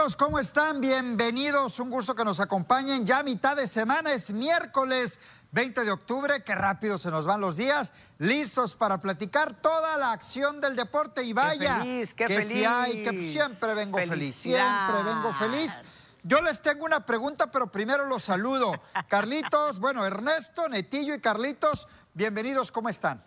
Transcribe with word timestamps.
¿Cómo 0.00 0.38
están? 0.38 0.80
Bienvenidos. 0.80 1.78
Un 1.78 1.90
gusto 1.90 2.14
que 2.14 2.24
nos 2.24 2.40
acompañen. 2.40 3.04
Ya 3.04 3.22
mitad 3.22 3.54
de 3.54 3.66
semana 3.66 4.14
es 4.14 4.30
miércoles 4.30 5.20
20 5.52 5.84
de 5.84 5.90
octubre. 5.90 6.42
Qué 6.42 6.54
rápido 6.54 6.96
se 6.96 7.10
nos 7.10 7.26
van 7.26 7.42
los 7.42 7.54
días. 7.54 7.92
Listos 8.16 8.76
para 8.76 8.98
platicar 8.98 9.60
toda 9.60 9.98
la 9.98 10.12
acción 10.12 10.58
del 10.58 10.74
deporte. 10.74 11.22
Y 11.22 11.34
vaya, 11.34 11.80
qué 11.80 11.82
feliz, 11.82 12.14
qué 12.14 12.26
que 12.26 12.34
feliz. 12.34 12.48
si 12.48 12.64
hay, 12.64 13.02
que 13.02 13.30
siempre 13.30 13.74
vengo 13.74 13.98
feliz. 13.98 14.36
Siempre 14.36 15.02
vengo 15.04 15.34
feliz. 15.34 15.78
Yo 16.22 16.40
les 16.40 16.62
tengo 16.62 16.86
una 16.86 17.04
pregunta, 17.04 17.50
pero 17.50 17.70
primero 17.70 18.06
los 18.06 18.22
saludo. 18.22 18.72
Carlitos, 19.08 19.80
bueno, 19.80 20.06
Ernesto, 20.06 20.66
Netillo 20.70 21.12
y 21.14 21.20
Carlitos, 21.20 21.88
bienvenidos. 22.14 22.72
¿Cómo 22.72 22.88
están? 22.88 23.22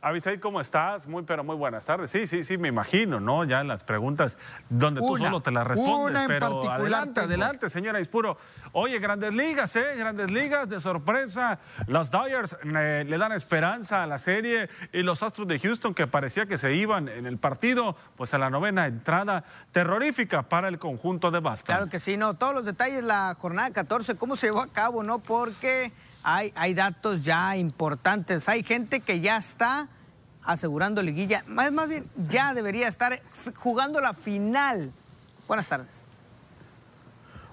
Avisaí, 0.00 0.38
¿cómo 0.38 0.60
estás? 0.60 1.08
Muy, 1.08 1.24
pero 1.24 1.42
muy 1.42 1.56
buenas 1.56 1.84
tardes. 1.84 2.10
Sí, 2.10 2.28
sí, 2.28 2.44
sí, 2.44 2.56
me 2.56 2.68
imagino, 2.68 3.18
¿no? 3.18 3.42
Ya 3.42 3.60
en 3.60 3.66
las 3.66 3.82
preguntas 3.82 4.38
donde 4.68 5.00
tú 5.00 5.18
solo 5.18 5.40
te 5.40 5.50
las 5.50 5.66
respondes. 5.66 6.10
una 6.10 6.22
en 6.22 6.28
pero 6.28 6.40
particular 6.40 6.80
adelante, 6.80 7.20
tengo. 7.20 7.26
adelante, 7.26 7.70
señora 7.70 8.00
Ispuro. 8.00 8.38
Oye, 8.72 9.00
grandes 9.00 9.34
ligas, 9.34 9.74
¿eh? 9.74 9.96
Grandes 9.96 10.30
ligas, 10.30 10.68
de 10.68 10.78
sorpresa. 10.78 11.58
Los 11.88 12.12
Dyers 12.12 12.56
eh, 12.62 13.04
le 13.08 13.18
dan 13.18 13.32
esperanza 13.32 14.04
a 14.04 14.06
la 14.06 14.18
serie 14.18 14.68
y 14.92 15.02
los 15.02 15.24
Astros 15.24 15.48
de 15.48 15.58
Houston, 15.58 15.94
que 15.94 16.06
parecía 16.06 16.46
que 16.46 16.58
se 16.58 16.74
iban 16.74 17.08
en 17.08 17.26
el 17.26 17.38
partido, 17.38 17.96
pues 18.16 18.32
a 18.34 18.38
la 18.38 18.50
novena 18.50 18.86
entrada 18.86 19.42
terrorífica 19.72 20.42
para 20.42 20.68
el 20.68 20.78
conjunto 20.78 21.32
de 21.32 21.40
Boston. 21.40 21.74
Claro 21.74 21.90
que 21.90 21.98
sí, 21.98 22.16
no, 22.16 22.34
todos 22.34 22.54
los 22.54 22.64
detalles, 22.64 23.02
la 23.02 23.34
jornada 23.36 23.72
14, 23.72 24.16
cómo 24.16 24.36
se 24.36 24.46
llevó 24.46 24.60
a 24.60 24.68
cabo, 24.68 25.02
¿no? 25.02 25.18
Porque 25.18 25.92
hay, 26.22 26.52
hay 26.56 26.74
datos 26.74 27.24
ya 27.24 27.56
importantes, 27.56 28.48
hay 28.48 28.62
gente 28.62 29.00
que 29.00 29.20
ya 29.20 29.36
está 29.36 29.88
asegurando 30.42 31.02
liguilla, 31.02 31.44
más, 31.46 31.72
más 31.72 31.88
bien 31.88 32.10
ya 32.28 32.54
debería 32.54 32.88
estar 32.88 33.20
jugando 33.56 34.00
la 34.00 34.14
final. 34.14 34.92
Buenas 35.46 35.68
tardes. 35.68 36.00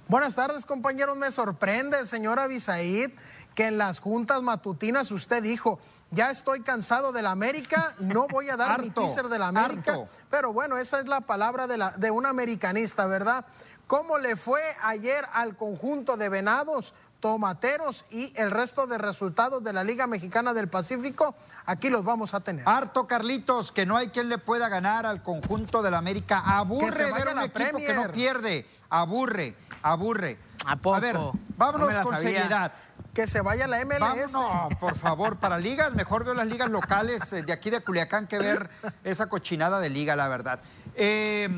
Buenas 0.07 0.35
tardes, 0.35 0.65
compañeros. 0.65 1.17
Me 1.17 1.31
sorprende, 1.31 2.05
señor 2.05 2.39
Abisaid, 2.39 3.11
que 3.55 3.65
en 3.67 3.77
las 3.77 3.99
juntas 3.99 4.43
matutinas 4.43 5.09
usted 5.09 5.41
dijo, 5.41 5.79
ya 6.11 6.29
estoy 6.29 6.61
cansado 6.61 7.11
de 7.11 7.23
la 7.23 7.31
América, 7.31 7.95
no 7.99 8.27
voy 8.27 8.49
a 8.49 8.55
dar 8.55 8.79
mi 8.81 8.87
Harto, 8.87 9.01
teaser 9.01 9.29
de 9.29 9.39
la 9.39 9.47
América. 9.47 9.93
harto. 9.93 10.07
Pero 10.29 10.53
bueno, 10.53 10.77
esa 10.77 10.99
es 10.99 11.07
la 11.07 11.21
palabra 11.21 11.65
de, 11.65 11.77
la, 11.77 11.91
de 11.91 12.11
un 12.11 12.27
americanista, 12.27 13.07
¿verdad? 13.07 13.45
¿Cómo 13.87 14.17
le 14.19 14.35
fue 14.35 14.61
ayer 14.83 15.25
al 15.33 15.55
conjunto 15.55 16.17
de 16.17 16.29
Venados, 16.29 16.93
Tomateros 17.29 18.05
y 18.11 18.31
el 18.39 18.51
resto 18.51 18.85
de 18.85 18.99
resultados 18.99 19.63
de 19.63 19.73
la 19.73 19.83
Liga 19.83 20.05
Mexicana 20.05 20.53
del 20.53 20.67
Pacífico? 20.67 21.35
Aquí 21.65 21.89
los 21.89 22.03
vamos 22.03 22.35
a 22.35 22.41
tener. 22.41 22.69
Harto 22.69 23.07
Carlitos, 23.07 23.71
que 23.71 23.83
no 23.87 23.97
hay 23.97 24.09
quien 24.09 24.29
le 24.29 24.37
pueda 24.37 24.69
ganar 24.69 25.07
al 25.07 25.23
conjunto 25.23 25.81
de 25.81 25.89
la 25.89 25.97
América. 25.97 26.43
Aburre 26.45 27.11
ver 27.13 27.29
a 27.29 27.31
un 27.31 27.41
equipo 27.41 27.79
que 27.79 27.95
no 27.95 28.11
pierde. 28.11 28.67
Aburre, 28.91 29.55
aburre. 29.81 30.37
¿A 30.67 30.75
poco? 30.75 31.01
ver, 31.01 31.15
No 31.15 31.33
vámonos 31.57 31.97
con 31.97 32.13
sabía. 32.13 32.29
seriedad. 32.41 32.71
Que 33.11 33.25
se 33.25 33.41
vaya 33.41 33.65
la 33.65 33.83
MLS. 33.83 33.99
Vamos, 34.01 34.31
no, 34.33 34.69
por 34.79 34.95
favor, 34.95 35.37
para 35.37 35.57
ligas, 35.57 35.93
mejor 35.93 36.25
veo 36.25 36.35
las 36.35 36.45
ligas 36.45 36.69
locales 36.69 37.33
eh, 37.33 37.41
de 37.41 37.53
aquí 37.53 37.71
de 37.71 37.81
Culiacán 37.81 38.27
que 38.27 38.37
ver 38.37 38.69
esa 39.03 39.25
cochinada 39.29 39.79
de 39.79 39.89
liga, 39.89 40.15
la 40.15 40.27
verdad. 40.27 40.59
Eh, 40.93 41.49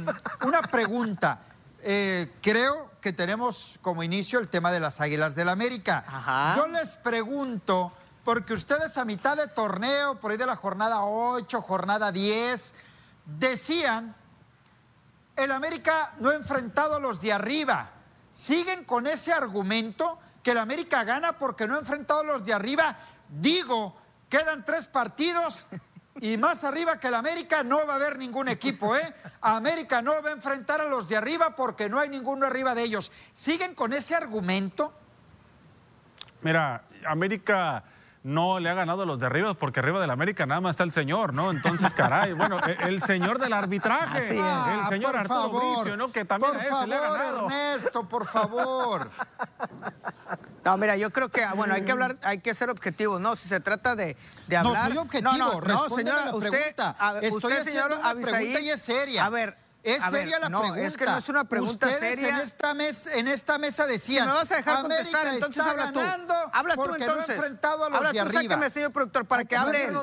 una 0.45 0.61
pregunta. 0.61 1.41
Eh, 1.83 2.31
creo 2.41 2.87
que 3.02 3.13
tenemos 3.13 3.80
como 3.81 4.03
inicio 4.03 4.40
el 4.40 4.47
tema 4.47 4.72
de 4.72 4.80
las 4.80 5.02
Águilas 5.02 5.35
del 5.35 5.50
América. 5.50 6.03
Ajá. 6.08 6.56
Yo 6.58 6.68
les 6.68 6.96
pregunto, 6.97 7.91
porque 8.24 8.53
ustedes 8.53 8.97
a 8.97 9.06
mitad 9.06 9.38
de 9.38 9.47
torneo, 9.47 10.19
por 10.19 10.31
ahí 10.31 10.38
de 10.38 10.46
la 10.46 10.56
jornada 10.56 11.02
8, 11.02 11.62
jornada 11.62 12.12
10, 12.12 12.74
decían, 13.25 14.16
el 15.36 15.52
América 15.52 16.13
no 16.19 16.31
ha 16.31 16.36
enfrentado 16.36 16.96
a 16.96 17.00
los 17.00 17.22
de 17.22 17.31
arriba. 17.31 17.91
Siguen 18.31 18.84
con 18.86 19.07
ese 19.07 19.31
argumento 19.31 20.19
que 20.44 20.52
el 20.52 20.57
América 20.57 21.03
gana 21.03 21.38
porque 21.38 21.68
no 21.68 21.75
ha 21.75 21.80
enfrentado 21.80 22.22
a 22.22 22.24
los 22.24 22.46
de 22.46 22.53
arriba. 22.53 22.97
Digo, 23.30 23.96
quedan 24.30 24.66
tres 24.66 24.88
partidos 24.88 25.66
y 26.22 26.38
más 26.38 26.63
arriba 26.63 27.00
que 27.00 27.07
el 27.07 27.13
América 27.16 27.63
no 27.63 27.85
va 27.88 27.94
a 27.94 27.95
haber 27.97 28.17
ningún 28.17 28.47
equipo, 28.47 28.95
¿eh? 28.95 29.13
América 29.41 30.01
no 30.01 30.13
va 30.23 30.29
a 30.29 30.33
enfrentar 30.33 30.81
a 30.81 30.85
los 30.85 31.07
de 31.07 31.17
arriba 31.17 31.55
porque 31.55 31.89
no 31.89 32.00
hay 32.00 32.09
ninguno 32.09 32.45
arriba 32.45 32.73
de 32.75 32.83
ellos. 32.83 33.11
¿Siguen 33.33 33.75
con 33.75 33.94
ese 33.94 34.16
argumento? 34.16 34.94
Mira, 36.41 36.83
América 37.07 37.83
no 38.23 38.59
le 38.59 38.69
ha 38.69 38.73
ganado 38.73 39.03
a 39.03 39.06
los 39.06 39.19
de 39.19 39.25
arriba 39.25 39.53
porque 39.53 39.79
arriba 39.79 40.01
del 40.01 40.09
América 40.09 40.45
nada 40.45 40.59
más 40.59 40.72
está 40.72 40.83
el 40.83 40.91
señor, 40.91 41.33
¿no? 41.33 41.50
Entonces, 41.50 41.94
caray, 41.94 42.33
bueno, 42.33 42.57
e- 42.67 42.77
el 42.88 43.01
señor 43.01 43.39
del 43.39 43.53
arbitraje, 43.53 44.17
Así 44.17 44.25
es. 44.25 44.31
el 44.33 44.39
Ah, 44.41 44.85
señor 44.89 45.11
por 45.11 45.19
Arturo 45.22 45.41
favor, 45.44 45.61
Bricio, 45.81 45.97
¿no? 45.97 46.11
Que 46.11 46.25
también 46.25 46.51
por 46.51 46.59
a 46.59 46.63
ese 46.63 46.72
favor, 46.72 46.88
le 46.89 46.95
ha 46.95 47.01
ganado. 47.01 47.45
Ernesto, 47.47 48.03
por 48.09 48.27
favor. 48.27 49.09
No, 50.67 50.75
mira, 50.78 50.97
yo 50.97 51.11
creo 51.11 51.29
que, 51.29 51.41
ah, 51.45 51.53
bueno, 51.55 51.73
hay 51.75 51.83
que 51.85 51.94
hablar, 51.94 52.17
hay 52.23 52.39
que 52.39 52.53
ser 52.53 52.69
objetivos, 52.69 53.22
¿no? 53.22 53.38
Si 53.38 53.47
se 53.47 53.61
trata 53.61 53.95
de, 53.95 54.17
de 54.47 54.55
No, 54.61 54.67
hablar... 54.69 54.89
soy 54.89 54.97
objetivo, 54.97 55.31
No, 55.31 55.38
no, 55.38 55.61
no, 55.61 55.89
señora, 55.89 56.25
la 56.25 56.35
usted, 56.35 56.50
pregunta. 56.50 56.95
a 57.00 57.13
Estoy 57.19 57.29
usted, 57.31 57.61
haciendo 57.61 57.72
señor 57.72 58.00
una 58.00 58.09
Abisaí, 58.09 58.31
pregunta 58.33 58.59
y 58.59 58.69
es 58.72 58.81
seria. 58.81 59.25
A 59.25 59.29
ver, 59.29 59.57
Es 59.83 60.03
a 60.03 60.09
ver, 60.09 60.23
seria 60.23 60.39
la 60.39 60.49
no, 60.49 60.59
pregunta. 60.59 60.81
es 60.85 60.97
que 60.97 61.05
no 61.05 61.17
es 61.17 61.29
una 61.29 61.43
pregunta 61.45 61.88
Ustedes 61.88 62.15
seria. 62.19 62.35
en 62.35 62.41
esta, 62.43 62.73
mes- 62.73 63.07
en 63.07 63.27
esta 63.29 63.57
mesa 63.57 63.88
decían. 63.88 64.25
Si 64.25 64.29
me 64.29 64.35
vas 64.35 64.51
a 64.51 64.55
dejar 64.57 64.77
América 64.85 64.97
contestar, 65.21 65.27
entonces 65.33 65.63
habla 65.63 65.91
tú. 65.93 65.99
Habla 66.51 66.75
tú 66.75 66.83
entonces. 66.95 67.27
no 67.27 67.33
enfrentado 67.33 67.83
a 67.85 67.89
los 67.89 67.97
habla 67.97 68.11
de 68.11 68.19
tú, 68.25 68.31
sáqueme, 68.33 68.69
señor 68.69 68.91
productor, 68.91 69.25
para 69.25 69.45
que 69.45 69.55
hable 69.55 69.85
él. 69.85 69.97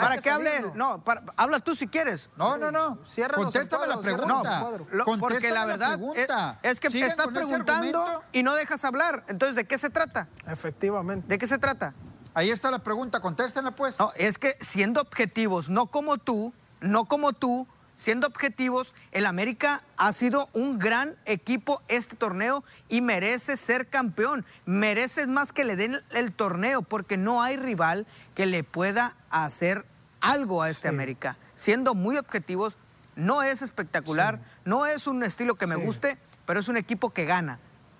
Para 0.00 0.18
que 0.18 0.30
hable 0.30 0.56
él. 0.56 0.72
No, 0.74 1.02
para- 1.04 1.24
habla 1.36 1.60
tú 1.60 1.74
si 1.74 1.88
quieres. 1.88 2.30
No, 2.36 2.56
no, 2.56 2.70
no. 2.70 2.98
El 3.16 3.32
Contéstame 3.32 3.86
la 3.86 4.00
pregunta. 4.00 4.70
porque 5.18 5.50
la 5.50 5.66
verdad 5.66 5.98
es, 6.14 6.28
es 6.72 6.80
que 6.80 6.88
¿Siguen 6.90 7.10
estás 7.10 7.28
preguntando 7.28 8.22
y 8.32 8.42
no 8.42 8.54
dejas 8.54 8.84
hablar. 8.84 9.24
Entonces, 9.28 9.56
¿de 9.56 9.64
qué 9.66 9.76
se 9.78 9.90
trata? 9.90 10.28
Efectivamente. 10.46 11.26
¿De 11.28 11.38
qué 11.38 11.46
se 11.46 11.58
trata? 11.58 11.94
Ahí 12.34 12.50
está 12.50 12.70
la 12.70 12.78
pregunta, 12.78 13.20
contéstenla 13.20 13.72
pues. 13.72 13.98
No, 13.98 14.10
es 14.16 14.38
que 14.38 14.56
siendo 14.60 15.02
objetivos, 15.02 15.68
no 15.68 15.88
como 15.88 16.16
tú, 16.16 16.54
no 16.80 17.04
como 17.04 17.32
tú, 17.34 17.68
siendo 17.96 18.26
objetivos, 18.26 18.94
el 19.12 19.26
América 19.26 19.84
ha 19.96 20.12
sido 20.12 20.48
un 20.52 20.78
gran 20.78 21.16
equipo 21.24 21.82
este 21.88 22.16
torneo 22.16 22.64
y 22.88 23.00
merece 23.00 23.56
ser 23.56 23.88
campeón. 23.88 24.44
Merece 24.66 25.26
más 25.26 25.52
que 25.52 25.64
le 25.64 25.76
den 25.76 26.00
el, 26.10 26.32
torneo 26.32 26.82
porque 26.82 27.16
no 27.16 27.42
hay 27.42 27.56
rival 27.56 28.06
que 28.34 28.46
le 28.46 28.64
pueda 28.64 29.16
hacer 29.30 29.86
algo 30.20 30.62
a 30.62 30.70
este 30.70 30.88
Sí. 30.88 30.94
América. 30.94 31.36
Siendo 31.54 31.94
muy 31.94 32.16
objetivos, 32.16 32.76
no 33.14 33.42
es 33.42 33.62
espectacular, 33.62 34.40
no 34.64 34.86
es 34.86 35.06
un 35.06 35.22
estilo 35.22 35.54
que 35.56 35.66
me 35.66 35.76
Sí. 35.76 35.82
guste, 35.82 36.18
pero 36.46 36.60
es 36.60 36.68
un 36.68 36.76
equipo 36.76 37.10
que 37.10 37.24
gana. 37.24 37.58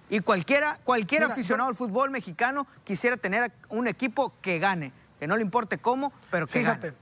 Y 0.09 0.21
cualquiera, 0.21 0.79
cualquier 0.85 1.23
Mira, 1.23 1.33
aficionado 1.33 1.69
al 1.71 1.75
fútbol 1.77 2.11
mexicano 2.11 2.67
quisiera 2.85 3.17
tener 3.17 3.53
un 3.69 3.89
equipo 3.89 4.35
que 4.43 4.59
gane, 4.59 4.93
que 5.19 5.27
no 5.27 5.37
le 5.37 5.43
importe 5.43 5.79
cómo, 5.79 6.13
pero 6.31 6.47
que 6.47 6.59
Fíjate, 6.59 6.89
gane. 6.89 7.02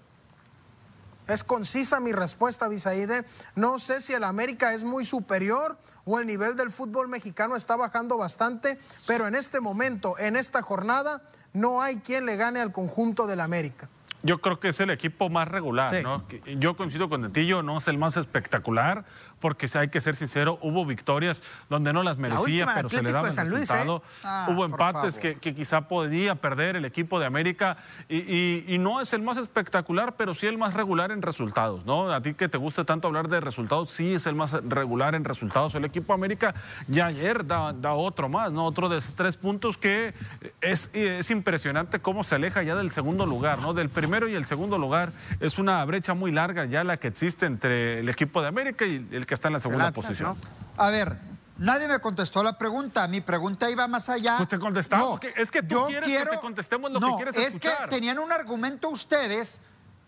Es 1.31 1.45
concisa 1.45 2.01
mi 2.01 2.13
respuesta, 2.13 2.69
Bisaide. 2.69 3.25
No 3.55 3.79
sé 3.79 4.01
si 4.01 4.13
el 4.13 4.25
América 4.25 4.73
es 4.75 4.85
muy 4.85 5.05
superior 5.05 5.79
o 6.05 6.19
el 6.21 6.27
nivel 6.27 6.57
del 6.57 6.71
fútbol 6.71 7.09
mexicano 7.09 7.57
está 7.57 7.77
bajando 7.77 8.17
bastante, 8.17 8.79
pero 9.07 9.27
en 9.27 9.35
este 9.35 9.61
momento, 9.61 10.19
en 10.19 10.37
esta 10.37 10.63
jornada, 10.63 11.23
no 11.53 11.83
hay 11.83 11.97
quien 11.97 12.27
le 12.27 12.37
gane 12.37 12.61
al 12.61 12.73
conjunto 12.73 13.27
del 13.27 13.41
América. 13.41 13.89
Yo 14.23 14.41
creo 14.43 14.61
que 14.61 14.69
es 14.69 14.81
el 14.81 14.91
equipo 14.91 15.31
más 15.31 15.49
regular, 15.49 15.89
Sí. 15.97 16.03
¿no? 16.03 16.25
Yo 16.59 16.77
coincido 16.77 17.09
con 17.09 17.23
Netillo, 17.23 17.63
no 17.63 17.79
es 17.79 17.89
el 17.89 17.97
más 17.97 18.19
espectacular, 18.19 19.07
porque 19.41 19.67
hay 19.75 19.89
que 19.89 20.01
ser 20.01 20.15
sincero, 20.17 20.59
hubo 20.63 20.85
victorias 20.87 21.43
donde 21.69 21.93
no 21.93 22.03
las 22.03 22.19
merecía, 22.19 22.67
pero 22.75 22.89
se 22.89 23.03
le 23.03 23.11
daba 23.13 23.29
el 23.29 23.49
Luis, 23.49 23.69
¿eh? 23.71 23.73
resultado. 23.73 24.03
Ah, 24.23 24.49
hubo 24.51 24.65
empates 24.65 25.19
que, 25.19 25.37
que 25.37 25.55
quizá 25.55 25.89
podía 25.89 26.35
perder 26.35 26.77
el 26.77 26.85
equipo 26.85 27.19
de 27.19 27.27
América, 27.27 27.79
y, 28.09 28.19
y- 28.19 28.65
y 28.69 28.79
no 28.79 29.01
es 29.01 29.13
el 29.13 29.23
más 29.23 29.37
espectacular, 29.39 30.15
pero 30.17 30.35
sí 30.35 30.47
el 30.47 30.59
más 30.59 30.75
regular 30.75 31.11
en 31.11 31.23
resultados, 31.23 31.85
¿no? 31.87 32.13
A 32.13 32.21
ti 32.21 32.35
que 32.35 32.49
te 32.49 32.59
gusta 32.59 32.85
tanto 32.85 33.09
hablar 33.09 33.29
de 33.29 33.41
resultados, 33.41 33.91
sí 33.91 34.15
es 34.15 34.27
el 34.27 34.35
más 34.35 34.53
regular 34.69 35.15
en 35.15 35.25
resultados. 35.25 35.75
El 35.75 35.85
equipo 35.85 36.13
de 36.13 36.19
América 36.19 36.55
ya 36.87 37.07
ayer 37.07 37.47
da, 37.47 37.73
da 37.73 37.93
otro 37.95 38.29
más, 38.29 38.53
¿no? 38.53 38.67
Otro 38.67 38.89
de 38.89 39.01
tres 39.17 39.37
puntos 39.37 39.79
que 39.79 40.13
es, 40.61 40.91
es 40.93 41.31
impresionante 41.31 42.01
cómo 42.01 42.25
se 42.25 42.35
aleja 42.35 42.63
ya 42.63 42.77
del 42.77 42.91
segundo 42.91 43.27
lugar, 43.27 43.59
¿no? 43.61 43.73
Del 43.75 43.89
primero 43.89 44.29
y 44.29 44.35
el 44.35 44.47
segundo 44.47 44.77
lugar 44.79 45.11
es 45.41 45.59
una 45.59 45.85
brecha 45.85 46.15
muy 46.15 46.31
larga 46.33 46.65
ya 46.67 46.85
la 46.85 46.97
que 46.99 47.09
existe 47.09 47.47
entre 47.47 48.01
el 48.01 48.09
equipo 48.09 48.43
de 48.43 48.49
América 48.49 48.85
y 48.85 49.07
el 49.13 49.27
que 49.31 49.35
está 49.35 49.47
en 49.49 49.55
la 49.55 49.61
segunda 49.61 49.93
posición. 49.93 50.37
¿no? 50.77 50.83
A 50.85 50.91
ver, 50.91 51.17
nadie 51.57 51.87
me 51.87 52.01
contestó 52.01 52.43
la 52.43 52.59
pregunta. 52.59 53.07
Mi 53.07 53.21
pregunta 53.21 53.71
iba 53.71 53.87
más 53.87 54.09
allá. 54.09 54.37
Pues 54.39 54.49
te 54.49 54.59
contestamos, 54.59 55.21
que- 55.21 55.33
es 55.37 55.53
que 55.53 55.63
tú 55.63 55.69
yo 55.77 55.87
quieres 55.87 56.09
que 56.09 56.31
te 56.31 56.39
contestemos 56.39 56.91
lo 56.91 56.99
que 56.99 57.07
No, 57.07 57.17
quieres 57.17 57.37
es 57.39 57.59
que 57.61 57.71
tenían 57.89 58.19
un 58.19 58.33
argumento 58.33 58.89
ustedes 58.89 59.61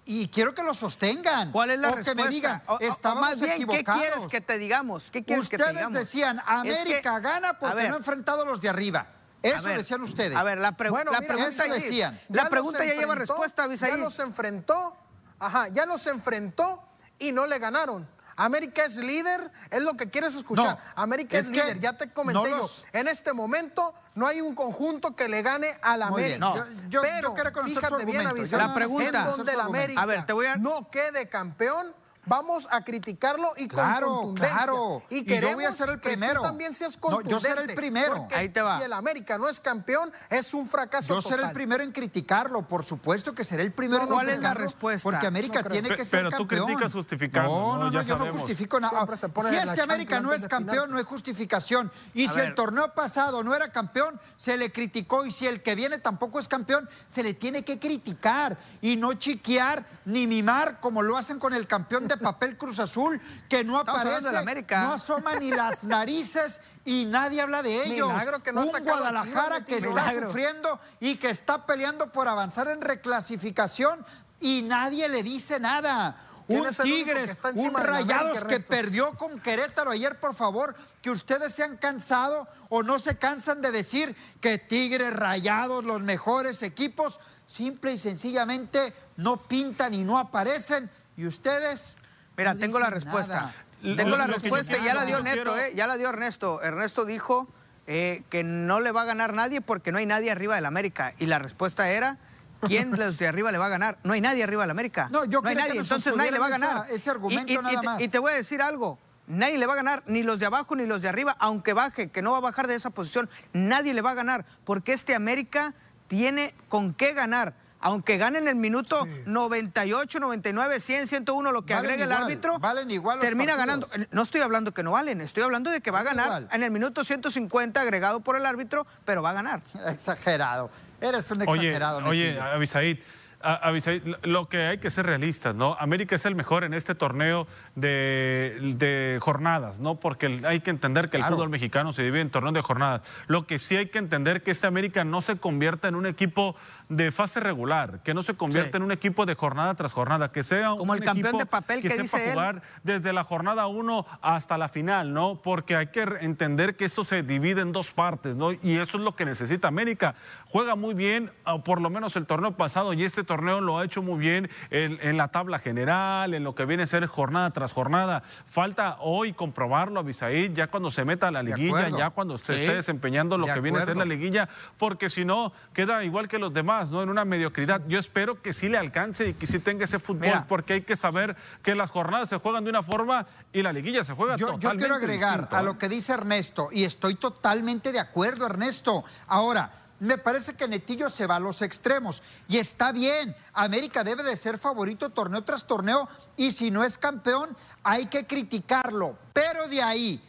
y 0.05 0.27
quiero 0.27 0.57
que 0.57 0.65
lo 0.65 0.75
sostengan. 0.75 1.53
¿Cuál 1.53 1.71
es 1.71 1.79
la 1.79 1.91
o 1.91 1.95
respuesta? 1.95 2.21
que 2.21 2.29
me 2.29 2.35
digan, 2.35 2.63
estábamos 2.81 3.23
más 3.31 3.41
bien, 3.41 3.65
¿qué 3.69 3.85
quieres 3.85 4.27
que 4.29 4.41
te 4.41 4.59
digamos? 4.59 5.13
¿Qué 5.13 5.25
quieres 5.25 5.49
que 5.49 5.57
te 5.57 5.63
Ustedes 5.63 5.77
digamos? 5.79 5.99
decían, 6.01 6.39
Es 6.39 6.45
que- 6.45 6.51
América 6.81 7.21
gana 7.21 7.57
porque 7.61 7.77
ver, 7.77 7.89
no 7.91 7.95
ha 7.95 7.99
enfrentado 7.99 8.43
a 8.43 8.45
los 8.45 8.61
de 8.61 8.69
arriba. 8.71 9.07
Eso 9.41 9.63
ver, 9.69 9.79
decían 9.79 10.03
ustedes. 10.03 10.37
A 10.37 10.43
ver, 10.43 10.59
la, 10.59 10.77
pregu- 10.77 10.91
Bueno, 10.91 11.13
la 11.13 11.21
mira, 11.21 11.35
pregunta, 11.35 11.65
eso 11.65 11.67
ya- 11.67 11.75
decían. 11.81 12.21
la 12.29 12.49
pregunta 12.49 12.85
ya 12.85 12.95
lleva 12.95 13.15
respuesta, 13.15 13.63
Ya 13.63 13.67
Abisaí. 13.67 14.01
los 14.01 14.19
enfrentó, 14.19 14.97
ajá, 15.39 15.69
ya 15.69 15.87
los 15.87 16.05
enfrentó 16.09 16.83
y 17.21 17.31
no 17.31 17.47
le 17.47 17.61
ganaron. 17.61 18.09
América 18.37 18.85
es 18.85 18.97
líder, 18.97 19.51
es 19.71 19.83
lo 19.83 19.95
que 19.97 20.09
quieres 20.11 20.35
escuchar. 20.35 20.79
No, 20.79 21.03
América 21.03 21.39
es, 21.39 21.45
es 21.47 21.51
líder, 21.51 21.81
ya 21.81 21.97
te 21.97 22.11
comenté 22.11 22.41
no 22.43 22.47
yo. 22.49 22.57
los- 22.59 22.85
En 22.93 23.09
este 23.09 23.33
momento 23.33 23.95
no 24.15 24.27
hay 24.27 24.41
un 24.41 24.55
conjunto 24.55 25.15
que 25.17 25.29
le 25.29 25.43
gane 25.43 25.69
a 25.83 25.97
la 25.97 26.11
Muy 26.11 26.23
bien. 26.25 26.43
América. 26.43 26.67
Yo- 26.85 26.89
yo- 26.89 27.03
Pero 27.03 27.37
yo 27.37 27.63
fíjate 27.65 28.05
bien. 28.05 28.27
Abisaín, 28.27 28.67
La 28.67 28.75
pregunta- 28.75 29.07
en 29.07 29.13
donde 29.37 29.53
argumento. 29.53 29.61
América 29.79 30.03
A 30.03 30.07
ver, 30.07 30.27
te 30.27 30.33
voy 30.33 30.47
a- 30.47 30.57
no 30.57 30.91
quede 30.91 31.29
campeón, 31.29 31.95
vamos 32.25 32.69
a 32.71 32.83
criticarlo 32.85 33.53
y 33.57 33.69
con 33.69 33.79
Claro, 33.79 34.07
contundencia. 34.15 34.57
claro. 34.57 35.03
Y 35.11 35.17
Y 35.17 35.21
yo 35.23 35.27
queremos 35.27 35.55
voy 35.57 35.65
a 35.65 35.73
ser 35.73 35.89
el 35.91 36.01
que 36.01 36.11
primero. 36.11 36.41
tú 36.41 36.47
también 36.47 36.75
seas 36.75 36.95
No, 36.95 37.01
contundente. 37.01 37.31
yo 37.31 37.41
seré 37.41 37.63
el 37.63 37.75
primero. 37.75 38.29
Ahí 38.35 38.49
te 38.49 38.63
va. 38.63 38.79
Si 38.79 38.85
el 38.85 38.93
América 38.93 39.39
no 39.39 39.49
es 39.49 39.61
campeón, 39.61 40.13
es 40.31 40.55
un 40.55 40.69
fracaso 40.69 41.15
Yo 41.15 41.21
seré 41.21 41.35
el 41.37 41.41
total. 41.43 41.55
primero 41.55 41.83
en 41.83 41.93
criticarlo, 41.93 42.67
por 42.69 42.85
supuesto 42.85 43.35
que 43.35 43.45
seré 43.45 43.63
el 43.63 43.73
primero 43.73 44.03
en 44.03 44.09
¿Cuál 44.09 44.29
es 44.29 44.41
la 44.41 44.55
respuesta? 44.55 45.03
Porque 45.03 45.27
América 45.27 45.63
No 45.63 45.71
tiene 45.71 45.89
que 45.91 46.05
ser 46.05 46.21
pero 46.21 46.31
tú 46.31 46.37
campeón. 46.47 46.67
criticas 46.67 46.93
justificando, 46.93 47.49
No, 47.51 47.79
¿no? 47.79 47.85
no, 47.85 47.91
no, 47.91 48.03
yo 48.03 48.17
no 48.19 48.33
justifico 48.33 48.79
nada. 48.81 49.07
Si 49.49 49.57
este 49.57 49.83
América 49.83 50.21
no 50.21 50.33
es 50.33 50.43
de 50.43 50.49
campeón, 50.49 50.91
no 50.91 50.99
hay 50.99 51.05
justificación. 51.05 51.91
Y 52.15 52.27
A 52.27 52.31
si 52.31 52.37
ver. 52.37 52.49
el 52.49 52.55
torneo 52.55 52.95
pasado 52.95 53.43
no 53.43 53.55
era 53.55 53.71
campeón, 53.73 54.21
se 54.37 54.57
le 54.57 54.71
criticó. 54.71 55.25
Y 55.25 55.33
si 55.33 55.47
el 55.47 55.63
que 55.63 55.75
viene 55.75 55.99
tampoco 55.99 56.39
es 56.39 56.49
campeón, 56.49 56.89
se 57.09 57.23
le 57.23 57.35
tiene 57.35 57.65
que 57.65 57.79
criticar. 57.79 58.57
Y 58.81 58.97
no 58.97 59.13
chiquear 59.15 59.85
ni 60.05 60.27
mimar 60.27 60.81
como 60.81 61.03
lo 61.03 61.17
hacen 61.17 61.39
con 61.39 61.53
el 61.55 61.67
campeón 61.67 62.09
de 62.13 62.23
papel 62.23 62.57
Cruz 62.57 62.79
Azul, 62.79 63.21
que 63.49 63.65
no 63.65 63.81
Estamos 63.81 64.01
aparece, 64.01 64.27
del 64.27 64.37
América. 64.37 64.83
no 64.83 64.93
asoma 64.95 65.35
ni 65.37 65.51
las 65.51 65.85
narices 65.85 66.61
y 66.85 67.05
nadie 67.05 67.43
habla 67.43 67.63
de 67.63 67.85
ellos. 67.85 68.09
Milagro 68.09 68.43
que 68.43 68.53
no 68.53 68.61
ha 68.61 68.65
Un 68.65 68.85
Guadalajara 68.85 69.65
Chivas, 69.65 69.67
que 69.67 69.79
está 69.79 70.27
sufriendo 70.27 70.81
y 71.01 71.17
que 71.17 71.31
está 71.31 71.67
peleando 71.67 72.13
por 72.13 72.29
avanzar 72.29 72.69
en 72.69 72.81
reclasificación 72.81 74.05
y 74.41 74.63
nadie 74.63 75.09
le 75.09 75.23
dice 75.23 75.61
nada. 75.61 76.17
¿Quién 76.47 76.67
Un 76.67 76.75
Tigres, 76.83 77.39
un 77.55 77.73
de 77.73 77.83
Rayados 77.83 78.45
que 78.45 78.61
perdió 78.61 79.13
con 79.13 79.41
Querétaro 79.41 79.93
ayer, 79.93 80.19
por 80.19 80.35
favor, 80.35 80.75
que 81.01 81.11
ustedes 81.11 81.55
se 81.55 81.63
han 81.63 81.77
cansado 81.77 82.49
o 82.69 82.83
no 82.83 82.99
se 82.99 83.17
cansan 83.17 83.63
de 83.63 83.71
decir 83.71 84.17
que 84.41 84.59
Tigres, 84.59 85.15
Rayados, 85.15 85.85
los 85.85 86.03
mejores 86.03 86.63
equipos, 86.63 87.21
simple 87.47 87.93
y 87.93 87.99
sencillamente 87.99 88.93
no 89.17 89.37
pintan 89.37 89.95
y 89.95 90.03
no 90.03 90.19
aparecen 90.19 90.91
y 91.17 91.27
ustedes... 91.27 91.95
Mira, 92.37 92.55
no 92.55 92.61
tengo 92.61 92.79
la 92.81 92.91
respuesta. 92.91 93.35
nada. 93.35 93.55
Tengo 93.97 94.11
Lo- 94.11 94.17
la 94.17 94.27
lo 94.29 94.35
que 94.35 94.49
yo 94.49 94.55
respuesta 94.57 94.79
y 94.79 94.85
ya 94.85 94.95
la 94.95 95.05
dio 95.05 95.21
Neto, 95.23 95.35
quiero- 95.53 95.59
¿eh? 95.59 95.73
Ya 95.75 95.87
la 95.87 95.97
dio 95.97 96.09
Ernesto. 96.09 96.63
Ernesto 96.63 97.05
dijo 97.05 97.49
eh, 97.89 98.23
que 98.31 98.45
no 98.45 98.79
le 98.79 98.93
va 98.93 99.03
a 99.03 99.05
ganar 99.05 99.35
nadie 99.35 99.61
porque 99.61 99.91
no 99.91 99.99
hay 99.99 100.07
nadie 100.07 100.31
arriba 100.31 100.55
del 100.55 100.67
América. 100.67 101.15
Y 101.19 101.27
la 101.27 101.41
respuesta 101.41 101.91
era, 101.91 102.17
¿quién 102.61 102.93
de 102.93 102.97
los 102.99 103.19
de 103.19 103.27
arriba 103.27 103.51
le 103.51 103.59
va 103.59 103.67
a 103.67 103.71
ganar? 103.71 103.99
No 104.05 104.13
hay 104.13 104.21
nadie 104.21 104.45
arriba 104.45 104.63
del 104.63 104.71
América. 104.71 105.09
No, 105.11 105.25
yo 105.25 105.41
no 105.43 105.49
hay 105.49 105.55
quería 105.57 105.65
que 105.65 105.69
nadie, 105.71 105.79
nos 105.81 105.91
entonces 105.91 106.17
nadie 106.17 106.31
le 106.31 106.39
va 106.39 106.47
a 106.47 106.51
ganar. 106.51 106.77
esa- 106.87 106.95
ese 106.95 107.11
argumento 107.11 107.51
y, 107.53 107.57
y- 107.57 107.59
y 107.59 107.63
nada 107.63 107.81
te- 107.81 107.87
más. 107.87 108.01
y 108.01 108.09
te 108.09 108.19
voy 108.21 108.33
a 108.33 108.37
decir 108.37 108.63
algo. 108.63 109.01
Nadie 109.27 109.59
le 109.59 109.67
va 109.67 109.73
a 109.73 109.77
ganar, 109.77 110.03
ni 110.07 110.23
los 110.23 110.39
de 110.39 110.47
abajo 110.47 110.77
ni 110.77 110.87
los 110.87 111.03
de 111.03 111.09
arriba, 111.09 111.37
aunque 111.41 111.73
baje, 111.73 112.09
que 112.11 112.23
no 112.23 112.31
va 112.33 112.39
a 112.39 112.41
bajar 112.41 112.69
de 112.69 112.77
esa 112.77 112.91
posición. 112.91 113.29
Nadie 113.53 113.95
le 113.95 114.01
va 114.01 114.13
a 114.13 114.15
ganar, 114.15 114.45
porque 114.65 114.93
este 114.93 115.15
América 115.17 115.75
tiene 116.07 116.55
con 116.69 116.95
qué 116.95 117.15
ganar. 117.15 117.55
Aunque 117.83 118.17
gane 118.17 118.39
en 118.39 118.49
el 118.49 118.55
minuto 118.57 119.07
98, 119.27 120.21
99, 120.21 120.81
100, 120.81 121.07
101, 121.09 121.53
lo 121.53 121.63
que 121.63 121.75
Valen 121.75 121.91
agregue 121.91 122.05
el 122.05 122.13
árbitro, 122.13 122.59
valen 122.59 122.91
igual 122.91 123.19
termina 123.21 123.57
partidos. 123.57 123.91
ganando. 123.91 124.07
No 124.13 124.23
estoy 124.23 124.41
hablando 124.41 124.73
que 124.73 124.83
no 124.83 124.93
valen, 124.93 125.21
estoy 125.21 125.43
hablando 125.43 125.71
de 125.71 125.81
que 125.81 125.91
va 125.91 126.01
a 126.01 126.05
ganar 126.05 126.27
igual. 126.27 126.49
en 126.53 126.63
el 126.63 126.71
minuto 126.71 127.05
150 127.05 127.81
agregado 127.81 128.21
por 128.21 128.37
el 128.37 128.47
árbitro, 128.47 128.87
pero 129.05 129.21
va 129.23 129.31
a 129.31 129.35
ganar. 129.35 129.63
Exagerado. 129.89 130.71
Eres 131.01 131.29
un 131.33 131.43
Oye, 131.43 131.67
exagerado. 131.69 131.99
oye, 132.07 132.27
Netillo. 132.35 132.43
Abisaid, 132.45 132.99
a- 133.45 133.55
Abisaid, 133.69 134.05
lo- 134.05 134.19
lo 134.23 134.49
que 134.49 134.63
hay 134.69 134.79
que 134.79 134.89
ser 134.89 135.05
realistas, 135.05 135.53
¿no? 135.53 135.75
América 135.81 136.15
es 136.15 136.25
el 136.27 136.37
mejor 136.37 136.63
en 136.63 136.75
este 136.75 136.95
torneo 136.95 137.49
de, 137.75 138.57
de 138.77 139.19
jornadas, 139.21 139.81
¿no? 139.81 139.99
Porque 139.99 140.27
el- 140.27 140.47
hay 140.47 140.61
que 140.61 140.71
entender 140.71 141.11
que 141.11 141.17
el 141.17 141.23
Claro. 141.23 141.35
fútbol 141.37 141.49
mexicano 141.51 141.93
se 141.93 142.03
divide 142.05 142.21
en 142.21 142.31
torneos 142.31 142.55
de 142.55 142.63
jornadas. 142.63 143.01
Lo 143.27 143.45
que 143.47 143.59
sí 143.59 143.77
hay 143.77 143.87
que 143.87 143.99
entender 143.99 144.45
que 144.45 144.53
este 144.53 144.69
América 144.69 145.03
no 145.03 145.21
se 145.21 145.37
convierta 145.39 145.89
en 145.89 145.97
un 145.97 146.07
equipo 146.07 146.55
de 146.95 147.11
fase 147.11 147.41
regular, 147.41 148.01
que 148.03 148.15
no 148.15 148.23
se 148.23 148.35
convierta 148.35 148.73
Sí. 148.73 148.77
en 148.77 148.83
un 148.85 148.93
equipo 148.93 149.25
de 149.27 149.35
jornada 149.35 149.75
tras 149.75 149.93
jornada, 149.93 150.31
que 150.33 150.43
sea 150.43 150.71
Como 150.71 150.93
un 150.93 150.99
el 150.99 151.05
campeón 151.05 151.27
equipo 151.27 151.39
de 151.39 151.47
papel 151.47 151.81
que 151.83 151.91
sepa 151.91 152.03
dice 152.03 152.25
él. 152.27 152.31
jugar 152.33 152.63
desde 152.83 153.13
la 153.13 153.25
jornada 153.25 153.67
1 153.67 154.07
hasta 154.21 154.59
la 154.59 154.69
final, 154.69 155.13
¿no? 155.13 155.41
Porque 155.43 155.77
hay 155.77 155.87
que 155.89 156.03
entender 156.21 156.77
que 156.77 156.85
esto 156.85 157.05
se 157.05 157.23
divide 157.23 157.63
en 157.63 157.73
dos 157.73 157.93
partes, 157.93 158.37
¿no? 158.37 158.53
Y 158.53 158.77
eso 158.77 158.99
es 158.99 159.03
lo 159.05 159.17
que 159.17 159.25
necesita 159.25 159.69
América. 159.69 160.15
Juega 160.49 160.75
muy 160.77 160.95
bien, 160.95 161.31
ah, 161.45 161.59
por 161.59 161.81
lo 161.81 161.89
menos 161.91 162.17
el 162.17 162.27
torneo 162.27 162.53
pasado, 162.57 162.93
y 162.93 163.05
este 163.05 163.25
torneo 163.25 163.61
lo 163.61 163.79
ha 163.79 163.85
hecho 163.85 164.03
muy 164.03 164.19
bien 164.19 164.51
en, 164.71 164.99
en 165.03 165.17
la 165.17 165.29
tabla 165.29 165.59
general, 165.59 166.35
en 166.35 166.45
lo 166.45 166.55
que 166.55 166.65
viene 166.67 166.83
a 166.83 166.87
ser 166.87 167.07
jornada 167.07 167.51
tras 167.51 167.73
jornada. 167.73 168.23
Falta 168.47 168.97
hoy 169.01 169.33
comprobarlo, 169.33 170.01
Abisaid, 170.01 170.53
ya 170.53 170.67
cuando 170.67 170.91
se 170.91 171.05
meta 171.05 171.29
a 171.29 171.31
la 171.31 171.43
liguilla, 171.43 171.89
ya 171.89 172.11
cuando 172.11 172.37
se 172.39 172.57
Sí. 172.59 172.65
esté 172.65 172.75
desempeñando 172.75 173.39
lo 173.39 173.47
De 173.47 173.55
que 173.55 173.61
viene 173.61 173.79
a 173.79 173.83
ser 173.83 173.97
la 173.97 174.05
liguilla, 174.05 174.49
porque 174.77 175.09
si 175.09 175.25
no, 175.25 175.53
queda 175.73 176.05
igual 176.05 176.29
que 176.29 176.39
los 176.39 176.53
demás, 176.53 176.82
¿no? 176.91 177.03
En 177.03 177.09
una 177.09 177.25
mediocridad. 177.25 177.83
Yo 177.87 177.99
espero 177.99 178.43
que 178.43 178.53
sí 178.53 178.69
le 178.69 178.79
alcance 178.79 179.29
y 179.29 179.35
que 179.35 179.47
sí 179.47 179.59
tenga 179.59 179.85
ese 179.85 179.99
fútbol, 179.99 180.29
Mira. 180.29 180.47
porque 180.49 180.75
hay 180.75 180.83
que 180.83 180.97
saber 180.97 181.37
que 181.63 181.75
las 181.75 181.91
jornadas 181.91 182.29
se 182.29 182.39
juegan 182.39 182.65
de 182.65 182.71
una 182.71 182.83
forma 182.83 183.27
y 183.53 183.63
la 183.63 183.73
liguilla 183.73 184.05
se 184.05 184.15
juega 184.15 184.37
Yo, 184.37 184.47
yo 184.47 184.53
totalmente 184.55 184.79
quiero 184.79 184.95
agregar 184.95 185.41
distinto, 185.41 185.57
a 185.57 185.61
¿eh? 185.61 185.65
lo 185.65 185.79
que 185.79 185.89
dice 185.89 186.13
Ernesto, 186.13 186.69
y 186.73 186.85
estoy 186.85 187.15
totalmente 187.15 187.93
de 187.93 188.01
acuerdo, 188.01 188.47
Ernesto. 188.47 189.05
Ahora, 189.27 189.71
me 190.01 190.19
parece 190.19 190.55
que 190.55 190.67
Netillo 190.67 191.09
se 191.09 191.29
va 191.29 191.37
a 191.37 191.41
los 191.41 191.63
extremos, 191.63 192.23
y 192.49 192.57
está 192.57 192.91
bien. 192.91 193.37
América 193.53 194.03
debe 194.03 194.25
de 194.25 194.37
ser 194.37 194.59
favorito 194.59 195.11
torneo 195.11 195.43
tras 195.43 195.67
torneo, 195.67 196.09
y 196.37 196.51
si 196.51 196.73
no 196.73 196.83
es 196.83 196.99
campeón, 196.99 197.57
hay 197.85 198.07
que 198.07 198.27
criticarlo. 198.27 199.17
Pero 199.33 199.69
de 199.69 199.81
ahí 199.81 200.21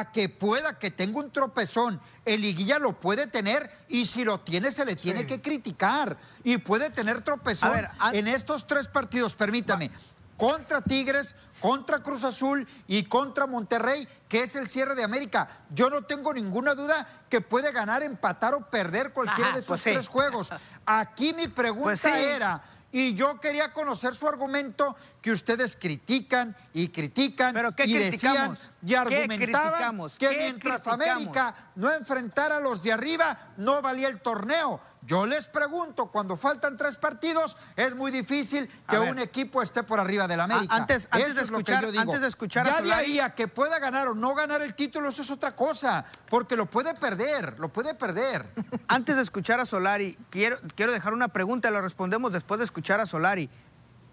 a 0.00 0.10
que 0.10 0.28
pueda, 0.30 0.78
que 0.78 0.90
tenga 0.90 1.18
un 1.18 1.30
tropezón, 1.30 2.00
el 2.24 2.40
liguilla 2.40 2.78
lo 2.78 2.98
puede 2.98 3.26
tener, 3.26 3.70
y 3.88 4.06
si 4.06 4.24
lo 4.24 4.40
tiene, 4.40 4.70
se 4.70 4.86
le 4.86 4.96
tiene 4.96 5.26
que 5.26 5.42
criticar. 5.42 6.16
Y 6.44 6.56
puede 6.58 6.88
tener 6.88 7.20
tropezón 7.20 7.70
A 7.70 7.74
ver, 7.74 7.88
an- 7.98 8.14
en 8.14 8.26
estos 8.26 8.66
tres 8.66 8.88
partidos, 8.88 9.34
permítame, 9.34 9.90
contra 10.38 10.80
Tigres, 10.80 11.36
contra 11.60 12.02
Cruz 12.02 12.24
Azul 12.24 12.66
y 12.88 13.04
contra 13.04 13.46
Monterrey, 13.46 14.08
que 14.30 14.42
es 14.42 14.56
el 14.56 14.66
cierre 14.66 14.94
de 14.94 15.04
América. 15.04 15.60
Yo 15.70 15.90
no 15.90 16.02
tengo 16.02 16.32
ninguna 16.32 16.74
duda 16.74 17.06
que 17.28 17.40
puede 17.42 17.70
ganar, 17.70 18.02
empatar 18.02 18.54
o 18.54 18.70
perder 18.70 19.12
cualquiera 19.12 19.50
Ajá, 19.50 19.56
de 19.58 19.60
esos 19.60 19.68
pues 19.68 19.82
sí. 19.82 19.90
tres 19.92 20.08
juegos. 20.08 20.48
Aquí 20.86 21.34
mi 21.34 21.48
pregunta 21.48 21.84
Pues 21.84 22.00
sí. 22.00 22.08
era, 22.08 22.62
y 22.92 23.14
yo 23.14 23.40
quería 23.40 23.72
conocer 23.72 24.14
su 24.14 24.28
argumento, 24.28 24.94
que 25.20 25.32
ustedes 25.32 25.76
critican 25.76 26.54
y 26.74 26.88
critican 26.88 27.54
¿Pero 27.54 27.74
qué 27.74 27.84
y 27.84 27.94
decían 27.94 28.56
y 28.82 28.88
¿Qué 28.88 28.96
argumentaban 28.96 30.08
que 30.18 30.28
¿Qué 30.28 30.36
mientras 30.36 30.82
criticamos? 30.82 31.16
América 31.16 31.54
no 31.74 31.90
enfrentara 31.90 32.58
a 32.58 32.60
los 32.60 32.82
de 32.82 32.92
arriba, 32.92 33.51
no 33.56 33.82
valía 33.82 34.08
el 34.08 34.20
torneo. 34.20 34.80
Yo 35.04 35.26
les 35.26 35.48
pregunto, 35.48 36.06
cuando 36.12 36.36
faltan 36.36 36.76
tres 36.76 36.96
partidos, 36.96 37.56
es 37.74 37.94
muy 37.96 38.12
difícil 38.12 38.70
que 38.88 38.98
un 39.00 39.18
equipo 39.18 39.60
esté 39.60 39.82
por 39.82 39.98
arriba 39.98 40.28
del 40.28 40.38
América. 40.40 40.74
antes- 40.76 41.08
antes 41.10 41.26
Eso 41.30 41.34
de 41.36 41.42
es 41.42 41.50
lo 41.50 41.56
que 41.58 41.62
escuchar- 41.72 41.82
yo 41.82 41.90
digo. 41.90 42.02
antes 42.02 42.20
de 42.20 42.28
escuchar 42.28 42.66
a 42.66 42.70
ya 42.70 42.82
de 42.82 42.88
Solari- 42.88 42.98
ahí 43.00 43.18
a 43.20 43.34
que 43.34 43.48
pueda 43.48 43.80
ganar 43.80 44.06
o 44.08 44.14
no 44.14 44.34
ganar 44.36 44.62
el 44.62 44.74
título, 44.74 45.08
eso 45.08 45.22
es 45.22 45.30
otra 45.32 45.56
cosa, 45.56 46.04
porque 46.30 46.56
lo 46.56 46.66
puede 46.66 46.94
perder, 46.94 47.58
lo 47.58 47.68
puede 47.70 47.94
perder. 47.94 48.46
Antes 48.88 49.16
de 49.16 49.22
escuchar 49.22 49.58
a 49.58 49.66
Solari, 49.66 50.16
quiero, 50.30 50.58
quiero 50.76 50.92
dejar 50.92 51.14
una 51.14 51.28
pregunta, 51.28 51.68
la 51.72 51.80
respondemos 51.80 52.32
después 52.32 52.58
de 52.58 52.64
escuchar 52.64 53.00
a 53.00 53.06
Solari. 53.06 53.50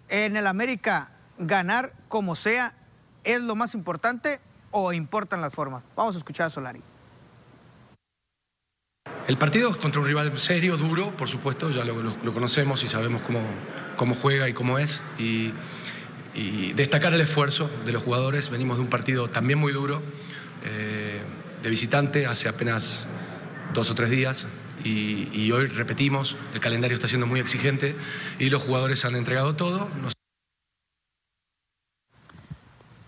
En 0.08 0.36
el 0.36 0.48
América, 0.48 1.12
ganar 1.38 1.92
como 2.08 2.34
sea, 2.34 2.74
¿es 3.22 3.40
lo 3.42 3.54
más 3.54 3.74
importante 3.74 4.40
o 4.72 4.92
importan 4.92 5.40
las 5.40 5.52
formas? 5.52 5.84
Vamos 5.94 6.16
a 6.16 6.18
escuchar 6.18 6.48
a 6.48 6.50
Solari. 6.50 6.82
El 9.28 9.38
partido 9.38 9.70
es 9.70 9.76
contra 9.76 10.00
un 10.00 10.06
rival 10.06 10.36
serio, 10.38 10.76
duro, 10.76 11.10
por 11.16 11.28
supuesto, 11.28 11.70
ya 11.70 11.84
lo, 11.84 12.32
conocemos 12.32 12.82
y 12.82 12.88
sabemos 12.88 13.22
cómo, 13.22 13.40
cómo 13.96 14.14
juega 14.14 14.48
y 14.48 14.52
cómo 14.52 14.78
es. 14.78 15.00
Y, 15.18 15.52
destacar 16.74 17.12
el 17.12 17.20
esfuerzo 17.20 17.70
de 17.84 17.92
los 17.92 18.02
jugadores. 18.02 18.50
Venimos 18.50 18.78
de 18.78 18.82
un 18.82 18.88
partido 18.88 19.28
también 19.28 19.58
muy 19.58 19.72
duro, 19.72 20.00
eh, 20.64 21.20
de 21.62 21.70
visitante, 21.70 22.26
hace 22.26 22.48
apenas 22.48 23.06
dos 23.74 23.90
o 23.90 23.94
tres 23.94 24.10
días. 24.10 24.46
Y, 24.82 25.50
hoy 25.52 25.66
repetimos, 25.66 26.36
el 26.54 26.60
calendario 26.60 26.94
está 26.94 27.08
siendo 27.08 27.26
muy 27.26 27.40
exigente 27.40 27.94
y 28.38 28.48
los 28.50 28.62
jugadores 28.62 29.04
han 29.04 29.14
entregado 29.16 29.54
todo. 29.54 29.88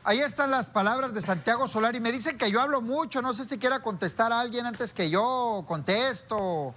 Ahí 0.05 0.19
están 0.21 0.51
las 0.51 0.69
palabras 0.69 1.15
de 1.15 1.21
Santiago 1.21 1.67
Solari. 1.69 2.01
Me 2.01 2.11
dicen 2.11 2.37
que 2.37 2.51
yo 2.51 2.61
hablo 2.61 2.81
mucho, 2.81 3.23
no 3.23 3.33
sé 3.33 3.45
si 3.45 3.59
quiera 3.59 3.81
contestar 3.81 4.33
a 4.33 4.41
alguien 4.41 4.67
antes 4.67 4.93
que 4.93 5.09
yo 5.11 5.65
contesto. 5.69 6.75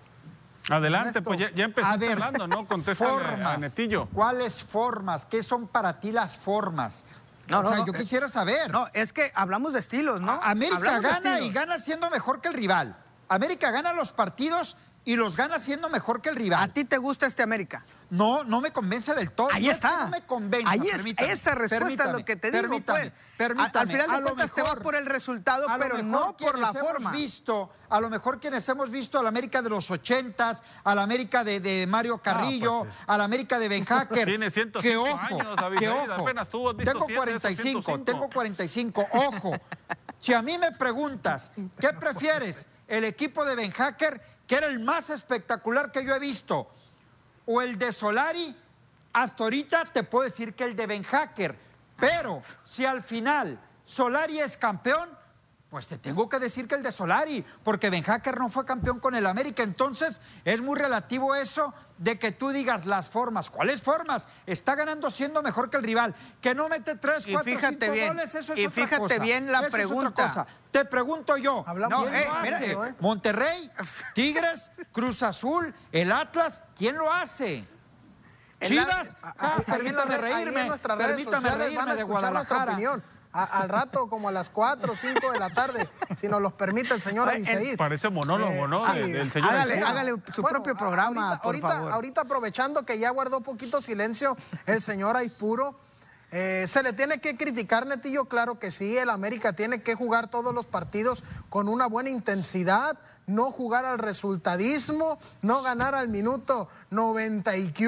Adelante, 0.69 1.09
Ernesto, 1.09 1.23
pues 1.23 1.39
ya, 1.39 1.51
ya 1.53 1.63
a 1.63 1.67
empezaste 1.67 1.99
ver, 1.99 2.11
hablando, 2.13 2.47
¿no? 2.47 2.65
Contéstale 2.67 3.11
a 3.11 3.13
formas. 3.15 3.59
Netillo. 3.59 4.07
¿Cuáles 4.13 4.63
formas? 4.63 5.25
¿Qué 5.25 5.41
son 5.43 5.67
para 5.67 5.99
ti 5.99 6.11
las 6.11 6.37
formas? 6.37 7.03
No, 7.47 7.59
o 7.59 7.63
no, 7.63 7.69
sea, 7.69 7.77
no, 7.79 7.85
yo 7.87 7.93
eh, 7.93 7.97
quisiera 7.97 8.27
saber. 8.27 8.71
No, 8.71 8.87
es 8.93 9.13
que 9.13 9.31
hablamos 9.35 9.73
de 9.73 9.79
estilos, 9.79 10.21
¿no? 10.21 10.31
A- 10.31 10.49
América 10.51 10.77
Hablamos 10.77 11.03
gana 11.11 11.39
y 11.41 11.51
gana 11.51 11.77
siendo 11.79 12.09
mejor 12.09 12.41
que 12.41 12.47
el 12.47 12.53
rival. 12.55 12.95
América 13.29 13.71
gana 13.71 13.93
los 13.93 14.11
partidos 14.11 14.77
y 15.03 15.15
los 15.15 15.35
gana 15.35 15.59
siendo 15.59 15.89
mejor 15.89 16.21
que 16.21 16.29
el 16.29 16.35
rival. 16.35 16.63
¿A 16.63 16.67
ti 16.67 16.85
te 16.85 16.97
gusta 16.97 17.25
este 17.27 17.43
América? 17.43 17.83
No, 18.09 18.43
no 18.43 18.61
me 18.61 18.71
convence 18.71 19.13
del 19.15 19.31
todo. 19.31 19.49
Ahí 19.51 19.65
No 19.65 19.71
es 19.71 19.79
que 19.79 19.87
está. 19.87 20.03
no 20.05 20.09
me 20.09 20.25
convence. 20.25 20.67
Ahí 20.67 20.79
es- 20.87 20.95
permítame, 20.95 21.31
esa 21.31 21.55
respuesta 21.55 22.03
es 22.05 22.11
lo 22.11 22.25
que 22.25 22.35
te 22.35 22.51
digo, 22.51 22.61
Permítame, 22.61 22.99
pues. 22.99 23.11
permítame. 23.37 23.69
Al- 23.73 23.81
al 23.81 23.87
final 23.89 24.11
de 24.17 24.23
cuentas 24.23 24.51
te 24.53 24.61
vas 24.61 24.75
por 24.75 24.95
el 24.95 25.05
resultado, 25.05 25.65
pero 25.79 26.01
no 26.03 26.35
por 26.37 26.57
la 26.59 26.67
quienes 26.69 26.75
hemos 26.75 26.91
forma. 26.93 27.11
visto, 27.11 27.69
a 27.89 27.99
lo 28.01 28.09
mejor 28.09 28.39
quienes 28.39 28.67
hemos 28.69 28.89
visto 28.89 29.19
a 29.19 29.23
la 29.23 29.29
América 29.29 29.61
de 29.61 29.69
los 29.69 29.89
ochentas, 29.91 30.63
a 30.83 30.93
la 30.95 31.01
América 31.03 31.43
de, 31.43 31.59
de 31.59 31.87
Mario 31.87 32.19
Carrillo, 32.19 32.81
pues 32.83 32.95
es- 32.95 33.01
a 33.07 33.17
la 33.17 33.23
América 33.23 33.59
de 33.59 33.69
Ben 33.69 33.85
Hacker. 33.85 34.25
Tiene 34.25 34.49
105 34.49 34.81
que 34.81 34.97
ojo, 34.97 35.19
años, 35.19 35.55
David, 35.55 35.79
que 35.79 35.89
ojo. 35.89 36.13
apenas 36.13 36.49
tú 36.49 36.69
has 36.69 36.75
visto 36.77 36.91
tengo 36.91 37.05
siete 37.05 37.21
de 37.25 37.29
esos 37.37 37.41
45, 37.41 37.81
105. 37.81 38.03
tengo 38.05 38.29
45, 38.29 39.07
ojo. 39.11 39.51
Si 40.19 40.33
a 40.33 40.41
mí 40.41 40.57
me 40.57 40.71
preguntas, 40.71 41.51
¿qué 41.79 41.89
prefieres? 41.89 42.67
¿El 42.87 43.03
equipo 43.03 43.43
de 43.45 43.55
Ben 43.55 43.71
Hacker, 43.71 44.21
que 44.47 44.55
era 44.55 44.67
el 44.67 44.79
más 44.79 45.09
espectacular 45.09 45.91
que 45.91 46.05
yo 46.05 46.13
he 46.15 46.19
visto, 46.19 46.69
o 47.45 47.61
el 47.61 47.77
de 47.77 47.91
Solari? 47.91 48.55
Hasta 49.13 49.43
ahorita 49.43 49.85
te 49.85 50.03
puedo 50.03 50.25
decir 50.25 50.53
que 50.55 50.63
el 50.63 50.75
de 50.75 50.87
Ben 50.87 51.03
Hacker. 51.03 51.57
Pero 51.97 52.43
si 52.63 52.85
al 52.85 53.01
final 53.01 53.59
Solari 53.85 54.39
es 54.39 54.57
campeón, 54.57 55.09
pues 55.69 55.87
te 55.87 55.97
tengo 55.97 56.29
que 56.29 56.39
decir 56.39 56.67
que 56.69 56.75
el 56.75 56.83
de 56.83 56.91
Solari, 56.91 57.43
porque 57.63 57.89
Ben 57.89 58.03
Hacker 58.03 58.37
no 58.39 58.47
fue 58.49 58.65
campeón 58.65 58.99
con 58.99 59.13
el 59.15 59.25
América. 59.25 59.61
Entonces 59.63 60.21
es 60.45 60.61
muy 60.61 60.79
relativo 60.79 61.35
eso 61.35 61.73
de 61.97 62.17
que 62.17 62.31
tú 62.31 62.49
digas 62.51 62.85
las 62.85 63.09
formas. 63.09 63.49
¿Cuáles 63.49 63.81
formas? 63.83 64.27
Está 64.45 64.75
ganando 64.75 65.09
siendo 65.09 65.41
mejor 65.43 65.69
que 65.69 65.75
el 65.77 65.83
rival. 65.83 66.15
Que 66.39 66.55
no 66.55 66.69
mete 66.69 66.95
tres, 66.95 67.27
Y 67.27 67.33
cuatro, 67.33 67.51
fíjate 67.51 67.77
cinco 67.81 67.91
bien, 67.93 68.07
goles, 68.09 68.35
eso 68.35 68.53
es 68.53 68.59
y 68.59 68.67
otra 68.67 68.83
fíjate 68.83 69.01
cosa. 69.01 69.19
bien 69.19 69.51
la 69.51 69.57
Eso 69.59 69.67
es 69.67 69.73
otra 69.73 69.79
pregunta. 69.87 70.23
cosa. 70.23 70.47
Te 70.71 70.85
pregunto 70.85 71.35
yo, 71.35 71.63
Hablamos 71.67 72.01
¿quién 72.09 72.13
bien, 72.21 72.33
lo 72.33 72.41
mira, 72.41 72.57
hace? 72.57 72.71
eh. 72.71 72.95
Monterrey, 73.01 73.71
Tigres, 74.13 74.71
Cruz 74.93 75.23
Azul, 75.23 75.73
el 75.91 76.11
Atlas, 76.11 76.63
¿quién 76.77 76.95
lo 76.97 77.11
hace? 77.11 77.67
Chivas, 78.61 79.17
Ah, 79.21 79.57
permítame 79.65 80.17
reírme, 80.17 80.71
permítame 80.97 81.51
reírme 81.51 81.95
de 81.95 82.03
Guadalajara. 82.03 82.77
A- 83.37 83.43
al 83.61 83.69
rato, 83.69 84.07
como 84.07 84.29
a 84.29 84.31
las 84.31 84.49
4 84.49 84.93
o 84.93 84.95
5 84.95 85.31
de 85.31 85.39
la 85.39 85.49
tarde, 85.49 85.89
si 86.15 86.27
nos 86.27 86.41
los 86.41 86.53
permite 86.53 86.93
el 86.93 87.01
señor 87.01 87.27
Abisaid. 87.29 87.77
Parece 87.77 88.09
monólogo, 88.09 88.67
¿no? 88.67 88.79
sí. 88.93 89.11
Del 89.11 89.31
señor 89.31 89.49
Hágale, 89.51 89.79
hágale 89.79 90.13
su 90.33 90.41
propio 90.41 90.75
programa, 90.75 91.21
ahorita, 91.21 91.41
por 91.41 91.45
ahorita- 91.55 91.67
favor. 91.69 91.91
ahorita 91.91 92.21
aprovechando 92.21 92.85
que 92.85 92.97
ya 92.97 93.09
guardó 93.09 93.41
poquito 93.41 93.81
silencio 93.81 94.37
el 94.65 94.81
señor 94.81 95.17
Aispuro, 95.17 95.77
eh, 96.31 96.65
se 96.67 96.81
le 96.83 96.91
tiene 96.93 97.19
que 97.19 97.37
criticar, 97.37 97.85
Netillo, 97.85 98.25
claro 98.25 98.57
que 98.59 98.71
sí, 98.71 98.97
el 98.97 99.09
América 99.09 99.53
tiene 99.53 99.81
que 99.83 99.95
jugar 99.95 100.27
todos 100.29 100.53
los 100.53 100.65
partidos 100.65 101.23
con 101.49 101.69
una 101.69 101.87
buena 101.87 102.09
intensidad, 102.09 102.97
no 103.27 103.51
jugar 103.51 103.85
al 103.85 103.99
resultadismo, 103.99 105.17
no 105.41 105.61
ganar 105.61 105.93
al 105.95 106.07
minuto 106.09 106.67
90 106.89 107.55
y 107.57 107.71
que 107.71 107.87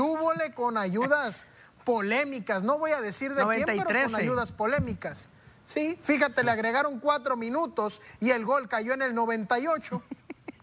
con 0.53 0.77
ayudas 0.77 1.45
polémicas, 1.83 2.63
no 2.63 2.77
voy 2.77 2.91
a 2.91 3.01
decir 3.01 3.33
de 3.33 3.43
90 3.43 3.73
y 3.73 3.75
quién, 3.77 3.87
pero 3.87 3.99
con 3.99 4.09
13. 4.11 4.23
ayudas 4.23 4.51
polémicas. 4.51 5.29
Sí, 5.67 5.99
fíjate, 6.01 6.45
le 6.45 6.51
agregaron 6.51 6.97
cuatro 6.97 7.35
minutos 7.35 8.01
y 8.21 8.29
el 8.29 8.45
gol 8.45 8.69
cayó 8.69 8.93
en 8.93 9.01
el 9.01 9.13
98. 9.13 10.01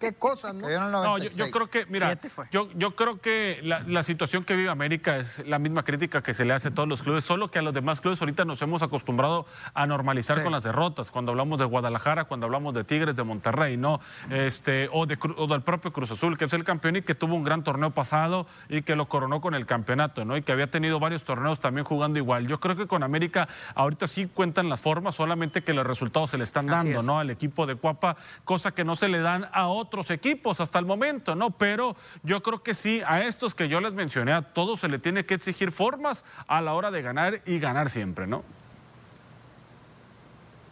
Qué 0.04 0.14
cosas, 0.14 0.54
¿no? 0.54 0.62
Cayó 0.62 0.76
en 0.78 0.82
el 0.84 0.90
No, 0.92 1.02
yo, 1.02 1.08
96. 1.08 1.36
yo 1.46 1.50
creo 1.52 1.66
que, 1.70 1.86
mira, 1.86 2.18
yo, 2.50 2.68
yo 2.74 2.94
creo 2.94 3.20
que 3.20 3.60
la, 3.62 3.80
la 3.80 4.02
situación 4.02 4.44
que 4.44 4.54
vive 4.56 4.70
América 4.70 5.16
es 5.16 5.44
la 5.46 5.58
misma 5.58 5.82
crítica 5.84 6.22
que 6.22 6.34
se 6.34 6.44
le 6.44 6.52
hace 6.52 6.68
a 6.68 6.74
todos 6.74 6.88
los 6.88 7.02
clubes, 7.02 7.24
solo 7.24 7.50
que 7.50 7.58
a 7.58 7.62
los 7.62 7.72
demás 7.74 8.00
clubes 8.00 8.20
ahorita 8.20 8.44
nos 8.44 8.60
hemos 8.62 8.82
acostumbrado 8.82 9.46
a 9.74 9.86
normalizar 9.86 10.36
Sí. 10.38 10.42
con 10.42 10.52
las 10.52 10.62
derrotas, 10.64 11.10
cuando 11.10 11.32
hablamos 11.32 11.58
de 11.58 11.64
Guadalajara, 11.64 12.24
cuando 12.24 12.46
hablamos 12.46 12.74
de 12.74 12.84
Tigres, 12.84 13.14
de 13.16 13.22
Monterrey, 13.24 13.76
¿no? 13.76 14.00
Este, 14.30 14.88
o, 14.92 15.06
de, 15.06 15.16
o 15.36 15.46
del 15.46 15.62
propio 15.62 15.92
Cruz 15.92 16.10
Azul, 16.10 16.36
que 16.36 16.46
es 16.46 16.52
el 16.52 16.64
campeón 16.64 16.96
y 16.96 17.02
que 17.02 17.14
tuvo 17.14 17.34
un 17.34 17.44
gran 17.44 17.62
torneo 17.62 17.90
pasado 17.92 18.46
y 18.68 18.82
que 18.82 18.96
lo 18.96 19.06
coronó 19.06 19.40
con 19.40 19.54
el 19.54 19.64
campeonato, 19.66 20.24
¿no? 20.24 20.36
Y 20.36 20.42
que 20.42 20.52
había 20.52 20.70
tenido 20.70 20.98
varios 21.00 21.24
torneos 21.24 21.60
también 21.60 21.84
jugando 21.84 22.18
igual. 22.18 22.46
Yo 22.48 22.58
creo 22.60 22.74
que 22.76 22.86
con 22.86 23.02
América 23.02 23.48
ahorita 23.74 24.08
sí 24.08 24.26
cuentan 24.32 24.68
las 24.68 24.80
formas, 24.80 25.14
solamente 25.14 25.62
que 25.62 25.72
los 25.72 25.86
resultados 25.86 26.30
se 26.30 26.38
le 26.38 26.44
están 26.44 26.68
Así 26.68 26.88
dando, 26.88 27.00
es. 27.00 27.04
¿no? 27.04 27.18
Al 27.18 27.30
equipo 27.30 27.66
de 27.66 27.76
Cuapa, 27.76 28.16
cosa 28.44 28.72
que 28.72 28.84
no 28.84 28.96
se 28.96 29.08
le 29.08 29.20
dan 29.20 29.48
a 29.52 29.68
otros 29.68 29.93
equipos 30.10 30.60
hasta 30.60 30.78
el 30.78 30.86
momento, 30.86 31.34
¿no? 31.34 31.50
Pero 31.50 31.96
yo 32.22 32.42
creo 32.42 32.62
que 32.62 32.74
sí, 32.74 33.02
a 33.06 33.22
estos 33.22 33.54
que 33.54 33.68
yo 33.68 33.80
les 33.80 33.92
mencioné, 33.92 34.32
a 34.32 34.42
todos 34.42 34.80
se 34.80 34.88
le 34.88 34.98
tiene 34.98 35.26
que 35.26 35.34
exigir 35.34 35.72
formas 35.72 36.24
a 36.46 36.60
la 36.60 36.74
hora 36.74 36.90
de 36.90 37.02
ganar 37.02 37.42
y 37.46 37.58
ganar 37.58 37.90
siempre, 37.90 38.26
¿no? 38.26 38.42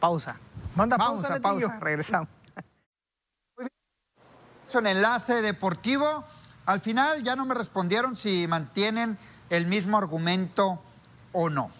Pausa. 0.00 0.36
Manda 0.74 0.96
pausa, 0.98 1.28
pausa, 1.40 1.40
pausa. 1.40 1.78
Regresamos. 1.80 2.28
Es 4.68 4.74
un 4.74 4.86
enlace 4.86 5.42
deportivo. 5.42 6.24
Al 6.66 6.80
final 6.80 7.22
ya 7.22 7.36
no 7.36 7.46
me 7.46 7.54
respondieron 7.54 8.16
si 8.16 8.46
mantienen 8.48 9.18
el 9.50 9.66
mismo 9.66 9.98
argumento 9.98 10.82
o 11.32 11.50
no. 11.50 11.70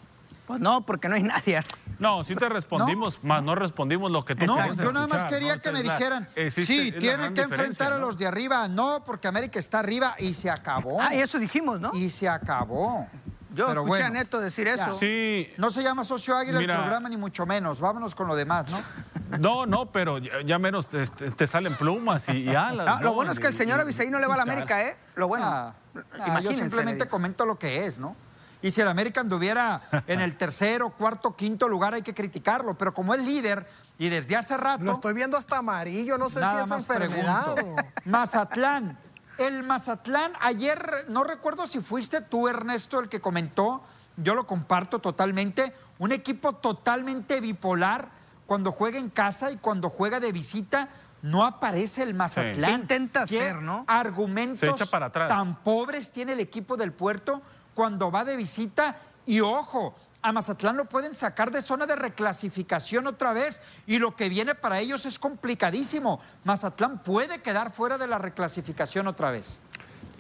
Pues 0.53 0.61
no, 0.61 0.85
porque 0.87 1.09
no 1.09 1.15
hay 1.17 1.23
nadie. 1.23 1.63
No, 1.99 2.25
sí 2.25 2.35
te 2.35 2.49
respondimos, 2.49 3.23
más 3.23 3.43
no 3.43 3.55
respondimos 3.55 4.11
lo 4.11 4.25
que 4.25 4.35
tú 4.35 4.45
No, 4.47 4.75
yo 4.75 4.93
nada 4.93 5.07
más 5.07 5.25
quería 5.27 5.55
¿no? 5.57 5.63
que 5.63 5.73
me 5.73 5.83
dijeran, 5.83 6.29
existe- 6.35 6.67
sí, 6.67 6.93
tienen 6.93 7.33
que 7.35 7.43
enfrentar 7.43 7.93
a 7.93 7.99
los 7.99 8.19
de 8.19 8.27
arriba. 8.27 8.69
No, 8.69 9.03
porque 9.05 9.29
América 9.29 9.59
está 9.59 9.79
arriba 9.79 10.15
y 10.19 10.35
se 10.35 10.51
acabó. 10.51 11.01
Ah, 11.01 11.15
eso 11.15 11.39
dijimos, 11.39 11.81
¿no? 11.81 11.91
Y 11.95 12.11
se 12.11 12.29
acabó. 12.29 13.07
Yo 13.55 13.67
Pero 13.67 13.83
escuché 13.83 13.89
bueno, 13.89 14.07
a 14.07 14.11
Neto 14.11 14.41
decir 14.41 14.67
eso. 14.67 14.97
Sí, 14.97 15.49
No 15.59 15.69
se 15.71 15.83
llama 15.83 16.05
Socio 16.05 16.35
Águila 16.37 16.59
Mira. 16.59 16.75
el 16.75 16.81
programa, 16.81 17.09
ni 17.11 17.17
mucho 17.19 17.45
menos. 17.47 17.81
Vámonos 17.81 18.15
con 18.15 18.27
lo 18.27 18.35
demás, 18.35 18.67
¿no? 18.71 18.83
no, 19.39 19.67
no, 19.67 19.93
pero 19.93 20.19
ya, 20.19 20.41
ya 20.45 20.59
menos 20.59 20.89
te, 20.89 21.07
te- 21.07 21.31
te 21.31 21.47
salen 21.47 21.75
plumas 21.77 22.29
y, 22.31 22.39
y 22.45 22.55
alas. 22.55 22.87
Ah, 22.89 22.99
lo 23.03 23.11
¿no? 23.11 23.15
bueno 23.15 23.31
es 23.33 23.39
que 23.39 23.47
el 23.49 23.55
señor 23.55 23.79
Abisaí 23.79 24.11
no 24.11 24.19
le 24.19 24.27
va 24.27 24.35
a 24.35 24.37
la 24.39 24.43
América, 24.45 24.83
¿eh? 24.83 24.97
Lo 25.17 25.29
bueno. 25.29 25.45
Ah, 25.47 25.75
ah, 26.19 26.41
yo 26.41 26.53
simplemente 26.55 27.07
comento 27.09 27.45
lo 27.47 27.59
que 27.59 27.85
es, 27.87 27.99
¿no? 27.99 28.17
Y 28.63 28.71
si 28.71 28.81
el 28.81 28.89
América 28.89 29.21
anduviera 29.21 29.83
en 30.07 30.21
el 30.21 30.37
tercero, 30.37 30.91
cuarto, 30.91 31.35
quinto 31.37 31.69
lugar, 31.69 31.95
hay 31.95 32.03
que 32.03 32.15
criticarlo. 32.15 32.79
Pero 32.79 32.95
como 32.95 33.15
es 33.15 33.23
líder 33.23 33.69
y 33.99 34.09
desde 34.09 34.37
hace 34.37 34.57
rato. 34.57 34.85
Lo 34.85 34.93
estoy 34.93 35.15
viendo 35.15 35.37
hasta 35.37 35.59
amarillo, 35.59 36.17
no 36.17 36.29
sé 36.31 36.41
Nada 36.41 36.59
si 36.59 36.63
es 36.63 36.69
más 36.69 36.81
enfermedad. 36.81 37.57
Mazatlán. 38.05 38.99
El 39.39 39.63
Mazatlán, 39.63 40.33
ayer, 40.41 41.07
no 41.09 41.25
recuerdo 41.25 41.67
si 41.67 41.81
fuiste 41.81 42.21
tú, 42.21 42.49
Ernesto, 42.49 43.01
el 43.01 43.09
que 43.09 43.21
comentó, 43.21 43.83
yo 44.17 44.35
lo 44.35 44.47
comparto 44.47 44.99
totalmente, 44.99 45.75
un 45.99 46.13
equipo 46.13 46.53
totalmente 46.53 47.41
bipolar, 47.41 48.11
cuando 48.47 48.73
juega 48.73 48.99
en 48.99 49.09
casa 49.09 49.51
y 49.51 49.57
cuando 49.57 49.89
juega 49.89 50.21
de 50.21 50.31
visita, 50.33 50.89
no 51.23 51.45
aparece 51.45 52.03
el 52.03 52.13
Mazatlán. 52.15 52.71
¿Qué 52.71 52.81
intenta 52.83 53.25
¿Qué 53.25 53.41
hacer, 53.41 53.63
no? 53.63 53.85
Argumentos 53.89 54.59
Se 54.59 54.67
echa 54.67 54.87
para 54.87 55.07
atrás. 55.07 55.29
tan 55.29 55.63
pobres 55.63 56.13
tiene 56.13 56.33
el 56.33 56.41
equipo 56.41 56.77
del 56.77 56.93
puerto 56.93 57.41
cuando 57.75 58.11
va 58.11 58.25
de 58.25 58.37
visita 58.37 58.97
y 59.27 59.41
ojo. 59.41 59.95
A 60.25 60.31
Mazatlán 60.31 60.77
lo 60.77 60.85
pueden 60.85 61.15
sacar 61.15 61.51
de 61.51 61.63
zona 61.63 61.85
de 61.85 61.97
reclasificación 61.97 63.09
otra 63.09 63.33
vez 63.33 63.61
y 63.89 63.99
lo 63.99 64.15
que 64.15 64.29
viene 64.29 64.55
para 64.55 64.79
ellos 64.79 65.05
es 65.05 65.19
complicadísimo. 65.19 66.21
Mazatlán 66.45 67.03
puede 67.03 67.43
quedar 67.43 67.73
fuera 67.73 67.99
de 67.99 68.07
la 68.07 68.19
reclasificación 68.19 69.09
otra 69.09 69.33
vez. 69.33 69.61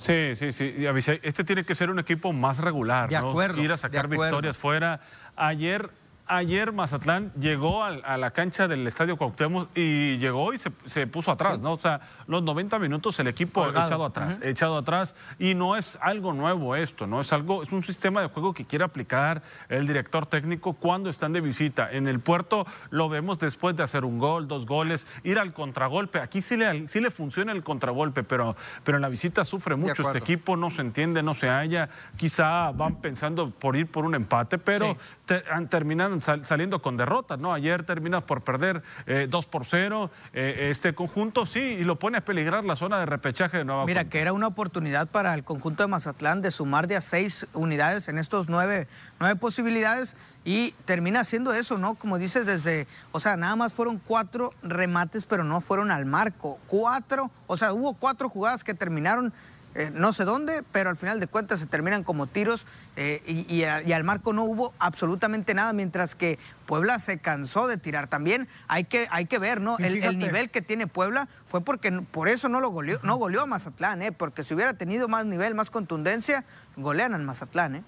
Sí, 0.00 0.34
sí, 0.34 0.50
sí. 0.50 0.74
Este 1.22 1.44
tiene 1.44 1.64
que 1.64 1.76
ser 1.76 1.88
un 1.88 2.00
equipo 2.00 2.32
más 2.32 2.58
regular, 2.58 3.08
De 3.08 3.20
¿no? 3.20 3.30
acuerdo, 3.30 3.62
Ir 3.62 3.70
a 3.70 3.76
sacar 3.76 4.08
victorias 4.08 4.56
fuera. 4.56 5.00
Ayer, 5.36 5.90
ayer 6.36 6.72
Mazatlán 6.72 7.32
llegó 7.34 7.84
a, 7.84 8.16
la 8.16 8.30
cancha 8.30 8.68
del 8.68 8.86
Estadio 8.86 9.16
Cuauhtémoc 9.16 9.68
y 9.76 10.16
llegó 10.18 10.52
y 10.52 10.58
se, 10.58 10.72
se 10.86 11.06
puso 11.06 11.30
atrás, 11.30 11.60
¿no? 11.60 11.72
O 11.72 11.78
sea, 11.78 12.00
los 12.26 12.42
90 12.42 12.78
minutos 12.78 13.18
el 13.20 13.28
equipo 13.28 13.62
Colgado. 13.62 13.86
echado 13.86 14.04
atrás, 14.04 14.40
echado 14.42 14.78
atrás. 14.78 15.14
Y 15.38 15.54
no 15.54 15.76
es 15.76 15.98
algo 16.00 16.32
nuevo 16.32 16.76
esto, 16.76 17.06
¿no? 17.06 17.20
Es 17.20 17.32
algo, 17.32 17.62
es 17.62 17.72
un 17.72 17.82
sistema 17.82 18.20
de 18.20 18.28
juego 18.28 18.54
que 18.54 18.64
quiere 18.64 18.84
aplicar 18.84 19.42
el 19.68 19.86
director 19.86 20.26
técnico 20.26 20.74
cuando 20.74 21.10
están 21.10 21.32
de 21.32 21.40
visita. 21.40 21.90
En 21.90 22.08
el 22.08 22.20
puerto 22.20 22.66
lo 22.90 23.08
vemos 23.08 23.38
después 23.38 23.76
de 23.76 23.82
hacer 23.82 24.04
un 24.04 24.18
gol, 24.18 24.48
dos 24.48 24.66
goles, 24.66 25.06
ir 25.24 25.38
al 25.38 25.52
contragolpe. 25.52 26.20
Aquí 26.20 26.42
sí 26.42 26.56
le, 26.56 26.88
sí 26.88 27.00
le 27.00 27.10
funciona 27.10 27.52
el 27.52 27.62
contragolpe, 27.62 28.22
pero, 28.22 28.56
pero 28.84 28.98
en 28.98 29.02
la 29.02 29.08
visita 29.08 29.44
sufre 29.44 29.76
mucho 29.76 30.02
este 30.02 30.18
equipo, 30.18 30.56
no 30.56 30.70
se 30.70 30.82
entiende, 30.82 31.22
no 31.22 31.34
se 31.34 31.48
halla. 31.48 31.88
Quizá 32.16 32.72
van 32.72 32.96
pensando 32.96 33.50
por 33.50 33.76
ir 33.76 33.86
por 33.86 34.04
un 34.04 34.14
empate, 34.14 34.58
pero 34.58 34.92
Sí. 34.92 34.96
Te- 35.26 35.44
han- 35.50 35.68
terminan 35.68 36.20
sal- 36.20 36.44
saliendo 36.44 36.82
con 36.82 36.96
derrotas, 36.96 37.38
¿no? 37.38 37.52
Ayer 37.54 37.84
terminas 37.84 38.22
por 38.24 38.42
perder 38.42 38.82
eh, 39.06 39.26
2 39.30 39.46
por 39.46 39.64
0. 39.64 40.10
eh, 40.32 40.68
este 40.70 40.94
conjunto 40.94 41.46
sí, 41.46 41.60
y 41.60 41.84
lo 41.84 41.98
pone 41.98 42.18
a 42.18 42.24
peligrar 42.24 42.64
la 42.64 42.74
zona 42.76 42.98
de 42.98 43.06
repechaje 43.06 43.58
de 43.58 43.64
Nueva 43.64 43.86
Mira, 43.86 44.04
que 44.06 44.20
era 44.20 44.32
una 44.32 44.48
oportunidad 44.48 45.06
para 45.08 45.34
el 45.34 45.44
conjunto 45.44 45.82
de 45.82 45.86
Mazatlán 45.88 46.42
de 46.42 46.50
sumar 46.50 46.86
de 46.88 46.96
a 46.96 47.00
seis 47.00 47.46
unidades 47.52 48.08
en 48.08 48.18
estos 48.18 48.48
nueve, 48.48 48.88
nueve 49.20 49.36
posibilidades 49.36 50.16
y 50.44 50.72
termina 50.86 51.20
haciendo 51.20 51.52
eso, 51.54 51.78
¿no? 51.78 51.94
Como 51.94 52.18
dices, 52.18 52.46
desde, 52.46 52.88
o 53.12 53.20
sea, 53.20 53.36
nada 53.36 53.54
más 53.54 53.72
fueron 53.72 53.98
cuatro 53.98 54.52
remates, 54.62 55.24
pero 55.24 55.44
no 55.44 55.60
fueron 55.60 55.90
al 55.92 56.04
marco. 56.04 56.58
Cuatro, 56.66 57.30
o 57.46 57.56
sea, 57.56 57.72
hubo 57.72 57.94
cuatro 57.94 58.28
jugadas 58.28 58.64
que 58.64 58.74
terminaron 58.74 59.32
eh, 59.74 59.90
no 59.92 60.12
sé 60.12 60.24
dónde, 60.24 60.62
pero 60.70 60.90
al 60.90 60.96
final 60.96 61.18
de 61.18 61.26
cuentas 61.26 61.60
se 61.60 61.66
terminan 61.66 62.04
como 62.04 62.26
tiros 62.26 62.66
eh, 62.96 63.22
y, 63.26 63.62
al 63.64 64.04
marco 64.04 64.32
no 64.32 64.44
hubo 64.44 64.74
absolutamente 64.78 65.54
nada, 65.54 65.72
mientras 65.72 66.14
que 66.14 66.38
Puebla 66.66 66.98
se 66.98 67.18
cansó 67.18 67.66
de 67.68 67.78
tirar. 67.78 68.06
También 68.06 68.48
hay 68.68 68.84
que, 68.84 69.06
hay 69.10 69.26
que 69.26 69.38
ver, 69.38 69.60
¿no? 69.60 69.78
El, 69.78 70.18
nivel 70.18 70.50
que 70.50 70.60
tiene 70.60 70.86
Puebla 70.86 71.28
fue 71.46 71.62
porque 71.62 71.90
por 71.90 72.28
eso 72.28 72.48
no 72.48 72.60
lo 72.60 72.68
goleó, 72.68 73.00
no 73.02 73.16
goleó 73.16 73.42
a 73.42 73.46
Mazatlán, 73.46 74.02
¿eh? 74.02 74.12
Porque 74.12 74.44
si 74.44 74.54
hubiera 74.54 74.74
tenido 74.74 75.08
más 75.08 75.24
nivel, 75.24 75.54
más 75.54 75.70
contundencia, 75.70 76.44
golean 76.76 77.14
al 77.14 77.22
Mazatlán, 77.22 77.76
¿eh? 77.76 77.84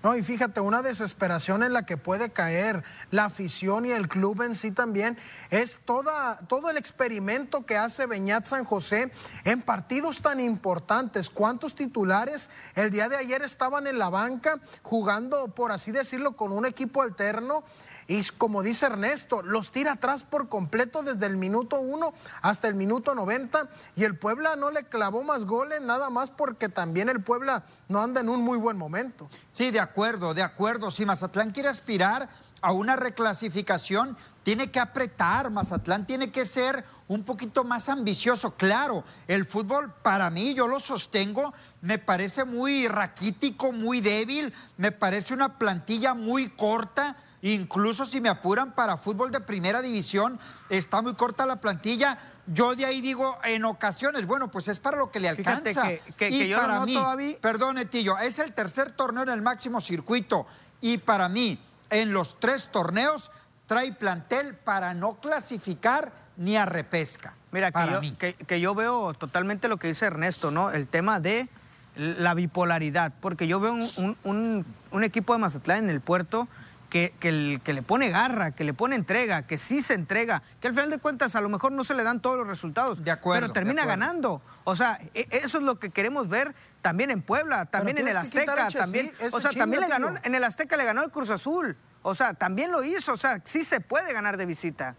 No, 0.00 0.16
y 0.16 0.22
fíjate, 0.22 0.60
una 0.60 0.80
desesperación 0.80 1.64
en 1.64 1.72
la 1.72 1.84
que 1.84 1.96
puede 1.96 2.30
caer 2.30 2.84
la 3.10 3.24
afición 3.24 3.84
y 3.84 3.90
el 3.90 4.08
club 4.08 4.42
en 4.42 4.54
sí 4.54 4.70
también 4.70 5.18
es 5.50 5.80
toda, 5.84 6.38
todo 6.46 6.70
el 6.70 6.76
experimento 6.76 7.66
que 7.66 7.76
hace 7.76 8.06
Beñat 8.06 8.44
San 8.44 8.64
José 8.64 9.10
en 9.44 9.60
partidos 9.60 10.22
tan 10.22 10.38
importantes. 10.38 11.30
¿Cuántos 11.30 11.74
titulares 11.74 12.48
el 12.76 12.92
día 12.92 13.08
de 13.08 13.16
ayer 13.16 13.42
estaban 13.42 13.88
en 13.88 13.98
la 13.98 14.08
banca 14.08 14.60
jugando, 14.82 15.48
por 15.48 15.72
así 15.72 15.90
decirlo, 15.90 16.36
con 16.36 16.52
un 16.52 16.64
equipo 16.64 17.02
alterno? 17.02 17.64
Y 18.10 18.24
como 18.38 18.62
dice 18.62 18.86
Ernesto, 18.86 19.42
los 19.42 19.70
tira 19.70 19.92
atrás 19.92 20.24
por 20.24 20.48
completo 20.48 21.02
desde 21.02 21.26
el 21.26 21.36
minuto 21.36 21.78
1 21.78 22.14
hasta 22.40 22.66
el 22.66 22.74
minuto 22.74 23.14
90. 23.14 23.68
Y 23.96 24.04
el 24.04 24.18
Puebla 24.18 24.56
no 24.56 24.70
le 24.70 24.84
clavó 24.84 25.22
más 25.22 25.44
goles, 25.44 25.82
nada 25.82 26.08
más 26.08 26.30
porque 26.30 26.70
también 26.70 27.10
el 27.10 27.22
Puebla 27.22 27.66
no 27.88 28.02
anda 28.02 28.22
en 28.22 28.30
un 28.30 28.40
muy 28.40 28.56
buen 28.56 28.78
momento. 28.78 29.28
Sí, 29.52 29.70
de 29.70 29.80
acuerdo, 29.80 30.32
de 30.32 30.42
acuerdo. 30.42 30.90
Si 30.90 31.04
Mazatlán 31.04 31.52
quiere 31.52 31.68
aspirar 31.68 32.30
a 32.62 32.72
una 32.72 32.96
reclasificación, 32.96 34.16
tiene 34.42 34.70
que 34.70 34.80
apretar, 34.80 35.50
Mazatlán 35.50 36.06
tiene 36.06 36.32
que 36.32 36.46
ser 36.46 36.86
un 37.08 37.24
poquito 37.24 37.62
más 37.62 37.90
ambicioso. 37.90 38.52
Claro, 38.52 39.04
el 39.26 39.44
fútbol 39.44 39.92
para 40.02 40.30
mí, 40.30 40.54
yo 40.54 40.66
lo 40.66 40.80
sostengo, 40.80 41.52
me 41.82 41.98
parece 41.98 42.46
muy 42.46 42.88
raquítico, 42.88 43.70
muy 43.70 44.00
débil, 44.00 44.54
me 44.78 44.92
parece 44.92 45.34
una 45.34 45.58
plantilla 45.58 46.14
muy 46.14 46.48
corta 46.48 47.16
Incluso 47.42 48.04
si 48.04 48.20
me 48.20 48.28
apuran 48.28 48.72
para 48.72 48.96
fútbol 48.96 49.30
de 49.30 49.40
primera 49.40 49.80
división, 49.80 50.38
está 50.68 51.02
muy 51.02 51.14
corta 51.14 51.46
la 51.46 51.56
plantilla. 51.56 52.18
Yo 52.46 52.74
de 52.74 52.84
ahí 52.84 53.00
digo, 53.00 53.38
en 53.44 53.64
ocasiones, 53.64 54.26
bueno, 54.26 54.50
pues 54.50 54.68
es 54.68 54.80
para 54.80 54.96
lo 54.96 55.10
que 55.10 55.20
le 55.20 55.28
alcanza. 55.28 55.92
y 55.92 56.54
para 56.54 56.80
mí, 56.84 57.36
perdón, 57.40 57.78
Etillo, 57.78 58.18
es 58.18 58.38
el 58.38 58.52
tercer 58.52 58.90
torneo 58.90 59.22
en 59.22 59.28
el 59.28 59.42
máximo 59.42 59.80
circuito. 59.80 60.46
Y 60.80 60.98
para 60.98 61.28
mí, 61.28 61.60
en 61.90 62.12
los 62.12 62.40
tres 62.40 62.70
torneos, 62.72 63.30
trae 63.66 63.92
plantel 63.92 64.54
para 64.54 64.94
no 64.94 65.20
clasificar 65.20 66.12
ni 66.36 66.56
a 66.56 66.66
repesca. 66.66 67.34
Mira, 67.52 67.70
que, 67.70 68.60
yo, 68.60 68.74
veo 68.74 69.14
totalmente 69.14 69.68
lo 69.68 69.76
que 69.76 69.88
dice 69.88 70.06
Ernesto, 70.06 70.50
¿no? 70.50 70.70
El 70.70 70.88
tema 70.88 71.20
de 71.20 71.48
la 71.94 72.34
bipolaridad, 72.34 73.12
porque 73.20 73.46
yo 73.46 73.60
veo 73.60 73.72
un, 73.72 74.64
un 74.90 75.04
equipo 75.04 75.32
de 75.32 75.38
Mazatlán 75.38 75.84
en 75.84 75.90
el 75.90 76.00
puerto 76.00 76.48
que, 76.88 77.14
que, 77.20 77.72
le 77.72 77.82
pone 77.82 78.10
garra, 78.10 78.52
que 78.52 78.64
le 78.64 78.72
pone 78.72 78.96
entrega, 78.96 79.42
que 79.42 79.58
sí 79.58 79.82
se 79.82 79.94
entrega, 79.94 80.42
que 80.60 80.68
al 80.68 80.74
final 80.74 80.90
de 80.90 80.98
cuentas 80.98 81.36
a 81.36 81.40
lo 81.40 81.48
mejor 81.48 81.72
no 81.72 81.84
se 81.84 81.94
le 81.94 82.02
dan 82.02 82.20
todos 82.20 82.38
los 82.38 82.48
resultados, 82.48 83.04
de 83.04 83.10
acuerdo, 83.10 83.42
pero 83.42 83.52
termina 83.52 83.84
ganando. 83.84 84.40
O 84.64 84.74
sea, 84.74 84.98
e, 85.14 85.28
eso 85.30 85.58
es 85.58 85.64
lo 85.64 85.78
que 85.78 85.90
queremos 85.90 86.28
ver 86.28 86.54
también 86.80 87.10
en 87.10 87.22
Puebla, 87.22 87.66
también 87.66 87.98
en 87.98 88.08
el 88.08 88.16
Azteca, 88.16 88.68
también, 88.68 89.12
o 89.32 89.40
sea, 89.40 89.52
también 89.52 89.82
le 89.82 89.88
ganó, 89.88 90.14
en 90.22 90.34
el 90.34 90.44
Azteca 90.44 90.76
le 90.76 90.84
ganó 90.84 91.02
el 91.02 91.10
Cruz 91.10 91.30
Azul. 91.30 91.76
O 92.02 92.14
sea, 92.14 92.32
también 92.34 92.72
lo 92.72 92.82
hizo, 92.84 93.12
o 93.12 93.16
sea, 93.16 93.42
sí 93.44 93.64
se 93.64 93.80
puede 93.80 94.12
ganar 94.12 94.36
de 94.36 94.46
visita. 94.46 94.96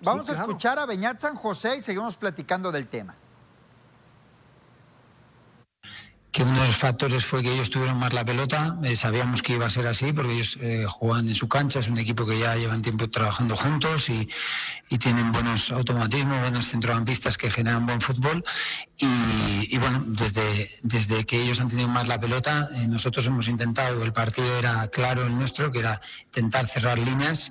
Vamos 0.00 0.28
a 0.28 0.32
escuchar 0.32 0.78
a 0.78 0.86
Beñat 0.86 1.20
San 1.20 1.34
José 1.34 1.76
y 1.76 1.82
seguimos 1.82 2.16
platicando 2.16 2.72
del 2.72 2.88
tema. 2.88 3.14
Que 6.34 6.42
uno 6.42 6.60
de 6.60 6.66
los 6.66 6.76
factores 6.76 7.24
fue 7.24 7.44
que 7.44 7.52
ellos 7.54 7.70
tuvieron 7.70 7.96
más 7.96 8.12
la 8.12 8.24
pelota. 8.24 8.76
Eh, 8.82 8.96
sabíamos 8.96 9.40
que 9.40 9.52
iba 9.52 9.66
a 9.66 9.70
ser 9.70 9.86
así 9.86 10.12
porque 10.12 10.32
ellos 10.32 10.58
eh, 10.60 10.84
juegan 10.84 11.28
en 11.28 11.34
su 11.36 11.46
cancha, 11.46 11.78
es 11.78 11.88
un 11.88 11.96
equipo 11.96 12.26
que 12.26 12.36
ya 12.40 12.56
llevan 12.56 12.82
tiempo 12.82 13.08
trabajando 13.08 13.54
juntos 13.54 14.10
y, 14.10 14.28
tienen 14.98 15.32
buenos 15.32 15.72
automatismos, 15.72 16.40
buenos 16.40 16.68
centrocampistas 16.68 17.36
que 17.36 17.50
generan 17.50 17.84
buen 17.84 18.00
fútbol. 18.00 18.44
Y, 18.96 19.76
bueno, 19.78 20.04
desde, 20.06 20.70
desde 20.82 21.24
que 21.24 21.42
ellos 21.42 21.58
han 21.58 21.68
tenido 21.68 21.88
más 21.88 22.06
la 22.06 22.20
pelota, 22.20 22.68
eh, 22.74 22.86
nosotros 22.86 23.26
hemos 23.26 23.48
intentado, 23.48 24.04
el 24.04 24.12
partido 24.12 24.56
era 24.56 24.86
claro 24.88 25.26
el 25.26 25.36
nuestro, 25.36 25.72
que 25.72 25.80
era 25.80 26.00
intentar 26.26 26.66
cerrar 26.66 26.98
líneas 26.98 27.50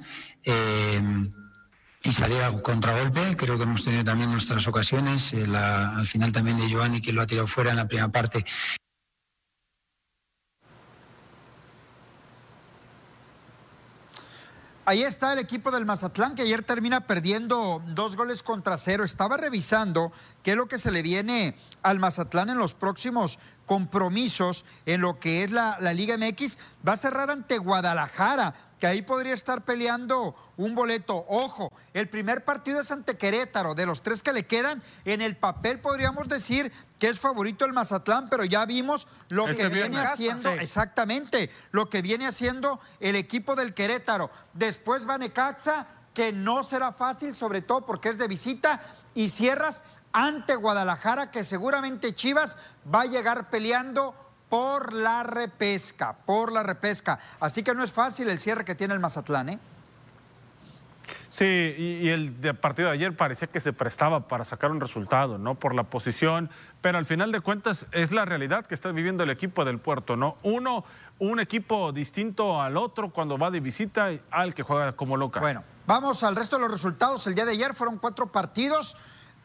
y 2.04 2.12
salir 2.12 2.42
a 2.42 2.52
contragolpe. 2.62 3.36
Creo 3.38 3.58
que 3.58 3.64
hemos 3.64 3.84
tenido 3.84 4.04
también 4.04 4.30
nuestras 4.30 4.68
ocasiones. 4.68 5.34
Eh, 5.34 5.46
al 5.56 6.06
final 6.06 6.34
también 6.34 6.58
de 6.58 6.68
Giovanni, 6.68 7.02
que 7.02 7.14
lo 7.14 7.22
ha 7.22 7.26
tirado 7.26 7.48
fuera 7.48 7.72
en 7.72 7.78
la 7.78 7.88
primera 7.88 8.10
parte. 8.10 8.46
Ahí 14.86 15.02
está 15.02 15.32
el 15.32 15.40
equipo 15.40 15.72
del 15.72 15.86
Mazatlán 15.86 16.36
que 16.36 16.42
ayer 16.42 16.62
termina 16.62 17.08
perdiendo 17.08 17.82
dos 17.88 18.18
goles 18.18 18.44
contra 18.44 18.78
cero. 18.78 19.06
Estaba 19.06 19.38
revisando 19.38 20.12
qué 20.44 20.52
es 20.52 20.58
lo 20.58 20.68
que 20.68 20.78
se 20.78 20.92
le 20.92 21.02
viene 21.02 21.56
al 21.84 22.00
Mazatlán 22.00 22.50
en 22.50 22.58
los 22.58 22.74
próximos 22.74 23.40
compromisos 23.66 24.66
en 24.86 25.02
lo 25.02 25.20
que 25.20 25.44
es 25.44 25.52
la, 25.52 25.78
la 25.80 25.94
Liga 25.94 26.18
MX. 26.18 26.58
Va 26.88 26.94
a 26.94 26.98
cerrar 26.98 27.32
ante 27.32 27.58
Guadalajara 27.58 28.54
que 28.84 28.88
ahí 28.88 29.02
podría 29.02 29.34
estar 29.34 29.64
peleando 29.64 30.36
un 30.58 30.76
boleto. 30.76 31.26
Ojo, 31.30 31.72
el 31.94 32.10
primer 32.10 32.44
partido 32.44 32.82
es 32.82 32.92
ante 32.92 33.16
Querétaro. 33.16 33.76
De 33.76 33.86
los 33.86 34.04
tres 34.04 34.22
que 34.22 34.34
le 34.34 34.46
quedan, 34.46 34.84
en 35.06 35.22
el 35.22 35.38
papel 35.38 35.80
podríamos 35.80 36.28
decir 36.28 36.70
que 37.00 37.08
es 37.08 37.18
favorito 37.18 37.64
el 37.64 37.72
Mazatlán, 37.72 38.28
pero 38.30 38.44
ya 38.44 38.66
vimos 38.66 39.08
lo 39.30 39.46
que 39.46 39.70
viene 39.70 40.00
haciendo, 40.00 40.50
exactamente, 40.52 41.50
lo 41.72 41.90
que 41.90 42.02
viene 42.02 42.28
haciendo 42.28 42.82
el 43.00 43.16
equipo 43.16 43.56
del 43.56 43.74
Querétaro. 43.74 44.30
Después 44.52 45.08
va 45.08 45.18
Necaxa, 45.18 45.88
que 46.14 46.34
no 46.34 46.64
será 46.64 46.92
fácil, 46.92 47.36
sobre 47.36 47.62
todo 47.62 47.86
porque 47.86 48.10
es 48.10 48.18
de 48.18 48.28
visita, 48.28 48.82
y 49.16 49.30
cierras 49.30 49.86
ante 50.14 50.56
Guadalajara, 50.56 51.32
que 51.32 51.44
seguramente 51.44 52.14
Chivas 52.14 52.58
va 52.94 53.02
a 53.02 53.06
llegar 53.06 53.50
peleando 53.50 54.16
por 54.48 54.94
la 54.94 55.24
repesca, 55.24 56.14
por 56.14 56.52
la 56.52 56.62
repesca. 56.62 57.20
Así 57.40 57.64
que 57.64 57.74
no 57.74 57.84
es 57.84 57.92
fácil 57.92 58.30
el 58.30 58.40
cierre 58.40 58.64
que 58.64 58.76
tiene 58.76 58.94
el 58.94 59.00
Mazatlán, 59.00 59.50
¿eh? 59.50 59.60
Sí, 61.32 61.46
y, 61.46 62.10
el 62.10 62.32
partido 62.62 62.90
de 62.90 62.94
ayer 62.94 63.18
parecía 63.18 63.48
que 63.48 63.60
se 63.60 63.74
prestaba 63.74 64.28
para 64.28 64.46
sacar 64.46 64.70
un 64.70 64.80
resultado, 64.80 65.40
¿no? 65.40 65.56
Por 65.56 65.74
la 65.74 65.82
posición, 65.82 66.52
pero 66.80 67.00
al 67.00 67.08
final 67.08 67.32
de 67.32 67.42
cuentas 67.42 67.88
es 67.92 68.12
la 68.12 68.24
realidad 68.26 68.68
que 68.68 68.76
está 68.76 68.92
viviendo 68.92 69.24
el 69.24 69.32
equipo 69.32 69.66
del 69.66 69.80
puerto, 69.80 70.16
¿no? 70.16 70.38
Uno, 70.44 70.86
un 71.18 71.40
equipo 71.40 71.92
distinto 71.92 72.62
al 72.62 72.78
otro 72.78 73.10
cuando 73.10 73.40
va 73.40 73.50
de 73.50 73.62
visita 73.62 74.10
al 74.30 74.54
que 74.54 74.62
juega 74.62 74.96
como 74.96 75.18
local. 75.18 75.42
Bueno, 75.42 75.64
vamos 75.88 76.24
al 76.24 76.36
resto 76.36 76.58
de 76.58 76.62
los 76.62 76.72
resultados. 76.72 77.26
El 77.26 77.34
día 77.34 77.46
de 77.46 77.54
ayer 77.54 77.74
fueron 77.74 77.98
cuatro 77.98 78.32
partidos. 78.32 78.96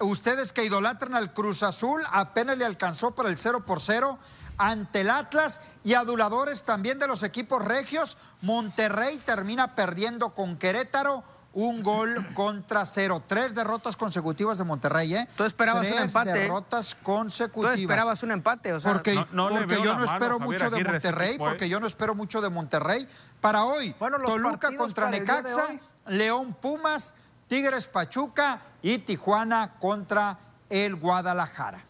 Ustedes 0.01 0.53
que 0.53 0.65
idolatran 0.65 1.15
al 1.15 1.33
Cruz 1.33 1.63
Azul, 1.63 2.03
apenas 2.13 2.57
le 2.57 2.65
alcanzó 2.65 3.15
para 3.15 3.29
el 3.29 3.39
0 3.39 3.65
por 3.67 3.81
0 3.81 4.19
ante 4.57 5.01
el 5.01 5.11
Atlas 5.11 5.61
y 5.85 5.95
aduladores 5.95 6.65
también 6.65 6.99
de 6.99 7.07
los 7.07 7.23
equipos 7.23 7.65
regios. 7.65 8.19
Monterrey 8.41 9.19
termina 9.25 9.75
perdiendo 9.75 10.35
con 10.35 10.57
Querétaro 10.57 11.25
un 11.53 11.83
gol 11.83 12.27
contra 12.35 12.85
cero. 12.87 13.23
Tres 13.27 13.55
derrotas 13.55 13.97
consecutivas 13.97 14.59
de 14.59 14.65
Monterrey, 14.65 15.15
¿eh? 15.15 15.29
Tú 15.37 15.45
esperabas 15.45 15.91
un 15.91 15.99
empate. 15.99 16.31
Tres 16.31 16.43
derrotas 16.43 16.95
consecutivas. 17.03 17.75
Tú 17.75 17.81
esperabas 17.81 18.23
un 18.23 18.33
empate, 18.33 18.73
o 18.73 18.81
sea. 18.81 18.93
Porque, 18.93 19.25
porque 19.33 19.83
yo 19.83 19.95
no 19.95 20.05
espero 20.05 20.39
mucho 20.39 20.71
de 20.71 20.85
Monterrey, 20.85 21.39
porque 21.39 21.69
yo 21.69 21.81
no 21.81 21.87
espero 21.87 22.15
mucho 22.15 22.41
de 22.41 22.51
Monterrey. 22.51 23.09
Para 23.41 23.65
hoy, 23.65 23.95
Toluca 23.99 24.77
contra 24.77 25.11
Necaxa, 25.11 25.67
León 26.07 26.55
Pumas, 26.55 27.15
Tigres 27.49 27.89
Pachuca 27.89 28.61
y 28.83 28.99
Tijuana 28.99 29.75
contra 29.81 30.39
el 30.71 30.97
Guadalajara. 30.97 31.85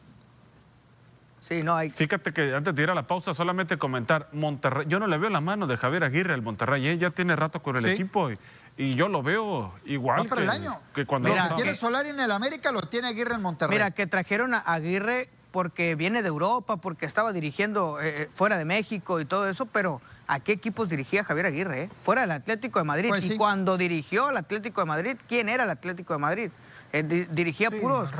Sí, 1.41 1.63
no 1.63 1.75
hay. 1.75 1.91
Fíjate 1.91 2.33
que 2.33 2.55
antes 2.55 2.75
de 2.75 2.83
ir 2.83 2.91
a 2.91 2.95
la 2.95 3.05
pausa, 3.05 3.33
solamente 3.33 3.79
comentar, 3.79 4.29
Monterrey, 4.33 4.87
yo 4.89 4.99
no 4.99 5.07
le 5.07 5.17
veo 5.17 5.31
la 5.31 5.41
mano 5.41 5.67
de 5.67 5.77
Javier 5.77 6.05
Aguirre 6.05 6.35
al 6.35 6.43
Monterrey, 6.43 6.87
¿eh? 6.87 6.99
ya 6.99 7.11
tiene 7.11 7.37
rato 7.37 7.63
con 7.63 7.77
el 7.77 7.87
equipo 7.87 8.31
y, 8.77 8.95
yo 8.95 9.09
lo 9.09 9.23
veo 9.23 9.75
igual. 9.87 10.29
que, 10.29 10.41
el 10.41 10.51
año. 10.51 10.79
Que 10.95 11.07
cuando 11.07 11.29
Mira, 11.29 11.55
tiene 11.57 11.75
Solari 11.75 12.11
en 12.11 12.21
el 12.21 12.31
América, 12.31 12.71
lo 12.71 12.81
tiene 12.83 13.09
Aguirre 13.09 13.35
en 13.35 13.43
Monterrey. 13.43 13.77
Mira, 13.77 13.91
que 13.91 14.07
trajeron 14.07 14.55
a 14.55 14.59
Aguirre 14.59 15.31
porque 15.51 15.95
viene 15.95 16.23
de 16.23 16.29
Europa, 16.29 16.77
porque 16.77 17.07
estaba 17.07 17.33
dirigiendo 17.33 18.01
eh, 18.01 18.23
eh, 18.23 18.29
fuera 18.31 18.59
de 18.59 18.65
México 18.65 19.19
y 19.19 19.25
todo 19.25 19.49
eso, 19.49 19.67
pero 19.67 20.01
¿a 20.29 20.41
qué 20.41 20.53
equipos 20.53 20.89
dirigía 20.89 21.25
Javier 21.25 21.47
Aguirre? 21.47 21.91
Fuera 22.01 22.21
del 22.21 22.31
Atlético 22.31 22.79
de 22.79 22.85
Madrid. 22.85 23.09
Pues 23.09 23.25
y 23.25 23.37
cuando 23.37 23.77
dirigió 23.77 24.29
al 24.29 24.37
Atlético 24.37 24.83
de 24.83 24.87
Madrid, 24.87 25.17
¿quién 25.27 25.49
era 25.49 25.65
el 25.65 25.71
Atlético 25.71 26.13
de 26.13 26.19
Madrid? 26.21 26.51
Eh, 26.91 27.03
dirigía 27.03 27.71
puros, 27.71 28.11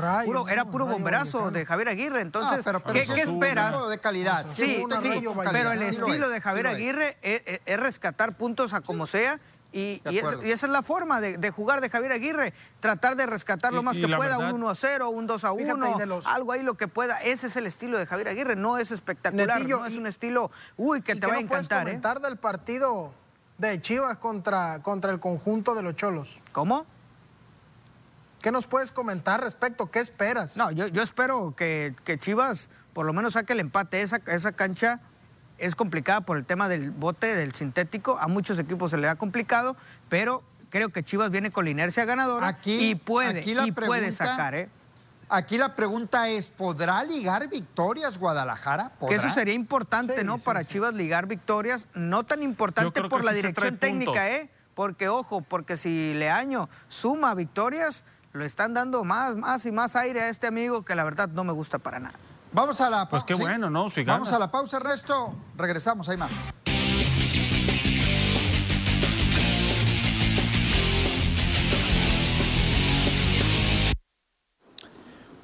era 0.47 0.65
puro 0.65 0.85
bomberazo 0.85 1.49
de 1.49 1.65
Javier 1.65 1.89
Aguirre. 1.89 2.21
Entonces, 2.21 2.63
¿qué, 2.93 3.21
esperas? 3.21 3.89
de 3.89 3.97
calidad. 3.97 4.45
Sí, 4.45 4.83
sí, 5.01 5.23
pero 5.51 5.71
el 5.71 5.81
estilo 5.81 6.29
de 6.29 6.41
Javier 6.41 6.67
Aguirre 6.67 7.17
es, 7.21 7.79
rescatar 7.79 8.35
puntos 8.35 8.73
a 8.73 8.81
como 8.81 9.07
sea 9.07 9.39
Y, 9.71 9.99
De 9.99 10.11
y 10.13 10.17
es- 10.17 10.23
acuerdo. 10.23 10.45
y 10.47 10.51
esa 10.51 10.65
es 10.65 10.71
la 10.71 10.81
forma 10.81 11.21
de, 11.21 11.37
de 11.37 11.51
jugar 11.51 11.79
de 11.79 11.89
Javier 11.91 12.11
Aguirre, 12.11 12.53
tratar 12.79 13.15
de 13.15 13.27
rescatar 13.27 13.71
lo 13.71 13.83
más 13.83 13.97
y 13.97 14.01
que 14.01 14.07
pueda, 14.07 14.37
verdad- 14.37 14.49
un 14.53 14.61
1 14.63 14.69
a 14.69 14.73
0, 14.75 15.09
un 15.09 15.27
2 15.27 15.43
a 15.43 15.51
Fíjate, 15.53 15.73
1, 15.73 15.95
y 15.95 15.99
de 15.99 16.05
los- 16.07 16.25
algo 16.25 16.51
ahí 16.53 16.63
lo 16.63 16.73
que 16.75 16.87
pueda. 16.87 17.17
Ese 17.17 17.47
es 17.47 17.55
el 17.55 17.67
estilo 17.67 17.97
de 17.99 18.07
Javier 18.07 18.29
Aguirre, 18.29 18.55
no 18.55 18.77
es 18.79 18.89
espectacular, 18.91 19.57
Netillo, 19.59 19.79
no 19.81 19.85
es 19.85 19.93
y- 19.93 19.97
un 19.99 20.07
estilo, 20.07 20.49
uy, 20.75 21.01
que 21.03 21.11
¿Y 21.11 21.15
te 21.15 21.21
qué 21.21 21.27
va 21.27 21.33
a 21.37 21.41
nos 21.41 21.47
puedes 21.49 21.65
encantar, 21.67 21.87
¿eh? 21.87 21.91
comentar 21.91 22.19
del 22.21 22.37
partido 22.37 23.13
de 23.59 23.79
Chivas 23.79 24.17
contra, 24.17 24.81
contra 24.81 25.11
el 25.11 25.19
conjunto 25.19 25.75
de 25.75 25.83
los 25.83 25.95
Cholos? 25.95 26.39
¿Cómo? 26.51 26.87
¿Qué 28.41 28.51
nos 28.51 28.67
puedes 28.67 28.91
comentar 28.91 29.43
respecto? 29.43 29.91
¿Qué 29.91 29.99
esperas? 29.99 30.55
No, 30.55 30.71
yo, 30.71 30.87
yo 30.87 31.01
espero 31.03 31.53
que, 31.55 31.93
que 32.05 32.17
Chivas 32.17 32.69
por 32.93 33.05
lo 33.05 33.13
menos 33.13 33.33
saque 33.33 33.53
el 33.53 33.59
empate. 33.59 34.01
Esa, 34.01 34.19
esa 34.27 34.51
cancha 34.53 34.99
es 35.59 35.75
complicada 35.75 36.21
por 36.21 36.37
el 36.37 36.45
tema 36.45 36.67
del 36.69 36.91
bote, 36.91 37.35
del 37.35 37.53
sintético. 37.53 38.17
A 38.19 38.27
muchos 38.27 38.59
equipos 38.59 38.91
se 38.91 38.97
le 38.97 39.07
ha 39.07 39.15
complicado, 39.15 39.75
pero 40.09 40.43
creo 40.69 40.89
que 40.89 41.03
Chivas 41.03 41.29
viene 41.31 41.51
con 41.51 41.65
la 41.65 41.71
inercia 41.71 42.05
ganadora 42.05 42.47
Aquí- 42.47 42.89
y 42.91 42.95
puede, 42.95 43.39
aquí 43.41 43.53
la 43.53 43.65
y 43.67 43.71
puede 43.71 44.01
pregunta- 44.01 44.25
sacar, 44.25 44.55
¿eh? 44.55 44.69
Aquí 45.31 45.59
la 45.59 45.75
pregunta 45.75 46.27
es, 46.29 46.47
¿podrá 46.49 47.03
ligar 47.03 47.47
victorias 47.49 48.17
Guadalajara? 48.17 48.93
Que 49.07 49.13
eso 49.15 49.29
sería 49.29 49.53
importante, 49.53 50.17
Sí, 50.17 50.23
¿no? 50.25 50.37
sí, 50.39 50.41
para 50.43 50.61
sí. 50.63 50.69
Chivas 50.69 50.95
ligar 50.95 51.27
victorias, 51.27 51.87
no 51.93 52.23
tan 52.23 52.41
importante 52.41 53.03
por 53.03 53.23
la 53.23 53.31
dirección 53.31 53.77
técnica, 53.77 54.11
puntos. 54.11 54.25
¿eh? 54.25 54.49
Porque, 54.73 55.07
ojo, 55.07 55.41
porque 55.41 55.77
si 55.77 56.15
Leaño 56.15 56.67
suma 56.87 57.35
victorias, 57.35 58.05
lo 58.33 58.43
están 58.43 58.73
dando 58.73 59.03
más, 59.03 59.35
más 59.35 59.65
y 59.67 59.71
más 59.71 59.95
aire 59.95 60.21
a 60.21 60.29
este 60.29 60.47
amigo 60.47 60.83
que 60.83 60.95
la 60.95 61.03
verdad 61.03 61.29
no 61.29 61.43
me 61.43 61.53
gusta 61.53 61.77
para 61.77 61.99
nada. 61.99 62.15
Vamos 62.51 62.81
a 62.81 62.89
la 62.89 63.07
Pues 63.09 63.23
pausa. 63.23 63.25
qué 63.25 63.33
bueno, 63.35 63.69
¿no? 63.69 63.89
Si 63.89 64.03
Vamos 64.03 64.31
a 64.33 64.39
la 64.39 64.49
pausa, 64.51 64.77
Ernesto. 64.77 65.33
Regresamos, 65.55 66.09
hay 66.09 66.17
más. 66.17 66.31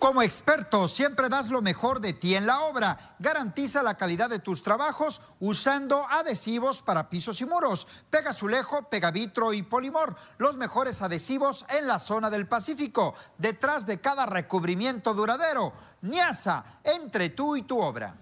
Como 0.05 0.21
experto, 0.21 0.87
siempre 0.87 1.29
das 1.29 1.49
lo 1.49 1.63
mejor 1.63 1.99
de 1.99 2.13
ti 2.13 2.35
en 2.35 2.45
la 2.45 2.59
obra. 2.59 3.15
Garantiza 3.17 3.81
la 3.81 3.97
calidad 3.97 4.29
de 4.29 4.37
tus 4.37 4.61
trabajos 4.61 5.19
usando 5.39 6.05
adhesivos 6.07 6.83
para 6.83 7.09
pisos 7.09 7.41
y 7.41 7.45
muros. 7.47 7.87
Pegazulejo, 8.11 8.87
Pegavitro 8.87 9.51
y 9.51 9.63
Polimor. 9.63 10.15
Los 10.37 10.57
mejores 10.57 11.01
adhesivos 11.01 11.65
en 11.69 11.87
la 11.87 11.97
zona 11.97 12.29
del 12.29 12.47
Pacífico. 12.47 13.15
Detrás 13.39 13.87
de 13.87 13.99
cada 13.99 14.27
recubrimiento 14.27 15.15
duradero. 15.15 15.73
Niasa, 16.03 16.81
entre 16.83 17.29
tú 17.29 17.55
y 17.55 17.63
tu 17.63 17.81
obra. 17.81 18.15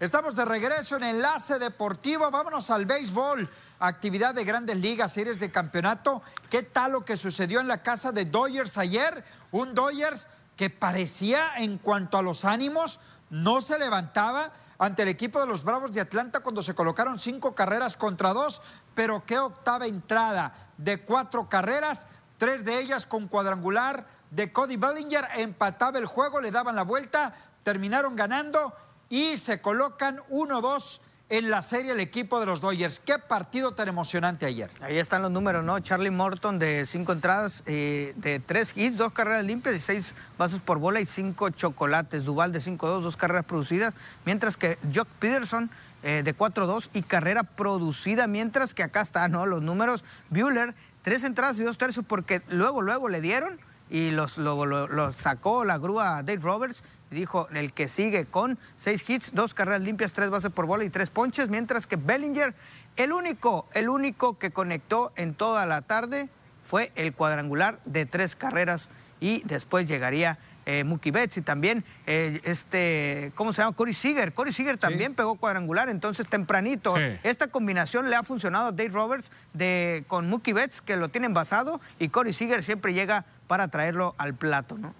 Estamos 0.00 0.34
de 0.34 0.44
regreso 0.44 0.96
en 0.96 1.04
Enlace 1.04 1.60
Deportivo. 1.60 2.28
Vámonos 2.32 2.70
al 2.70 2.86
béisbol. 2.86 3.48
Actividad 3.80 4.34
de 4.34 4.44
grandes 4.44 4.76
ligas, 4.76 5.12
series 5.12 5.38
de 5.38 5.52
campeonato. 5.52 6.20
¿Qué 6.50 6.64
tal 6.64 6.92
lo 6.92 7.04
que 7.04 7.16
sucedió 7.16 7.60
en 7.60 7.68
la 7.68 7.82
casa 7.82 8.10
de 8.10 8.24
Dodgers 8.24 8.76
ayer? 8.76 9.24
Un 9.52 9.72
Dodgers 9.72 10.26
que 10.56 10.68
parecía, 10.68 11.56
en 11.58 11.78
cuanto 11.78 12.18
a 12.18 12.22
los 12.22 12.44
ánimos, 12.44 12.98
no 13.30 13.62
se 13.62 13.78
levantaba 13.78 14.50
ante 14.78 15.02
el 15.02 15.08
equipo 15.08 15.40
de 15.40 15.46
los 15.46 15.62
Bravos 15.62 15.92
de 15.92 16.00
Atlanta 16.00 16.40
cuando 16.40 16.60
se 16.62 16.74
colocaron 16.74 17.20
cinco 17.20 17.54
carreras 17.54 17.96
contra 17.96 18.32
dos. 18.32 18.62
Pero 18.96 19.24
qué 19.24 19.38
octava 19.38 19.86
entrada 19.86 20.72
de 20.76 21.00
cuatro 21.04 21.48
carreras, 21.48 22.08
tres 22.36 22.64
de 22.64 22.80
ellas 22.80 23.06
con 23.06 23.28
cuadrangular 23.28 24.08
de 24.32 24.52
Cody 24.52 24.76
Bellinger. 24.76 25.24
Empataba 25.36 26.00
el 26.00 26.06
juego, 26.06 26.40
le 26.40 26.50
daban 26.50 26.74
la 26.74 26.82
vuelta, 26.82 27.32
terminaron 27.62 28.16
ganando 28.16 28.74
y 29.08 29.36
se 29.36 29.60
colocan 29.62 30.18
1-2 30.30 31.00
en 31.30 31.50
la 31.50 31.62
serie 31.62 31.92
el 31.92 32.00
equipo 32.00 32.40
de 32.40 32.46
los 32.46 32.60
Dodgers. 32.60 33.00
Qué 33.04 33.18
partido 33.18 33.72
tan 33.72 33.88
emocionante 33.88 34.46
ayer. 34.46 34.70
Ahí 34.80 34.98
están 34.98 35.20
los 35.22 35.30
números, 35.30 35.62
¿no? 35.62 35.78
Charlie 35.80 36.10
Morton 36.10 36.58
de 36.58 36.86
cinco 36.86 37.12
entradas, 37.12 37.62
eh, 37.66 38.14
de 38.16 38.40
tres 38.40 38.72
hits, 38.76 38.96
dos 38.96 39.12
carreras 39.12 39.44
limpias 39.44 39.82
seis 39.82 40.14
bases 40.38 40.60
por 40.60 40.78
bola 40.78 41.00
y 41.00 41.06
cinco 41.06 41.50
chocolates. 41.50 42.24
Duval 42.24 42.52
de 42.52 42.60
5-2, 42.60 43.00
dos 43.02 43.16
carreras 43.16 43.44
producidas. 43.44 43.92
Mientras 44.24 44.56
que 44.56 44.78
Jock 44.94 45.08
Peterson 45.18 45.70
eh, 46.02 46.22
de 46.24 46.34
4-2 46.36 46.88
y 46.94 47.02
carrera 47.02 47.42
producida. 47.42 48.26
Mientras 48.26 48.72
que 48.72 48.82
acá 48.82 49.02
está, 49.02 49.28
¿no? 49.28 49.44
Los 49.46 49.60
números. 49.62 50.04
Bueller, 50.30 50.74
tres 51.02 51.24
entradas 51.24 51.58
y 51.58 51.64
dos 51.64 51.76
tercios 51.76 52.04
porque 52.08 52.40
luego, 52.48 52.80
luego 52.82 53.08
le 53.08 53.20
dieron 53.20 53.58
y 53.90 54.10
los, 54.10 54.38
lo, 54.38 54.64
lo- 54.66 54.86
lo 54.88 55.12
sacó 55.12 55.64
la 55.64 55.76
grúa 55.78 56.22
Dave 56.22 56.36
Roberts. 56.40 56.82
Dijo 57.10 57.48
el 57.52 57.72
que 57.72 57.88
sigue 57.88 58.26
con 58.26 58.58
seis 58.76 59.08
hits, 59.08 59.34
dos 59.34 59.54
carreras 59.54 59.82
limpias, 59.82 60.12
tres 60.12 60.30
bases 60.30 60.50
por 60.50 60.66
bola 60.66 60.84
y 60.84 60.90
tres 60.90 61.10
ponches, 61.10 61.48
mientras 61.48 61.86
que 61.86 61.96
Bellinger, 61.96 62.54
el 62.96 63.12
único, 63.12 63.66
el 63.74 63.88
único 63.88 64.38
que 64.38 64.50
conectó 64.50 65.12
en 65.16 65.34
toda 65.34 65.64
la 65.66 65.82
tarde 65.82 66.28
fue 66.62 66.92
el 66.96 67.14
cuadrangular 67.14 67.80
de 67.86 68.04
tres 68.04 68.36
carreras 68.36 68.88
y 69.20 69.42
después 69.44 69.88
llegaría 69.88 70.38
eh, 70.66 70.84
Mookie 70.84 71.10
Betts 71.10 71.38
y 71.38 71.40
también 71.40 71.82
eh, 72.06 72.42
este, 72.44 73.32
¿cómo 73.34 73.54
se 73.54 73.62
llama? 73.62 73.74
Corey 73.74 73.94
Seager. 73.94 74.34
Corey 74.34 74.52
Seager 74.52 74.76
también 74.76 75.14
pegó 75.14 75.36
cuadrangular, 75.36 75.88
entonces 75.88 76.28
tempranito. 76.28 76.94
Sí. 76.94 77.18
Esta 77.22 77.46
combinación 77.46 78.10
le 78.10 78.16
ha 78.16 78.22
funcionado 78.22 78.68
a 78.68 78.72
Dave 78.72 78.90
Roberts 78.90 79.32
de, 79.54 80.04
con 80.08 80.28
Mookie 80.28 80.52
Betts, 80.52 80.82
que 80.82 80.96
lo 80.96 81.08
tienen 81.08 81.32
basado, 81.32 81.80
y 81.98 82.10
Corey 82.10 82.34
Seager 82.34 82.62
siempre 82.62 82.92
llega 82.92 83.24
para 83.46 83.68
traerlo 83.68 84.14
al 84.18 84.34
plato, 84.34 84.76
¿no? 84.76 84.94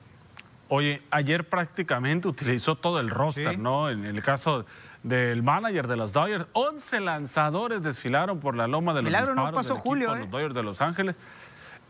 Oye, 0.68 1.02
ayer 1.10 1.48
prácticamente 1.48 2.28
utilizó 2.28 2.76
todo 2.76 3.00
el 3.00 3.08
roster, 3.10 3.52
Sí. 3.54 3.56
¿no? 3.56 3.88
En 3.88 4.04
el 4.04 4.22
caso 4.22 4.66
del 5.02 5.42
manager 5.42 5.86
de 5.86 5.96
los 5.96 6.12
Dodgers, 6.12 6.46
11 6.52 7.00
lanzadores 7.00 7.82
desfilaron 7.82 8.40
por 8.40 8.54
la 8.56 8.66
loma 8.66 8.92
de 8.92 9.02
los 9.02 9.04
Milagro 9.10 9.34
no 9.34 9.42
disparos 9.42 9.60
pasó 9.62 9.74
del 9.74 9.82
Julio, 9.82 10.10
de 10.12 10.16
¿eh? 10.18 10.20
los 10.22 10.30
Dodgers 10.30 10.54
de 10.54 10.62
Los 10.62 10.82
Ángeles. 10.82 11.16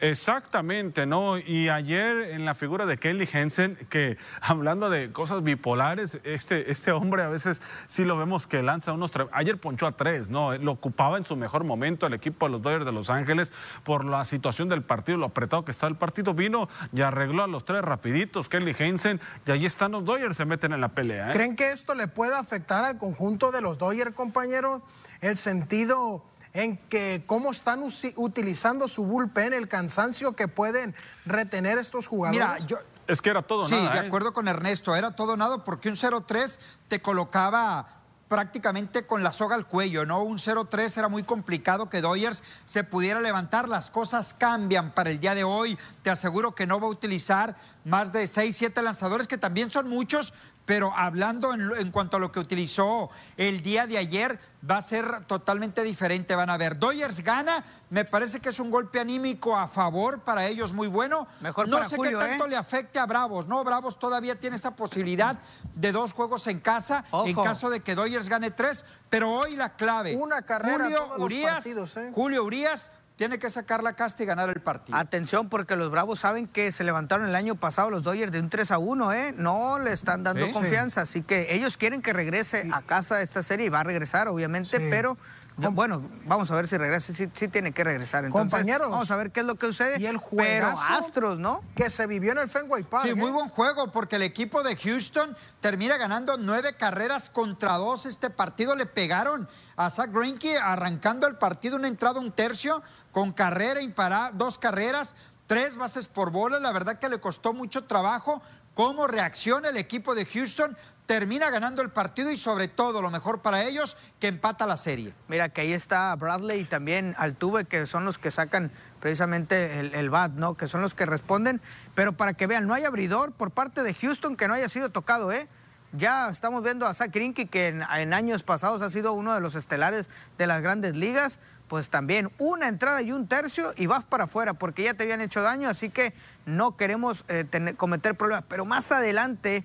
Exactamente, 0.00 1.06
¿no? 1.06 1.38
Y 1.38 1.68
ayer 1.68 2.30
en 2.30 2.44
la 2.44 2.54
figura 2.54 2.86
de 2.86 2.98
Kelly 2.98 3.26
Jensen, 3.26 3.76
que 3.88 4.16
hablando 4.40 4.90
de 4.90 5.12
cosas 5.12 5.42
bipolares, 5.42 6.18
este, 6.24 6.70
este 6.70 6.92
hombre 6.92 7.22
a 7.22 7.28
veces 7.28 7.60
sí 7.86 8.04
lo 8.04 8.16
vemos 8.16 8.46
que 8.46 8.62
lanza 8.62 8.92
unos... 8.92 9.10
Ayer 9.32 9.58
ponchó 9.58 9.86
a 9.86 9.92
tres, 9.92 10.30
¿no? 10.30 10.56
Lo 10.56 10.72
ocupaba 10.72 11.18
en 11.18 11.24
su 11.24 11.36
mejor 11.36 11.64
momento 11.64 12.06
el 12.06 12.14
equipo 12.14 12.46
de 12.46 12.52
los 12.52 12.62
Dodgers 12.62 12.84
de 12.84 12.92
Los 12.92 13.10
Ángeles 13.10 13.52
por 13.84 14.04
la 14.04 14.24
situación 14.24 14.68
del 14.68 14.82
partido, 14.82 15.18
lo 15.18 15.26
apretado 15.26 15.64
que 15.64 15.72
está 15.72 15.86
el 15.86 15.96
partido. 15.96 16.34
Vino 16.34 16.68
y 16.92 17.02
arregló 17.02 17.44
a 17.44 17.46
los 17.46 17.64
tres 17.64 17.82
rapiditos, 17.82 18.48
Kelly 18.48 18.74
Jensen, 18.74 19.20
y 19.46 19.50
ahí 19.50 19.66
están 19.66 19.92
los 19.92 20.04
Dodgers, 20.04 20.36
se 20.36 20.44
meten 20.44 20.72
en 20.72 20.80
la 20.80 20.88
pelea, 20.88 21.30
¿eh? 21.30 21.32
¿Creen 21.32 21.56
que 21.56 21.72
esto 21.72 21.94
le 21.94 22.08
puede 22.08 22.36
afectar 22.36 22.84
al 22.84 22.98
conjunto 22.98 23.50
de 23.50 23.60
los 23.60 23.78
Dodgers, 23.78 24.14
compañeros? 24.14 24.82
El 25.20 25.36
sentido 25.36 26.24
en 26.52 26.76
que 26.88 27.24
cómo 27.26 27.50
están 27.50 27.84
utilizando 28.16 28.88
su 28.88 29.04
bullpen, 29.04 29.52
el 29.52 29.68
cansancio 29.68 30.34
que 30.34 30.48
pueden 30.48 30.94
retener 31.26 31.78
estos 31.78 32.06
jugadores. 32.06 32.40
Mira, 32.40 32.66
yo, 32.66 32.78
Es 33.06 33.22
que 33.22 33.30
era 33.30 33.42
todo 33.42 33.66
sí, 33.66 33.72
nada, 33.72 33.92
de 33.92 33.98
¿eh? 33.98 34.06
acuerdo 34.06 34.32
con 34.32 34.48
Ernesto, 34.48 34.94
era 34.96 35.10
todo 35.10 35.36
nada 35.36 35.64
porque 35.64 35.88
un 35.88 35.96
0-3 35.96 36.58
te 36.88 37.00
colocaba 37.00 37.98
prácticamente 38.28 39.06
con 39.06 39.22
la 39.22 39.32
soga 39.32 39.56
al 39.56 39.66
cuello, 39.66 40.04
¿no? 40.04 40.22
Un 40.22 40.38
0-3 40.38 40.98
era 40.98 41.08
muy 41.08 41.22
complicado 41.22 41.88
que 41.88 42.00
Dodgers 42.00 42.44
se 42.66 42.84
pudiera 42.84 43.20
levantar. 43.20 43.68
Las 43.68 43.90
cosas 43.90 44.34
cambian 44.34 44.92
para 44.92 45.10
el 45.10 45.18
día 45.18 45.34
de 45.34 45.44
hoy. 45.44 45.78
Te 46.02 46.10
aseguro 46.10 46.54
que 46.54 46.66
no 46.66 46.78
va 46.78 46.86
a 46.86 46.90
utilizar 46.90 47.56
más 47.84 48.12
de 48.12 48.26
6, 48.26 48.54
7 48.54 48.82
lanzadores, 48.82 49.26
que 49.26 49.38
también 49.38 49.70
son 49.70 49.88
muchos, 49.88 50.34
pero 50.68 50.92
hablando 50.94 51.54
en, 51.54 51.72
en 51.78 51.90
cuanto 51.90 52.18
a 52.18 52.20
lo 52.20 52.30
que 52.30 52.40
utilizó 52.40 53.08
el 53.38 53.62
día 53.62 53.86
de 53.86 53.96
ayer, 53.96 54.38
va 54.68 54.76
a 54.76 54.82
ser 54.82 55.24
totalmente 55.26 55.82
diferente. 55.82 56.34
Van 56.34 56.50
a 56.50 56.58
ver, 56.58 56.78
Dodgers 56.78 57.22
gana, 57.22 57.64
me 57.88 58.04
parece 58.04 58.38
que 58.40 58.50
es 58.50 58.60
un 58.60 58.70
golpe 58.70 59.00
anímico 59.00 59.56
a 59.56 59.66
favor 59.66 60.20
para 60.20 60.46
ellos 60.46 60.74
muy 60.74 60.86
bueno. 60.86 61.26
Mejor 61.40 61.68
no 61.68 61.78
para 61.78 61.88
sé 61.88 61.96
Julio, 61.96 62.18
qué 62.18 62.26
tanto 62.26 62.44
¿eh? 62.44 62.48
le 62.50 62.56
afecte 62.56 62.98
a 62.98 63.06
Bravos, 63.06 63.46
¿no? 63.46 63.64
Bravos 63.64 63.98
todavía 63.98 64.38
tiene 64.38 64.56
esa 64.56 64.76
posibilidad 64.76 65.38
de 65.74 65.90
dos 65.90 66.12
juegos 66.12 66.46
en 66.48 66.60
casa 66.60 67.02
en 67.24 67.34
caso 67.34 67.70
de 67.70 67.80
que 67.80 67.94
Dodgers 67.94 68.28
gane 68.28 68.50
tres, 68.50 68.84
pero 69.08 69.32
hoy 69.32 69.56
la 69.56 69.74
clave. 69.74 70.16
Una 70.16 70.42
carrera 70.42 70.84
Julio 70.84 70.98
todos 70.98 71.30
los 71.30 71.40
partidos, 71.40 71.96
¿eh? 71.96 72.12
Julio 72.14 72.44
Urias 72.44 72.92
tiene 73.18 73.40
que 73.40 73.50
sacar 73.50 73.82
la 73.82 73.94
casta 73.94 74.22
y 74.22 74.26
ganar 74.26 74.48
el 74.48 74.60
partido. 74.60 74.96
Atención, 74.96 75.48
porque 75.48 75.74
los 75.74 75.90
Bravos 75.90 76.20
saben 76.20 76.46
que 76.46 76.70
se 76.70 76.84
levantaron 76.84 77.28
el 77.28 77.34
año 77.34 77.56
pasado 77.56 77.90
los 77.90 78.04
Dodgers 78.04 78.30
de 78.30 78.38
un 78.38 78.48
3 78.48 78.70
a 78.70 78.78
1, 78.78 79.12
¿eh? 79.12 79.34
No 79.36 79.80
le 79.80 79.92
están 79.92 80.22
dando 80.22 80.46
Sí. 80.46 80.52
confianza, 80.52 81.00
así 81.02 81.22
que 81.22 81.52
ellos 81.52 81.76
quieren 81.76 82.00
que 82.00 82.12
regrese 82.12 82.68
a 82.72 82.80
casa 82.82 83.20
esta 83.20 83.42
serie 83.42 83.66
y 83.66 83.68
va 83.70 83.80
a 83.80 83.84
regresar, 83.84 84.28
obviamente, 84.28 84.76
Sí. 84.76 84.86
pero 84.88 85.18
yo- 85.56 85.72
bueno, 85.72 86.08
vamos 86.26 86.48
a 86.52 86.54
ver 86.54 86.68
si 86.68 86.76
regresa, 86.76 87.12
sí, 87.12 87.28
sí 87.34 87.48
tiene 87.48 87.72
que 87.72 87.82
regresar. 87.82 88.24
Entonces, 88.24 88.52
Compañeros, 88.52 88.88
Vamos 88.92 89.10
a 89.10 89.16
ver 89.16 89.32
qué 89.32 89.40
es 89.40 89.46
lo 89.46 89.56
que 89.56 89.66
sucede. 89.66 89.98
y 90.00 90.06
el 90.06 90.12
pero 90.12 90.20
juegazo 90.20 90.80
Astros, 90.88 91.40
¿no? 91.40 91.64
que 91.74 91.90
se 91.90 92.06
vivió 92.06 92.30
en 92.30 92.38
el 92.38 92.48
Fenway 92.48 92.84
Park. 92.84 93.04
Sí, 93.04 93.16
muy 93.16 93.30
¿eh? 93.30 93.32
buen 93.32 93.48
juego 93.48 93.90
porque 93.90 94.14
el 94.14 94.22
equipo 94.22 94.62
de 94.62 94.76
Houston 94.76 95.36
termina 95.60 95.96
ganando 95.96 96.36
nueve 96.38 96.76
carreras 96.78 97.30
contra 97.30 97.72
dos. 97.78 98.06
Este 98.06 98.30
partido 98.30 98.76
le 98.76 98.86
pegaron 98.86 99.48
a 99.74 99.90
Zach 99.90 100.10
Greinke 100.12 100.56
arrancando 100.58 101.26
el 101.26 101.34
partido, 101.36 101.74
una 101.76 101.88
entrada, 101.88 102.20
un 102.20 102.30
tercio, 102.30 102.80
con 103.12 103.32
carrera 103.32 103.80
imparable, 103.80 104.36
dos 104.38 104.58
carreras, 104.58 105.14
tres 105.46 105.76
bases 105.76 106.08
por 106.08 106.30
bola. 106.30 106.60
La 106.60 106.72
verdad 106.72 106.98
que 106.98 107.08
le 107.08 107.20
costó 107.20 107.52
mucho 107.52 107.84
trabajo. 107.84 108.42
¿Cómo 108.74 109.06
reacciona 109.06 109.70
el 109.70 109.76
equipo 109.76 110.14
de 110.14 110.24
Houston? 110.24 110.76
termina 111.08 111.48
ganando 111.48 111.80
el 111.80 111.88
partido 111.88 112.30
y 112.30 112.36
sobre 112.36 112.68
todo 112.68 113.00
lo 113.00 113.10
mejor 113.10 113.40
para 113.40 113.64
ellos, 113.64 113.96
que 114.20 114.28
empata 114.28 114.66
la 114.66 114.76
serie. 114.76 115.14
Mira 115.26 115.48
que 115.48 115.62
ahí 115.62 115.72
está 115.72 116.14
Bradley 116.16 116.60
y 116.60 116.64
también 116.64 117.14
Altuve, 117.16 117.64
que 117.64 117.86
son 117.86 118.04
los 118.04 118.18
que 118.18 118.30
sacan 118.30 118.70
precisamente 119.00 119.80
el, 119.80 119.94
el 119.94 120.10
bat, 120.10 120.32
¿no? 120.32 120.54
Que 120.54 120.66
son 120.66 120.82
los 120.82 120.92
que 120.92 121.06
responden. 121.06 121.62
Pero 121.94 122.12
para 122.12 122.34
que 122.34 122.46
vean, 122.46 122.66
no 122.66 122.74
hay 122.74 122.84
abridor 122.84 123.32
por 123.32 123.52
parte 123.52 123.82
de 123.82 123.94
Houston 123.94 124.36
que 124.36 124.48
no 124.48 124.54
haya 124.54 124.68
sido 124.68 124.90
tocado, 124.90 125.32
¿eh? 125.32 125.48
Ya 125.92 126.28
estamos 126.28 126.62
viendo 126.62 126.86
a 126.86 126.92
Zach 126.92 127.10
que 127.10 127.66
en 127.68 128.12
años 128.12 128.42
pasados 128.42 128.82
ha 128.82 128.90
sido 128.90 129.14
uno 129.14 129.34
de 129.34 129.40
los 129.40 129.54
estelares 129.54 130.10
de 130.36 130.46
las 130.46 130.60
grandes 130.60 130.94
ligas 130.94 131.40
pues 131.68 131.90
también 131.90 132.30
una 132.38 132.66
entrada 132.68 133.02
y 133.02 133.12
un 133.12 133.28
tercio 133.28 133.72
y 133.76 133.86
vas 133.86 134.04
para 134.04 134.24
afuera 134.24 134.54
porque 134.54 134.82
ya 134.84 134.94
te 134.94 135.04
habían 135.04 135.20
hecho 135.20 135.42
daño, 135.42 135.68
así 135.68 135.90
que 135.90 136.14
no 136.46 136.76
queremos 136.76 137.24
eh, 137.28 137.44
tener- 137.48 137.76
cometer 137.76 138.16
problemas. 138.16 138.44
Pero 138.48 138.64
más 138.64 138.90
adelante 138.90 139.64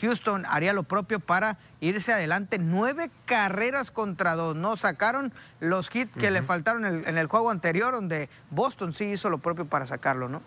Houston 0.00 0.44
haría 0.46 0.74
lo 0.74 0.82
propio 0.82 1.20
para 1.20 1.56
irse 1.80 2.12
adelante. 2.12 2.58
Nueve 2.58 3.10
carreras 3.24 3.90
contra 3.90 4.34
dos, 4.34 4.54
¿no? 4.54 4.76
Sacaron 4.76 5.32
los 5.60 5.94
hits 5.94 6.12
que 6.12 6.30
le 6.30 6.42
faltaron 6.42 6.84
en 6.84 6.94
el, 6.96 7.08
en 7.08 7.16
el 7.16 7.28
juego 7.28 7.50
anterior, 7.50 7.94
donde 7.94 8.28
Boston 8.50 8.92
sí 8.92 9.04
hizo 9.04 9.30
lo 9.30 9.38
propio 9.38 9.66
para 9.66 9.86
sacarlo, 9.86 10.28
¿no? 10.28 10.42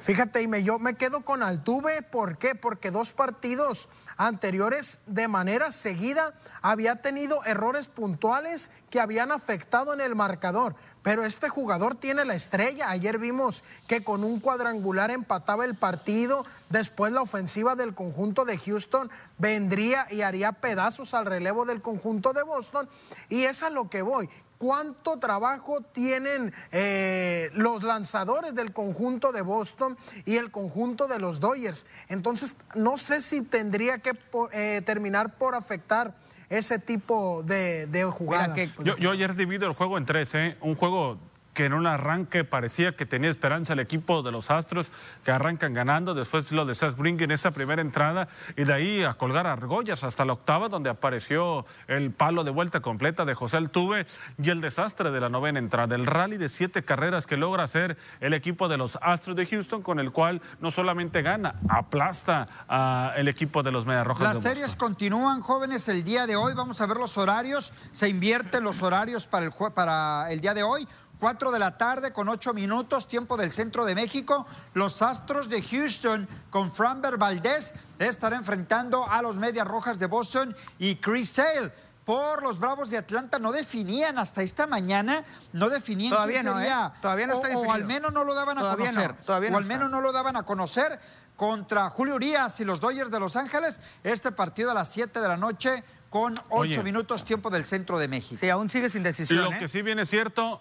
Fíjate, 0.00 0.42
y 0.42 0.48
me, 0.48 0.64
yo 0.64 0.80
me 0.80 0.94
quedo 0.94 1.20
con 1.20 1.44
Altuve, 1.44 2.02
¿por 2.02 2.36
qué? 2.36 2.56
Porque 2.56 2.90
dos 2.90 3.12
partidos 3.12 3.88
anteriores 4.16 4.98
de 5.06 5.28
manera 5.28 5.70
seguida 5.70 6.34
había 6.62 6.96
tenido 6.96 7.44
errores 7.44 7.88
puntuales 7.88 8.70
que 8.90 9.00
habían 9.00 9.32
afectado 9.32 9.92
en 9.92 10.00
el 10.00 10.14
marcador. 10.14 10.76
Pero 11.02 11.24
este 11.24 11.48
jugador 11.48 11.96
tiene 11.96 12.24
la 12.24 12.34
estrella. 12.34 12.90
Ayer 12.90 13.18
vimos 13.18 13.64
que 13.88 14.04
con 14.04 14.22
un 14.22 14.38
cuadrangular 14.38 15.10
empataba 15.10 15.64
el 15.64 15.74
partido. 15.74 16.44
Después 16.70 17.12
la 17.12 17.22
ofensiva 17.22 17.74
del 17.74 17.94
conjunto 17.94 18.44
de 18.44 18.58
Houston 18.58 19.10
vendría 19.38 20.06
y 20.12 20.22
haría 20.22 20.52
pedazos 20.52 21.14
al 21.14 21.26
relevo 21.26 21.64
del 21.64 21.82
conjunto 21.82 22.32
de 22.32 22.44
Boston. 22.44 22.88
Y 23.28 23.44
es 23.44 23.62
a 23.62 23.70
lo 23.70 23.90
que 23.90 24.02
voy. 24.02 24.28
¿Cuánto 24.62 25.18
trabajo 25.18 25.80
tienen 25.80 26.54
eh, 26.70 27.50
los 27.52 27.82
lanzadores 27.82 28.54
del 28.54 28.72
conjunto 28.72 29.32
de 29.32 29.42
Boston 29.42 29.98
y 30.24 30.36
el 30.36 30.52
conjunto 30.52 31.08
de 31.08 31.18
los 31.18 31.40
Dodgers? 31.40 31.84
Entonces, 32.08 32.54
no 32.76 32.96
sé 32.96 33.22
si 33.22 33.40
tendría 33.40 33.98
que 33.98 34.11
eh, 34.52 34.80
terminar 34.84 35.36
por 35.38 35.54
afectar 35.54 36.14
ese 36.48 36.78
tipo 36.78 37.42
de, 37.44 37.86
de 37.86 38.04
jugadas. 38.04 38.54
que- 38.54 38.68
Yo, 38.84 38.96
yo 38.98 39.10
ayer 39.10 39.34
divido 39.34 39.66
el 39.66 39.72
juego 39.74 39.96
en 39.98 40.04
tres, 40.06 40.34
¿eh? 40.34 40.56
Un 40.60 40.74
juego 40.74 41.18
que 41.54 41.66
en 41.66 41.74
un 41.74 41.86
arranque 41.86 42.44
parecía 42.44 42.96
que 42.96 43.04
tenía 43.04 43.28
esperanza 43.28 43.74
el 43.74 43.80
equipo 43.80 44.22
de 44.22 44.32
los 44.32 44.50
Astros, 44.50 44.90
que 45.24 45.30
arrancan 45.30 45.74
ganando, 45.74 46.14
después 46.14 46.50
lo 46.52 46.64
de 46.64 46.74
Seth 46.74 46.96
Greinke 46.96 47.24
en 47.24 47.30
esa 47.30 47.50
primera 47.50 47.82
entrada, 47.82 48.28
y 48.56 48.64
de 48.64 48.72
ahí 48.72 49.02
a 49.04 49.14
colgar 49.14 49.46
argollas 49.46 50.02
hasta 50.04 50.24
la 50.24 50.32
octava, 50.32 50.68
donde 50.68 50.88
apareció 50.88 51.66
el 51.88 52.10
palo 52.10 52.42
de 52.44 52.50
vuelta 52.50 52.80
completa 52.80 53.24
de 53.24 53.34
José 53.34 53.58
Altuve, 53.58 54.06
y 54.42 54.48
el 54.50 54.60
desastre 54.62 55.10
de 55.10 55.20
la 55.20 55.28
novena 55.28 55.58
entrada, 55.58 55.94
el 55.94 56.06
rally 56.06 56.38
de 56.38 56.48
siete 56.48 56.84
carreras 56.84 57.26
que 57.26 57.36
logra 57.36 57.64
hacer 57.64 57.98
el 58.20 58.32
equipo 58.34 58.68
de 58.68 58.78
los 58.78 58.98
Astros 59.02 59.36
de 59.36 59.44
Houston, 59.46 59.82
con 59.82 59.98
el 60.00 60.10
cual 60.10 60.40
no 60.60 60.70
solamente 60.70 61.22
gana, 61.22 61.56
aplasta 61.68 62.46
al 62.66 63.28
equipo 63.28 63.62
de 63.62 63.72
los 63.72 63.84
Medias 63.84 64.06
Rojas 64.06 64.22
Las 64.22 64.42
de 64.42 64.48
series 64.50 64.74
continúan, 64.76 65.42
jóvenes, 65.42 65.86
el 65.88 66.02
día 66.02 66.26
de 66.26 66.36
hoy. 66.36 66.54
Vamos 66.54 66.80
a 66.80 66.86
ver 66.86 66.96
los 66.96 67.18
horarios. 67.18 67.72
Se 67.90 68.08
invierten 68.08 68.64
los 68.64 68.82
horarios 68.82 69.26
para 69.26 69.44
el, 69.44 69.52
jue- 69.52 69.72
para 69.72 70.30
el 70.30 70.40
día 70.40 70.54
de 70.54 70.62
hoy. 70.62 70.88
4 71.22 71.52
de 71.52 71.58
la 71.60 71.78
tarde 71.78 72.12
con 72.12 72.28
8 72.28 72.52
minutos, 72.52 73.06
tiempo 73.06 73.36
del 73.36 73.52
centro 73.52 73.84
de 73.84 73.94
México. 73.94 74.44
Los 74.74 75.02
Astros 75.02 75.48
de 75.48 75.62
Houston 75.62 76.26
con 76.50 76.72
Framber 76.72 77.16
Valdez 77.16 77.74
estarán 78.00 78.40
enfrentando 78.40 79.08
a 79.08 79.22
los 79.22 79.36
Medias 79.36 79.64
Rojas 79.64 80.00
de 80.00 80.06
Boston 80.06 80.56
y 80.80 80.96
Chris 80.96 81.30
Sale. 81.30 81.72
Por 82.04 82.42
los 82.42 82.58
Bravos 82.58 82.90
de 82.90 82.98
Atlanta 82.98 83.38
no 83.38 83.52
definían 83.52 84.18
hasta 84.18 84.42
esta 84.42 84.66
mañana, 84.66 85.22
no 85.52 85.68
definían 85.68 86.10
Todavía 86.12 86.40
quién 86.40 86.52
no, 86.52 86.60
¿eh? 86.60 86.72
Todavía 87.00 87.28
no 87.28 87.34
o, 87.34 87.36
está 87.36 87.46
o 87.46 87.50
definido. 87.50 87.72
al 87.72 87.84
menos 87.84 88.12
no 88.12 88.24
lo 88.24 88.34
daban 88.34 88.58
a 88.58 88.60
Todavía 88.62 88.86
no, 88.90 88.92
conocer. 88.92 89.16
o 89.28 89.32
al 89.32 89.44
está. 89.44 89.60
menos 89.60 89.90
no 89.90 90.00
lo 90.00 90.10
daban 90.10 90.34
a 90.34 90.42
conocer 90.42 90.98
contra 91.36 91.88
Julio 91.90 92.16
Urias 92.16 92.58
y 92.58 92.64
los 92.64 92.80
Dodgers 92.80 93.12
de 93.12 93.20
Los 93.20 93.36
Ángeles. 93.36 93.80
Este 94.02 94.32
partido 94.32 94.72
a 94.72 94.74
las 94.74 94.90
7 94.90 95.20
de 95.20 95.28
la 95.28 95.36
noche 95.36 95.84
con 96.10 96.36
8 96.36 96.44
Oye. 96.50 96.82
minutos 96.82 97.24
tiempo 97.24 97.48
del 97.48 97.64
centro 97.64 97.96
de 98.00 98.08
México. 98.08 98.40
Sí, 98.40 98.50
aún 98.50 98.68
sigue 98.68 98.90
sin 98.90 99.04
decisión. 99.04 99.44
Lo 99.44 99.52
¿eh? 99.52 99.58
que 99.60 99.68
sí 99.68 99.82
viene 99.82 100.04
cierto, 100.04 100.60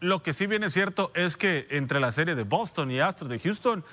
lo 0.00 0.22
que 0.22 0.32
sí 0.32 0.46
viene 0.46 0.70
cierto 0.70 1.10
es 1.14 1.36
que 1.36 1.66
entre 1.70 2.00
la 2.00 2.12
serie 2.12 2.34
de 2.34 2.42
Boston 2.44 2.90
y 2.90 3.00
Astros 3.00 3.30
de 3.30 3.38
Houston, 3.38 3.84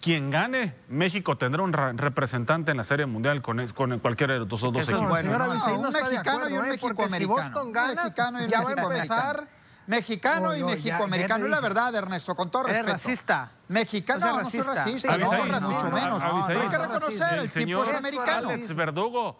quien 0.00 0.30
gane, 0.30 0.74
México 0.88 1.36
tendrá 1.36 1.62
un 1.62 1.72
representante 1.72 2.70
en 2.70 2.78
la 2.78 2.84
serie 2.84 3.06
mundial 3.06 3.42
con, 3.42 3.60
es- 3.60 3.72
con 3.72 3.98
cualquiera 4.00 4.32
de 4.34 4.40
los 4.40 4.48
dos 4.48 4.62
Eso 4.62 4.78
es 4.80 4.88
equipos. 4.88 5.08
bueno. 5.08 5.22
señora 5.26 5.46
No, 5.46 5.52
Bisaín 5.52 5.82
no 5.82 5.88
un 5.88 5.92
mexicano 5.94 6.30
acuerdo, 6.38 6.48
y 6.48 6.58
un 6.58 6.64
¿eh? 6.64 6.78
Porque 6.80 7.02
si 7.08 7.10
mexicoamericano. 7.10 7.34
Boston 7.54 7.72
gana, 7.72 7.94
mexicano 8.02 8.40
y 8.40 8.44
un 8.44 8.48
ya 8.50 8.58
va 8.58 8.64
a 8.64 8.68
mexicoamericano. 8.68 9.20
empezar. 9.30 9.48
Mexicano 9.86 10.56
y 10.56 10.62
mexicoamericano, 10.64 11.44
es 11.44 11.50
la 11.50 11.60
verdad, 11.60 11.94
Ernesto, 11.94 12.34
con 12.34 12.50
todo 12.50 12.62
respeto. 12.62 12.92
racista. 12.92 13.50
Mexicano, 13.68 14.20
No 14.26 14.32
no, 14.38 14.42
no 14.42 14.50
soy 14.50 14.60
racista. 14.62 15.18
no, 15.18 15.26
mucho 15.60 15.84
no, 15.84 15.90
menos. 15.90 16.22
Hay 16.24 16.56
que 16.56 16.78
No, 16.78 16.82
reconocer, 16.84 17.32
el 17.34 17.40
el 17.40 17.50
tipo 17.50 17.82
es 17.84 17.92
americano. 17.94 18.48
Alex 18.48 18.74
Verdugo 18.74 19.38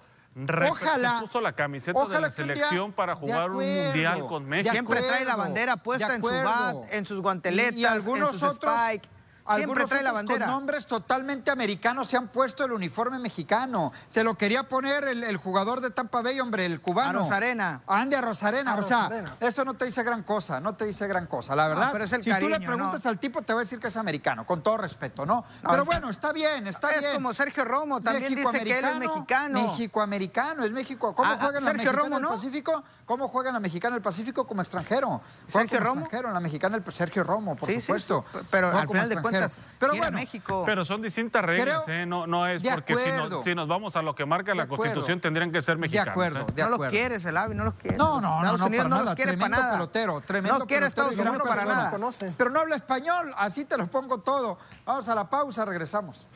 Ojalá- 0.71 1.19
se 1.21 1.27
puso 1.27 1.41
la 1.41 1.53
camiseta 1.53 1.99
de 1.99 2.05
ojalá 2.07 2.21
la 2.29 2.35
que 2.35 2.43
un 2.43 2.47
día- 2.49 2.55
selección 2.57 2.93
para 2.93 3.15
de 3.15 3.21
jugar 3.21 3.51
un 3.51 3.57
acuerdo, 3.63 3.85
mundial 3.85 4.27
con 4.27 4.43
de 4.45 4.51
México. 4.51 4.73
Siempre 4.73 5.01
trae 5.01 5.25
la 5.25 5.33
acuerdo, 5.33 5.39
bandera 5.39 5.77
puesta 5.77 6.09
de 6.09 6.15
en 6.17 6.21
su 6.23 6.27
acuerdo. 6.29 6.45
bat, 6.81 6.93
en 6.93 7.05
sus 7.05 7.21
guanteletas, 7.21 7.75
Y, 7.77 7.81
y 7.83 7.85
algunos 7.85 8.35
en 8.35 8.41
sus 8.41 8.43
otros, 8.57 8.75
spike. 8.81 9.09
Algunos 9.47 9.91
trae 9.91 10.03
la 10.03 10.13
bandera. 10.13 10.47
con 10.47 10.55
nombres 10.55 10.87
totalmente 10.87 11.51
americanos 11.51 12.09
se 12.09 12.17
han 12.17 12.29
puesto 12.29 12.65
el 12.65 12.73
uniforme 12.73 13.19
mexicano. 13.19 13.93
Se 14.09 14.25
lo 14.25 14.35
quería 14.37 14.69
poner 14.69 15.05
el, 15.05 15.23
el 15.25 15.37
jugador 15.37 15.81
de 15.81 15.91
Tampa 15.91 16.23
Bay, 16.23 16.41
hombre, 16.41 16.65
el 16.67 16.81
cubano. 16.81 17.21
A 17.21 17.23
Rosarena. 17.23 17.83
Andy 17.87 18.17
a 18.17 18.21
Rosarena. 18.21 18.73
A 18.73 18.77
o 18.79 18.83
sea, 18.83 19.03
Rosarena. 19.03 19.37
eso 19.41 19.65
no 19.65 19.75
te 19.75 19.85
dice 19.85 20.03
gran 20.03 20.23
cosa, 20.23 20.61
no 20.61 20.75
te 20.75 20.85
dice 20.87 21.07
gran 21.07 21.27
cosa, 21.27 21.55
la 21.55 21.69
verdad. 21.69 21.91
pero 21.93 22.05
es 22.05 22.13
el 22.13 22.23
si 22.25 22.31
tú 22.33 22.49
le 22.49 22.59
preguntas 22.61 23.05
¿no? 23.05 23.11
al 23.11 23.19
tipo, 23.19 23.43
te 23.43 23.53
va 23.53 23.61
a 23.61 23.65
decir 23.65 23.79
que 23.81 23.89
es 23.89 23.97
americano, 23.97 24.47
con 24.47 24.63
todo 24.63 24.77
respeto, 24.79 25.27
¿no? 25.27 25.45
No, 25.63 25.71
pero 25.71 25.85
bueno, 25.85 26.09
está 26.11 26.33
bien, 26.33 26.67
está 26.67 26.91
es 26.91 27.01
bien. 27.01 27.15
como 27.15 27.33
Sergio 27.35 27.65
Romo, 27.65 28.01
también 28.01 28.35
dice 28.35 28.61
que 28.65 28.79
él 28.79 28.85
es 28.85 28.97
mexicano. 28.99 29.61
México-americano, 29.61 30.65
es 30.65 30.73
México. 30.73 31.15
¿Cómo 31.15 31.31
Ah, 31.31 31.37
juega 31.41 31.59
en 31.59 31.65
la 31.65 31.71
Sergio 31.73 31.93
mexicana 31.93 32.03
Romo, 32.03 32.17
en 32.19 32.25
el 32.25 32.31
Pacífico? 32.31 32.85
¿Cómo 33.07 33.29
juega 33.29 33.51
en 33.51 33.55
la 33.55 33.61
mexicana 33.61 33.95
en 33.95 33.99
el 33.99 34.03
Pacífico 34.03 34.47
como 34.47 34.63
extranjero? 34.63 35.21
Juega 35.53 35.69
¿Sergio 35.69 35.79
como 35.79 35.89
Romo? 35.91 36.01
extranjero 36.03 36.29
en 36.29 36.35
la 36.35 36.41
mexicana 36.41 36.77
el 36.77 36.93
Sergio 36.93 37.23
Romo, 37.23 37.55
por 37.55 37.69
Sí, 37.69 37.81
supuesto. 37.81 38.25
sí, 38.33 38.39
pero 38.51 38.69
Juega 38.69 38.81
al 38.83 38.89
final 38.89 39.09
de 39.11 39.21
cuentas, 39.23 39.61
Pero 39.79 39.95
bueno, 39.97 40.17
México. 40.17 40.63
Pero 40.65 40.85
son 40.87 41.03
distintas 41.03 41.45
reglas, 41.45 41.83
Creo- 41.85 41.97
¿eh? 42.03 42.07
No, 42.07 42.27
no 42.27 42.47
es 42.47 42.63
de 42.63 42.71
porque 42.73 42.95
si 42.97 43.01
acuerdo. 43.11 43.29
nos, 43.37 43.45
si 43.45 43.55
nos 43.55 43.69
vamos 43.69 43.95
a 43.97 44.03
lo 44.03 44.15
que 44.15 44.25
marca 44.25 44.55
la 44.55 44.63
De 44.63 44.67
acuerdo. 44.73 44.85
Constitución 44.85 45.21
tendrían 45.21 45.53
que 45.53 45.61
ser 45.61 45.75
de 45.77 45.81
mexicanos. 45.83 46.13
acuerdo, 46.13 46.41
¿eh? 46.41 46.45
de 46.55 46.63
no 46.63 46.69
acuerdo. 46.69 46.85
los 46.85 46.91
quieres, 46.91 47.25
el 47.27 47.37
AVI, 47.37 47.55
no 47.55 47.65
los 47.65 47.75
quieres. 47.75 47.99
No, 47.99 48.21
no, 48.21 48.29
no, 48.29 48.37
Estados 48.37 48.61
no, 48.61 48.67
Unidos 48.67 48.89
no 48.89 49.03
los 49.03 49.15
quiere 49.15 49.33
para 49.33 49.39
tremendo 49.39 49.61
nada. 49.63 49.73
pelotero, 49.75 50.21
tremendo 50.23 50.59
no 50.61 50.67
quiere 50.67 50.87
Estados 50.87 51.17
Unidos 51.17 51.43
para 51.47 51.65
nada. 51.67 51.91
conocen. 51.91 52.35
Pero 52.39 52.51
no 52.51 52.61
habla 52.61 52.77
español, 52.77 53.35
así 53.37 53.65
te 53.67 53.77
lo 53.77 53.87
pongo 53.87 54.19
todo. 54.21 54.59
Vamos 54.87 55.07
a 55.09 55.15
la 55.15 55.29
pausa, 55.29 55.65
regresamos. 55.67 56.27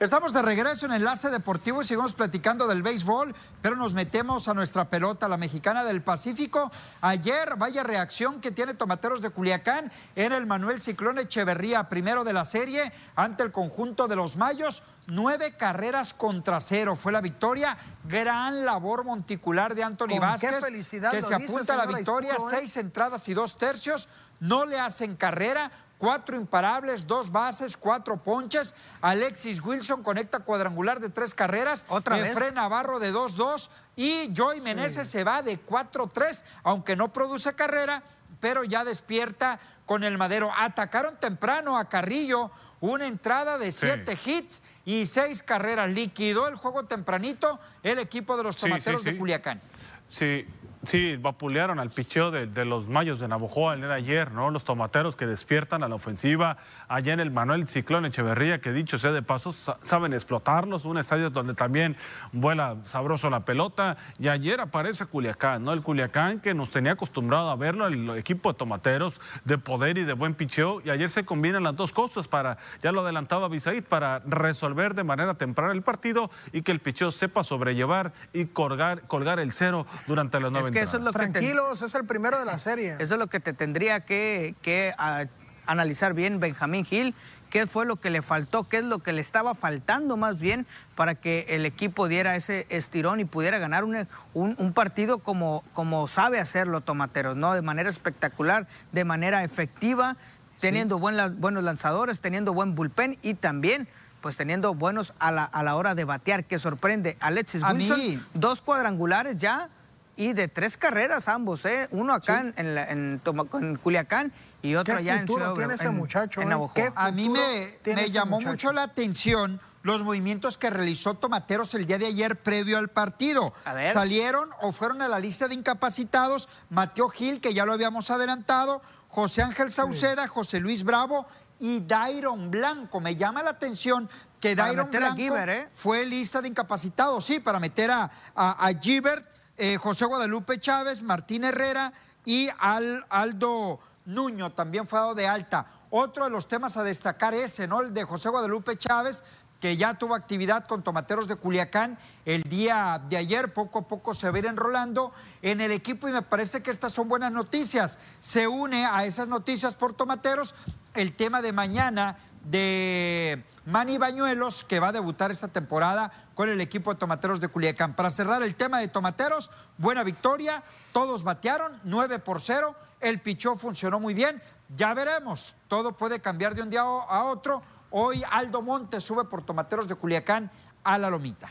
Estamos 0.00 0.32
de 0.32 0.42
regreso 0.42 0.86
en 0.86 0.92
Enlace 0.92 1.28
Deportivo 1.28 1.82
y 1.82 1.84
seguimos 1.84 2.14
platicando 2.14 2.68
del 2.68 2.84
béisbol, 2.84 3.34
pero 3.60 3.74
nos 3.74 3.94
metemos 3.94 4.46
a 4.46 4.54
nuestra 4.54 4.84
pelota, 4.84 5.26
la 5.26 5.36
mexicana 5.36 5.82
del 5.82 6.02
Pacífico. 6.02 6.70
Ayer, 7.00 7.56
vaya 7.56 7.82
reacción 7.82 8.40
que 8.40 8.52
tiene 8.52 8.74
Tomateros 8.74 9.20
de 9.20 9.30
Culiacán, 9.30 9.90
era 10.14 10.36
el 10.36 10.46
Manuel 10.46 10.80
Ciclón 10.80 11.18
Echeverría, 11.18 11.88
primero 11.88 12.22
de 12.22 12.32
la 12.32 12.44
serie, 12.44 12.92
ante 13.16 13.42
el 13.42 13.50
conjunto 13.50 14.06
de 14.06 14.14
los 14.14 14.36
Mayos. 14.36 14.84
Nueve 15.08 15.56
carreras 15.56 16.14
contra 16.14 16.60
cero 16.60 16.94
fue 16.94 17.10
la 17.10 17.20
victoria. 17.20 17.76
Gran 18.04 18.64
labor 18.64 19.02
monticular 19.02 19.74
de 19.74 19.82
Anthony 19.82 20.20
Vázquez, 20.20 20.64
que 20.64 20.82
se 20.82 21.00
dice, 21.10 21.34
apunta 21.34 21.74
a 21.74 21.76
la 21.76 21.86
victoria. 21.86 22.34
¿eh? 22.34 22.42
Seis 22.48 22.76
entradas 22.76 23.28
y 23.28 23.34
dos 23.34 23.56
tercios. 23.56 24.08
No 24.38 24.64
le 24.64 24.78
hacen 24.78 25.16
carrera. 25.16 25.72
Cuatro 25.98 26.36
imparables, 26.36 27.06
dos 27.08 27.32
bases, 27.32 27.76
cuatro 27.76 28.16
ponches. 28.22 28.72
Alexis 29.00 29.60
Wilson 29.60 30.04
conecta 30.04 30.38
cuadrangular 30.38 31.00
de 31.00 31.08
tres 31.10 31.34
carreras. 31.34 31.84
¿Otra 31.88 32.16
vez? 32.18 32.30
Efraín 32.30 32.54
Navarro 32.54 33.00
de 33.00 33.12
2-2. 33.12 33.68
Y 33.96 34.32
Joey 34.36 34.60
Meneses 34.60 35.08
se 35.08 35.24
va 35.24 35.42
de 35.42 35.58
4-3, 35.60 36.44
aunque 36.62 36.94
no 36.94 37.12
produce 37.12 37.52
carrera, 37.54 38.04
pero 38.38 38.62
ya 38.62 38.84
despierta 38.84 39.58
con 39.86 40.04
el 40.04 40.16
madero. 40.18 40.52
Atacaron 40.56 41.16
temprano 41.18 41.76
a 41.76 41.88
Carrillo, 41.88 42.52
una 42.80 43.08
entrada 43.08 43.58
de 43.58 43.72
Sí. 43.72 43.86
siete 43.88 44.16
hits 44.24 44.62
y 44.84 45.04
seis 45.06 45.42
carreras. 45.42 45.90
Liquidó 45.90 46.46
el 46.46 46.54
juego 46.54 46.84
tempranito 46.84 47.58
el 47.82 47.98
equipo 47.98 48.36
de 48.36 48.44
los 48.44 48.54
Sí, 48.54 48.60
sí, 48.60 48.68
tomateros 48.68 49.02
sí. 49.02 49.10
de 49.10 49.18
Culiacán. 49.18 49.60
Sí, 50.08 50.46
Sí, 50.88 51.16
vapulearon 51.16 51.80
al 51.80 51.90
picheo 51.90 52.30
de, 52.30 52.46
de 52.46 52.64
los 52.64 52.88
mayos 52.88 53.20
de 53.20 53.28
Navojoa 53.28 53.74
el 53.74 53.80
día 53.80 53.90
de 53.90 53.94
ayer, 53.96 54.32
¿no? 54.32 54.50
Los 54.50 54.64
tomateros 54.64 55.16
que 55.16 55.26
despiertan 55.26 55.82
a 55.82 55.88
la 55.88 55.94
ofensiva. 55.94 56.56
Allá 56.88 57.12
en 57.12 57.20
el 57.20 57.30
Manuel 57.30 57.68
Ciclón 57.68 58.06
Echeverría, 58.06 58.60
que 58.60 58.72
dicho 58.72 58.98
sea 58.98 59.12
de 59.12 59.22
paso, 59.22 59.52
sa- 59.52 59.76
saben 59.82 60.14
explotarlos. 60.14 60.84
Un 60.86 60.96
estadio 60.98 61.28
donde 61.30 61.52
también 61.54 61.96
vuela 62.32 62.76
sabroso 62.84 63.28
la 63.28 63.40
pelota. 63.44 63.96
Y 64.18 64.28
ayer 64.28 64.60
aparece 64.60 65.04
Culiacán, 65.06 65.64
¿no? 65.64 65.72
El 65.74 65.82
Culiacán 65.82 66.40
que 66.40 66.54
nos 66.54 66.70
tenía 66.70 66.92
acostumbrado 66.92 67.50
a 67.50 67.56
verlo, 67.56 67.86
el 67.86 68.10
equipo 68.16 68.52
de 68.52 68.58
tomateros 68.58 69.20
de 69.44 69.58
poder 69.58 69.98
y 69.98 70.04
de 70.04 70.14
buen 70.14 70.34
picheo. 70.34 70.80
Y 70.82 70.90
ayer 70.90 71.10
se 71.10 71.24
combinan 71.24 71.62
las 71.62 71.76
dos 71.76 71.92
cosas 71.92 72.26
para, 72.26 72.56
ya 72.82 72.90
lo 72.90 73.02
adelantaba 73.02 73.48
Bisaid, 73.48 73.84
para 73.84 74.20
resolver 74.20 74.94
de 74.94 75.04
manera 75.04 75.34
temprana 75.34 75.72
el 75.72 75.82
partido 75.82 76.30
y 76.52 76.62
que 76.62 76.72
el 76.72 76.80
picheo 76.80 77.10
sepa 77.10 77.44
sobrellevar 77.44 78.12
y 78.32 78.46
colgar, 78.46 79.02
colgar 79.02 79.38
el 79.40 79.52
cero 79.52 79.86
durante 80.06 80.40
las 80.40 80.50
nueve 80.52 80.68
Es 80.68 80.72
que 80.74 80.80
eso 80.80 80.96
es 80.96 81.02
lo 81.04 81.12
que 81.12 81.18
te- 81.18 81.32
Tranquilos, 81.32 81.82
es 81.82 81.94
el 81.94 82.06
primero 82.06 82.38
de 82.38 82.46
la 82.46 82.58
serie. 82.58 82.96
Eso 82.98 83.14
es 83.14 83.18
lo 83.20 83.26
que 83.26 83.40
te 83.40 83.52
tendría 83.52 84.00
que, 84.06 84.54
que, 84.62 84.92
ah, 84.96 85.24
analizar 85.72 86.14
bien 86.14 86.40
Benjamín 86.40 86.84
Gil, 86.84 87.14
qué 87.50 87.66
fue 87.66 87.86
lo 87.86 87.96
que 87.96 88.10
le 88.10 88.20
faltó, 88.22 88.64
qué 88.68 88.78
es 88.78 88.84
lo 88.84 88.98
que 88.98 89.12
le 89.12 89.20
estaba 89.20 89.54
faltando 89.54 90.16
más 90.16 90.38
bien 90.40 90.66
para 90.96 91.14
que 91.14 91.46
el 91.50 91.64
equipo 91.64 92.08
diera 92.08 92.34
ese 92.36 92.66
estirón 92.70 93.20
y 93.20 93.24
pudiera 93.24 93.58
ganar 93.58 93.84
un, 93.84 94.06
un- 94.34 94.54
un 94.58 94.72
partido 94.72 95.18
como, 95.18 95.62
como 95.72 96.06
sabe 96.08 96.40
hacerlo 96.40 96.80
Tomateros, 96.80 97.36
¿no? 97.36 97.54
De 97.54 97.62
manera 97.62 97.88
espectacular, 97.88 98.66
de 98.92 99.04
manera 99.04 99.44
efectiva, 99.44 100.16
teniendo 100.60 100.98
buen 100.98 101.16
la- 101.16 101.28
buenos 101.28 101.62
lanzadores, 101.64 102.20
teniendo 102.20 102.52
buen 102.52 102.74
bullpen 102.74 103.18
y 103.22 103.34
también 103.34 103.88
pues 104.20 104.36
teniendo 104.36 104.74
buenos 104.74 105.12
a 105.20 105.30
la, 105.30 105.44
a 105.44 105.62
la 105.62 105.76
hora 105.76 105.94
de 105.94 106.04
batear, 106.04 106.44
que 106.44 106.58
sorprende. 106.58 107.16
Alexis 107.20 107.62
A 107.62 107.72
Wilson, 107.72 107.98
mí- 108.00 108.20
dos 108.34 108.60
cuadrangulares 108.62 109.36
ya 109.36 109.68
y 110.16 110.32
de 110.32 110.48
tres 110.48 110.76
carreras 110.76 111.28
ambos, 111.28 111.64
¿eh? 111.64 111.86
Uno 111.92 112.12
acá 112.12 112.40
en, 112.40 112.52
en 112.56 112.74
la- 112.74 112.90
en 112.90 113.20
en 113.60 113.76
Culiacán 113.76 114.32
y 114.62 114.74
otro 114.74 114.94
¿Qué 114.94 114.98
allá 115.00 115.20
en 115.20 115.26
Ciudad 115.28 115.54
tiene 115.54 115.74
ese 115.74 115.86
en- 115.86 115.96
muchacho, 115.96 116.40
en 116.42 116.52
eh? 116.52 116.70
¿Qué 116.74 116.90
A 116.94 117.10
mí 117.12 117.28
me, 117.28 118.08
llamó 118.10 118.36
muchacho? 118.36 118.50
mucho 118.52 118.72
la 118.72 118.82
atención 118.82 119.60
los 119.82 120.02
movimientos 120.02 120.58
que 120.58 120.68
realizó 120.70 121.14
Tomateros 121.14 121.72
el 121.74 121.86
día 121.86 121.98
de 121.98 122.06
ayer 122.06 122.36
previo 122.36 122.76
al 122.78 122.88
partido. 122.88 123.52
A 123.64 123.72
ver. 123.72 123.92
Salieron 123.92 124.50
o 124.60 124.72
fueron 124.72 125.00
a 125.02 125.08
la 125.08 125.18
lista 125.20 125.46
de 125.48 125.54
incapacitados 125.54 126.48
Mateo 126.70 127.08
Gil, 127.08 127.40
que 127.40 127.54
ya 127.54 127.64
lo 127.64 127.72
habíamos 127.72 128.10
adelantado, 128.10 128.82
José 129.08 129.42
Ángel 129.42 129.70
Sauceda, 129.72 130.26
José 130.28 130.60
Luis 130.60 130.82
Bravo 130.84 131.26
y 131.60 131.80
Dairon 131.80 132.50
Blanco. 132.50 133.00
Me 133.00 133.14
llama 133.16 133.42
la 133.42 133.50
atención 133.50 134.10
que 134.40 134.54
Para 134.54 134.68
Dairon 134.68 134.86
meter 134.86 135.02
a 135.04 135.06
Blanco 135.14 135.16
Giver, 135.22 135.48
¿eh? 135.48 135.68
fue 135.72 136.04
lista 136.04 136.42
de 136.42 136.48
incapacitados, 136.48 137.24
sí, 137.24 137.38
para 137.40 137.58
meter 137.60 137.90
a, 137.90 138.10
a, 138.34 138.66
a 138.66 138.72
Gibert, 138.78 139.26
eh, 139.56 139.76
José 139.78 140.04
Guadalupe 140.04 140.58
Chávez, 140.60 141.02
Martín 141.02 141.44
Herrera 141.44 141.92
y 142.24 142.48
Al- 142.58 143.06
Aldo 143.08 143.80
Nuño 144.08 144.52
también 144.52 144.86
fue 144.86 144.98
dado 144.98 145.14
de 145.14 145.26
alta. 145.26 145.66
Otro 145.90 146.24
de 146.24 146.30
los 146.30 146.48
temas 146.48 146.78
a 146.78 146.82
destacar 146.82 147.34
ese, 147.34 147.68
¿no? 147.68 147.82
El 147.82 147.92
de 147.92 148.04
José 148.04 148.30
Guadalupe 148.30 148.76
Chávez, 148.76 149.22
que 149.60 149.76
ya 149.76 149.94
tuvo 149.94 150.14
actividad 150.14 150.66
con 150.66 150.82
Tomateros 150.82 151.28
de 151.28 151.36
Culiacán 151.36 151.98
el 152.24 152.42
día 152.44 153.02
de 153.06 153.18
ayer, 153.18 153.52
poco 153.52 153.80
a 153.80 153.88
poco 153.88 154.14
se 154.14 154.30
va 154.30 154.36
a 154.36 154.38
ir 154.38 154.46
enrolando 154.46 155.12
en 155.42 155.60
el 155.60 155.72
equipo 155.72 156.08
y 156.08 156.12
me 156.12 156.22
parece 156.22 156.62
que 156.62 156.70
estas 156.70 156.92
son 156.92 157.06
buenas 157.06 157.32
noticias. 157.32 157.98
Se 158.18 158.48
une 158.48 158.86
a 158.86 159.04
esas 159.04 159.28
noticias 159.28 159.74
por 159.74 159.92
Tomateros 159.92 160.54
el 160.94 161.14
tema 161.14 161.42
de 161.42 161.52
mañana 161.52 162.16
de 162.44 163.44
Manny 163.68 163.98
Bañuelos, 163.98 164.64
que 164.64 164.80
va 164.80 164.88
a 164.88 164.92
debutar 164.92 165.30
esta 165.30 165.46
temporada 165.46 166.10
con 166.34 166.48
el 166.48 166.58
equipo 166.62 166.90
de 166.90 166.98
Tomateros 166.98 167.38
de 167.38 167.48
Culiacán. 167.48 167.94
Para 167.94 168.10
cerrar 168.10 168.42
el 168.42 168.54
tema 168.54 168.80
de 168.80 168.88
Tomateros, 168.88 169.50
buena 169.76 170.04
victoria, 170.04 170.62
todos 170.94 171.22
batearon, 171.22 171.78
9 171.84 172.18
por 172.18 172.40
0, 172.40 172.74
el 173.00 173.20
pichó 173.20 173.56
funcionó 173.56 174.00
muy 174.00 174.14
bien, 174.14 174.42
ya 174.74 174.94
veremos, 174.94 175.54
todo 175.68 175.94
puede 175.98 176.18
cambiar 176.20 176.54
de 176.54 176.62
un 176.62 176.70
día 176.70 176.80
a 176.80 177.24
otro. 177.24 177.62
Hoy 177.90 178.22
Aldo 178.30 178.62
Montes 178.62 179.04
sube 179.04 179.24
por 179.24 179.44
Tomateros 179.44 179.86
de 179.86 179.96
Culiacán 179.96 180.50
a 180.82 180.96
la 180.96 181.10
Lomita. 181.10 181.50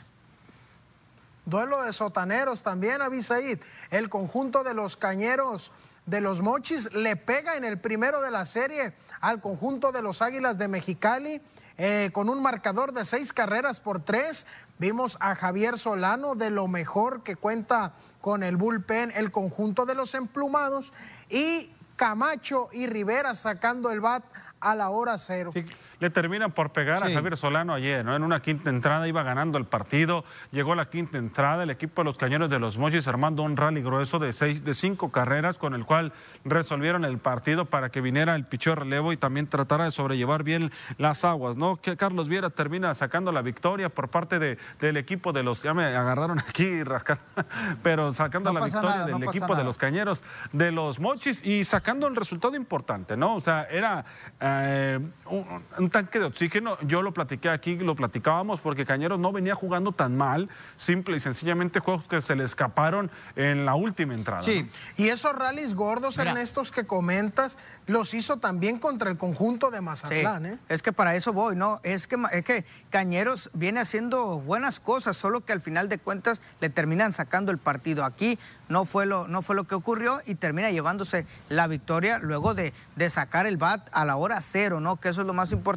Duelo 1.45 1.83
de 1.83 1.93
sotaneros 1.93 2.63
también, 2.63 3.03
Abisaid. 3.03 3.59
El 3.91 4.09
conjunto 4.09 4.63
de 4.63 4.73
los 4.73 4.97
cañeros 4.97 5.71
de 6.07 6.21
los 6.21 6.41
Mochis 6.41 6.91
le 6.93 7.15
pega 7.15 7.57
en 7.57 7.63
el 7.63 7.79
primero 7.79 8.21
de 8.21 8.31
la 8.31 8.45
serie 8.47 8.95
al 9.21 9.39
conjunto 9.39 9.91
de 9.91 10.01
los 10.01 10.23
Águilas 10.23 10.57
de 10.57 10.67
Mexicali 10.67 11.41
eh, 11.77 12.09
con 12.11 12.29
un 12.29 12.41
marcador 12.41 12.93
de 12.93 13.05
seis 13.05 13.33
carreras 13.33 13.79
por 13.79 14.03
tres. 14.03 14.45
Vimos 14.79 15.17
a 15.19 15.35
Javier 15.35 15.77
Solano 15.77 16.35
de 16.35 16.49
lo 16.49 16.67
mejor 16.67 17.23
que 17.23 17.35
cuenta 17.35 17.93
con 18.21 18.43
el 18.43 18.57
bullpen, 18.57 19.11
el 19.15 19.31
conjunto 19.31 19.85
de 19.85 19.95
los 19.95 20.15
emplumados 20.15 20.93
y 21.29 21.71
Camacho 21.95 22.69
y 22.71 22.87
Rivera 22.87 23.35
sacando 23.35 23.91
el 23.91 24.01
bat 24.01 24.23
a 24.59 24.75
la 24.75 24.89
hora 24.89 25.17
cero. 25.17 25.51
Le 25.99 26.09
terminan 26.09 26.51
por 26.51 26.71
pegar 26.71 27.03
a. 27.03 27.09
Javier 27.09 27.37
Solano 27.37 27.73
ayer, 27.73 28.05
¿no? 28.05 28.15
En 28.15 28.21
una 28.23 28.39
quinta 28.41 28.69
entrada 28.69 29.07
iba 29.07 29.23
ganando 29.23 29.57
el 29.57 29.65
partido, 29.65 30.23
llegó 30.51 30.75
la 30.75 30.89
quinta 30.89 31.17
entrada, 31.17 31.63
el 31.63 31.69
equipo 31.71 32.01
de 32.01 32.05
los 32.05 32.17
cañones 32.17 32.49
de 32.49 32.59
los 32.59 32.77
Mochis 32.77 33.07
armando 33.07 33.41
un 33.43 33.57
rally 33.57 33.81
grueso 33.81 34.19
de 34.19 34.31
seis, 34.33 34.63
de 34.63 34.73
cinco 34.75 35.11
carreras, 35.11 35.57
con 35.57 35.73
el 35.73 35.85
cual 35.85 36.13
resolvieron 36.45 37.03
el 37.05 37.17
partido 37.17 37.65
para 37.65 37.89
que 37.89 38.01
viniera 38.01 38.35
el 38.35 38.45
pichó 38.45 38.75
relevo 38.75 39.11
y 39.11 39.17
también 39.17 39.47
tratara 39.47 39.85
de 39.85 39.91
sobrellevar 39.91 40.43
bien 40.43 40.71
las 40.99 41.25
aguas, 41.25 41.57
¿no? 41.57 41.77
Que 41.77 41.97
Carlos 41.97 42.29
Viera 42.29 42.49
termina 42.51 42.93
sacando 42.93 43.31
la 43.31 43.41
victoria 43.41 43.89
por 43.89 44.09
parte 44.09 44.37
de- 44.39 44.57
del 44.79 44.97
equipo 44.97 45.33
de 45.33 45.41
los, 45.43 45.63
ya 45.63 45.73
me 45.73 45.85
agarraron 45.85 46.37
aquí 46.39 46.83
rascando, 46.83 47.23
pero 47.83 48.11
sacando 48.11 48.53
No 48.53 48.59
la 48.59 48.65
victoria 48.65 48.89
nada, 48.89 49.05
del 49.07 49.23
equipo 49.23 49.55
de 49.55 49.63
los 49.63 49.77
cañeros 49.77 50.23
de 50.53 50.71
los 50.71 50.99
mochis 50.99 51.43
y 51.45 51.63
sacando 51.63 52.07
el 52.07 52.15
resultado 52.15 52.55
importante, 52.55 53.17
¿no? 53.17 53.35
O 53.35 53.39
sea, 53.41 53.63
era 53.71 54.05
eh, 54.39 54.99
un, 55.25 55.63
un 55.77 55.86
tanque 55.89 56.19
de 56.19 56.25
oxígeno. 56.25 56.77
Yo 56.81 57.01
lo 57.01 57.13
platiqué 57.13 57.49
aquí, 57.49 57.75
lo 57.75 57.95
platicábamos 57.95 58.61
porque 58.61 58.85
Cañeros 58.85 59.19
no 59.19 59.31
venía 59.31 59.55
jugando 59.55 59.91
tan 59.91 60.15
mal, 60.15 60.49
simple 60.75 61.17
y 61.17 61.19
sencillamente 61.19 61.79
juegos 61.79 62.07
que 62.07 62.21
se 62.21 62.35
le 62.35 62.43
escaparon 62.43 63.11
en 63.35 63.65
la 63.65 63.75
última 63.75 64.13
entrada. 64.13 64.43
Sí, 64.43 64.63
¿no? 64.63 64.69
Y 65.03 65.09
esos 65.09 65.35
rallies 65.35 65.75
gordos, 65.75 66.17
Mira. 66.17 66.31
Ernestos, 66.31 66.71
que 66.71 66.85
comentas, 66.85 67.57
los 67.85 68.13
hizo 68.13 68.37
también 68.37 68.79
contra 68.79 69.09
el 69.09 69.17
conjunto 69.17 69.71
de 69.71 69.77
Sí, 69.77 69.83
Mazatlán, 69.83 70.45
¿eh? 70.45 70.59
es 70.69 70.81
que 70.81 70.91
para 70.91 71.15
eso 71.15 71.33
voy, 71.33 71.55
¿no? 71.55 71.79
Es 71.83 72.07
que, 72.07 72.17
es 72.31 72.43
que 72.43 72.65
Cañeros 72.89 73.49
viene 73.53 73.79
haciendo 73.79 74.39
buenas 74.39 74.79
cosas, 74.79 75.15
solo 75.17 75.41
que 75.41 75.53
al 75.53 75.61
final 75.61 75.89
de 75.89 75.97
cuentas 75.97 76.41
le 76.59 76.69
terminan 76.69 77.13
sacando 77.13 77.51
el 77.51 77.57
partido. 77.57 78.03
Aquí 78.03 78.37
no 78.69 78.85
fue 78.85 79.05
lo, 79.05 79.27
no 79.27 79.41
fue 79.41 79.55
lo 79.55 79.65
que 79.65 79.75
ocurrió 79.75 80.19
y 80.25 80.35
termina 80.35 80.71
llevándose 80.71 81.25
la 81.49 81.67
victoria 81.67 82.19
luego 82.19 82.53
de, 82.53 82.73
de 82.95 83.09
sacar 83.09 83.45
el 83.45 83.57
bat 83.57 83.87
a 83.91 84.05
la 84.05 84.15
hora 84.17 84.41
cero, 84.41 84.79
¿no? 84.79 84.97
Que 84.97 85.09
eso 85.09 85.21
es 85.21 85.27
lo 85.27 85.33
más 85.33 85.51
importante, 85.51 85.76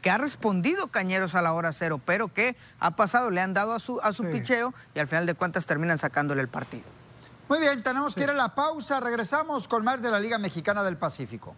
que 0.00 0.10
ha 0.10 0.18
respondido 0.18 0.88
Cañeros 0.88 1.34
a 1.34 1.42
la 1.42 1.52
hora 1.52 1.72
cero, 1.72 2.00
pero 2.04 2.28
que 2.28 2.56
ha 2.80 2.96
pasado, 2.96 3.30
le 3.30 3.40
han 3.40 3.54
dado 3.54 3.72
a 3.72 3.80
su, 3.80 4.00
a 4.02 4.12
su 4.12 4.24
picheo 4.24 4.72
y 4.94 4.98
al 4.98 5.06
final 5.06 5.26
de 5.26 5.34
cuentas 5.34 5.66
terminan 5.66 5.98
sacándole 5.98 6.40
el 6.40 6.48
partido. 6.48 6.84
muy 7.48 7.60
bien, 7.60 7.82
tenemos 7.82 8.14
que 8.14 8.22
ir 8.22 8.30
a 8.30 8.34
la 8.34 8.54
pausa, 8.54 9.00
regresamos 9.00 9.68
con 9.68 9.84
más 9.84 10.02
de 10.02 10.10
la 10.10 10.20
Liga 10.20 10.38
Mexicana 10.38 10.82
del 10.82 10.96
Pacífico. 10.96 11.54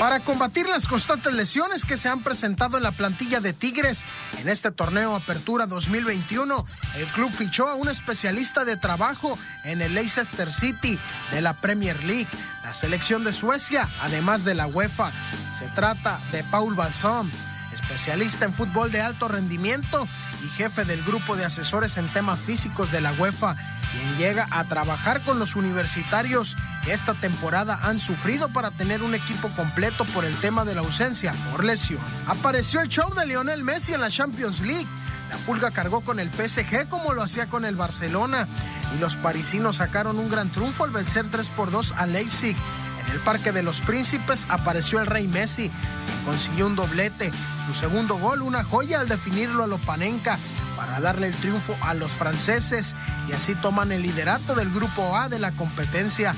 Para 0.00 0.20
combatir 0.20 0.66
las 0.66 0.88
constantes 0.88 1.34
lesiones 1.34 1.84
que 1.84 1.98
se 1.98 2.08
han 2.08 2.22
presentado 2.22 2.78
en 2.78 2.82
la 2.82 2.92
plantilla 2.92 3.40
de 3.40 3.52
Tigres. 3.52 4.06
En 4.38 4.48
este 4.48 4.70
torneo 4.70 5.14
Apertura 5.14 5.66
2021, 5.66 6.64
el 6.96 7.06
club 7.08 7.30
fichó 7.30 7.68
a 7.68 7.74
un 7.74 7.86
especialista 7.86 8.64
de 8.64 8.78
trabajo 8.78 9.38
en 9.62 9.82
el 9.82 9.92
Leicester 9.92 10.50
City 10.50 10.98
de 11.32 11.42
la 11.42 11.52
Premier 11.52 12.02
League, 12.02 12.30
la 12.64 12.72
selección 12.72 13.24
de 13.24 13.34
Suecia, 13.34 13.90
además 14.00 14.42
de 14.42 14.54
la 14.54 14.66
UEFA. 14.68 15.12
Se 15.58 15.66
trata 15.66 16.18
de 16.32 16.44
Paul 16.44 16.74
Balsam, 16.74 17.30
especialista 17.72 18.44
en 18.44 18.54
fútbol 18.54 18.90
de 18.90 19.00
alto 19.00 19.28
rendimiento 19.28 20.06
y 20.44 20.48
jefe 20.48 20.84
del 20.84 21.02
grupo 21.04 21.36
de 21.36 21.44
asesores 21.44 21.96
en 21.96 22.12
temas 22.12 22.38
físicos 22.38 22.90
de 22.92 23.00
la 23.00 23.12
UEFA, 23.12 23.56
quien 23.92 24.16
llega 24.16 24.46
a 24.50 24.64
trabajar 24.64 25.20
con 25.22 25.38
los 25.38 25.56
universitarios 25.56 26.56
que 26.84 26.92
esta 26.92 27.14
temporada 27.14 27.78
han 27.82 27.98
sufrido 27.98 28.48
para 28.48 28.70
tener 28.70 29.02
un 29.02 29.14
equipo 29.14 29.48
completo 29.50 30.04
por 30.06 30.24
el 30.24 30.34
tema 30.36 30.64
de 30.64 30.74
la 30.74 30.80
ausencia 30.80 31.34
por 31.50 31.64
lesión. 31.64 32.00
Apareció 32.26 32.80
el 32.80 32.88
show 32.88 33.12
de 33.14 33.26
Lionel 33.26 33.64
Messi 33.64 33.92
en 33.92 34.00
la 34.00 34.10
Champions 34.10 34.60
League. 34.60 34.86
La 35.30 35.36
Pulga 35.38 35.70
cargó 35.70 36.00
con 36.00 36.18
el 36.18 36.30
PSG 36.32 36.88
como 36.88 37.12
lo 37.12 37.22
hacía 37.22 37.46
con 37.46 37.64
el 37.64 37.76
Barcelona 37.76 38.48
y 38.96 39.00
los 39.00 39.14
parisinos 39.16 39.76
sacaron 39.76 40.18
un 40.18 40.28
gran 40.28 40.50
triunfo 40.50 40.84
al 40.84 40.90
vencer 40.90 41.30
3 41.30 41.50
por 41.50 41.70
2 41.70 41.94
a 41.96 42.06
Leipzig. 42.06 42.56
En 43.00 43.12
el 43.12 43.20
Parque 43.20 43.52
de 43.52 43.62
los 43.62 43.80
Príncipes 43.80 44.46
apareció 44.48 45.00
el 45.00 45.06
Rey 45.06 45.26
Messi, 45.26 45.70
quien 45.70 46.24
consiguió 46.24 46.66
un 46.66 46.76
doblete. 46.76 47.32
Su 47.66 47.74
segundo 47.74 48.16
gol, 48.16 48.42
una 48.42 48.62
joya 48.62 49.00
al 49.00 49.08
definirlo 49.08 49.64
a 49.64 49.66
Lopanenka 49.66 50.38
para 50.76 51.00
darle 51.00 51.28
el 51.28 51.34
triunfo 51.34 51.76
a 51.80 51.94
los 51.94 52.12
franceses 52.12 52.94
y 53.28 53.32
así 53.32 53.54
toman 53.54 53.92
el 53.92 54.02
liderato 54.02 54.54
del 54.54 54.70
Grupo 54.70 55.16
A 55.16 55.28
de 55.28 55.38
la 55.38 55.52
competencia. 55.52 56.34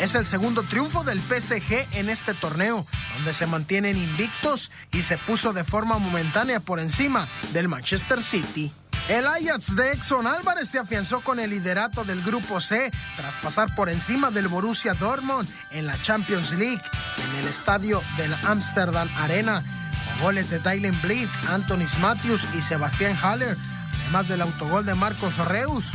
Es 0.00 0.14
el 0.14 0.26
segundo 0.26 0.62
triunfo 0.62 1.04
del 1.04 1.20
PSG 1.20 1.88
en 1.92 2.08
este 2.08 2.34
torneo, 2.34 2.86
donde 3.16 3.32
se 3.32 3.46
mantienen 3.46 3.96
invictos 3.96 4.70
y 4.92 5.02
se 5.02 5.18
puso 5.18 5.52
de 5.52 5.64
forma 5.64 5.98
momentánea 5.98 6.60
por 6.60 6.80
encima 6.80 7.28
del 7.52 7.68
Manchester 7.68 8.22
City. 8.22 8.72
El 9.10 9.26
Ajax 9.26 9.74
de 9.74 9.90
Exxon 9.90 10.28
Álvarez 10.28 10.68
se 10.68 10.78
afianzó 10.78 11.20
con 11.20 11.40
el 11.40 11.50
liderato 11.50 12.04
del 12.04 12.22
Grupo 12.22 12.60
C 12.60 12.92
tras 13.16 13.36
pasar 13.38 13.74
por 13.74 13.90
encima 13.90 14.30
del 14.30 14.46
Borussia 14.46 14.94
Dortmund 14.94 15.48
en 15.72 15.86
la 15.86 16.00
Champions 16.00 16.52
League 16.52 16.80
en 17.16 17.40
el 17.40 17.48
estadio 17.48 18.00
del 18.16 18.32
Amsterdam 18.46 19.08
Arena. 19.16 19.64
Con 20.04 20.20
goles 20.20 20.48
de 20.48 20.60
Dylan 20.60 20.96
Bleed, 21.02 21.28
Anthony 21.48 21.88
Matthews 22.00 22.46
y 22.56 22.62
Sebastián 22.62 23.18
Haller, 23.20 23.56
además 24.04 24.28
del 24.28 24.42
autogol 24.42 24.86
de 24.86 24.94
Marcos 24.94 25.38
Reus. 25.38 25.86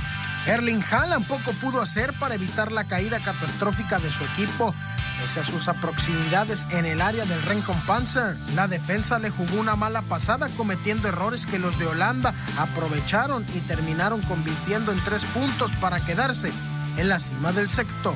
Erling 0.46 0.84
Haaland 0.84 1.28
poco 1.28 1.54
pudo 1.54 1.82
hacer 1.82 2.14
para 2.20 2.36
evitar 2.36 2.72
la 2.72 2.84
caída 2.84 3.20
catastrófica 3.20 4.00
de 4.00 4.12
su 4.12 4.24
equipo. 4.24 4.74
Pese 5.20 5.40
a 5.40 5.44
sus 5.44 5.68
aproximidades 5.68 6.68
en 6.70 6.86
el 6.86 7.02
área 7.02 7.26
del 7.26 7.40
Panzer, 7.88 8.36
la 8.54 8.68
defensa 8.68 9.18
le 9.18 9.30
jugó 9.30 9.60
una 9.60 9.76
mala 9.76 10.02
pasada 10.04 10.50
cometiendo 10.58 11.08
errores 11.08 11.46
que 11.46 11.58
los 11.58 11.80
de 11.80 11.88
Holanda 11.88 12.34
aprovecharon 12.58 13.46
y 13.56 13.60
terminaron 13.62 14.22
convirtiendo 14.24 14.92
en 14.92 15.04
tres 15.04 15.26
puntos 15.26 15.72
para 15.74 16.00
quedarse 16.00 16.52
en 16.98 17.10
la 17.10 17.20
cima 17.20 17.52
del 17.52 17.70
sector. 17.70 18.16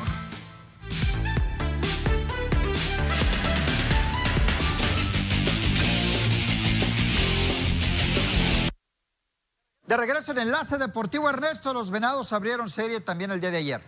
De 9.90 9.98
regreso 9.98 10.34
en 10.34 10.38
Enlace 10.38 10.78
Deportivo 10.78 11.32
Ernesto, 11.32 11.74
los 11.74 11.90
Venados 11.90 12.32
abrieron 12.32 12.70
serie 12.70 13.00
también 13.00 13.32
el 13.32 13.42
día 13.42 13.50
de 13.50 13.58
ayer. 13.58 13.82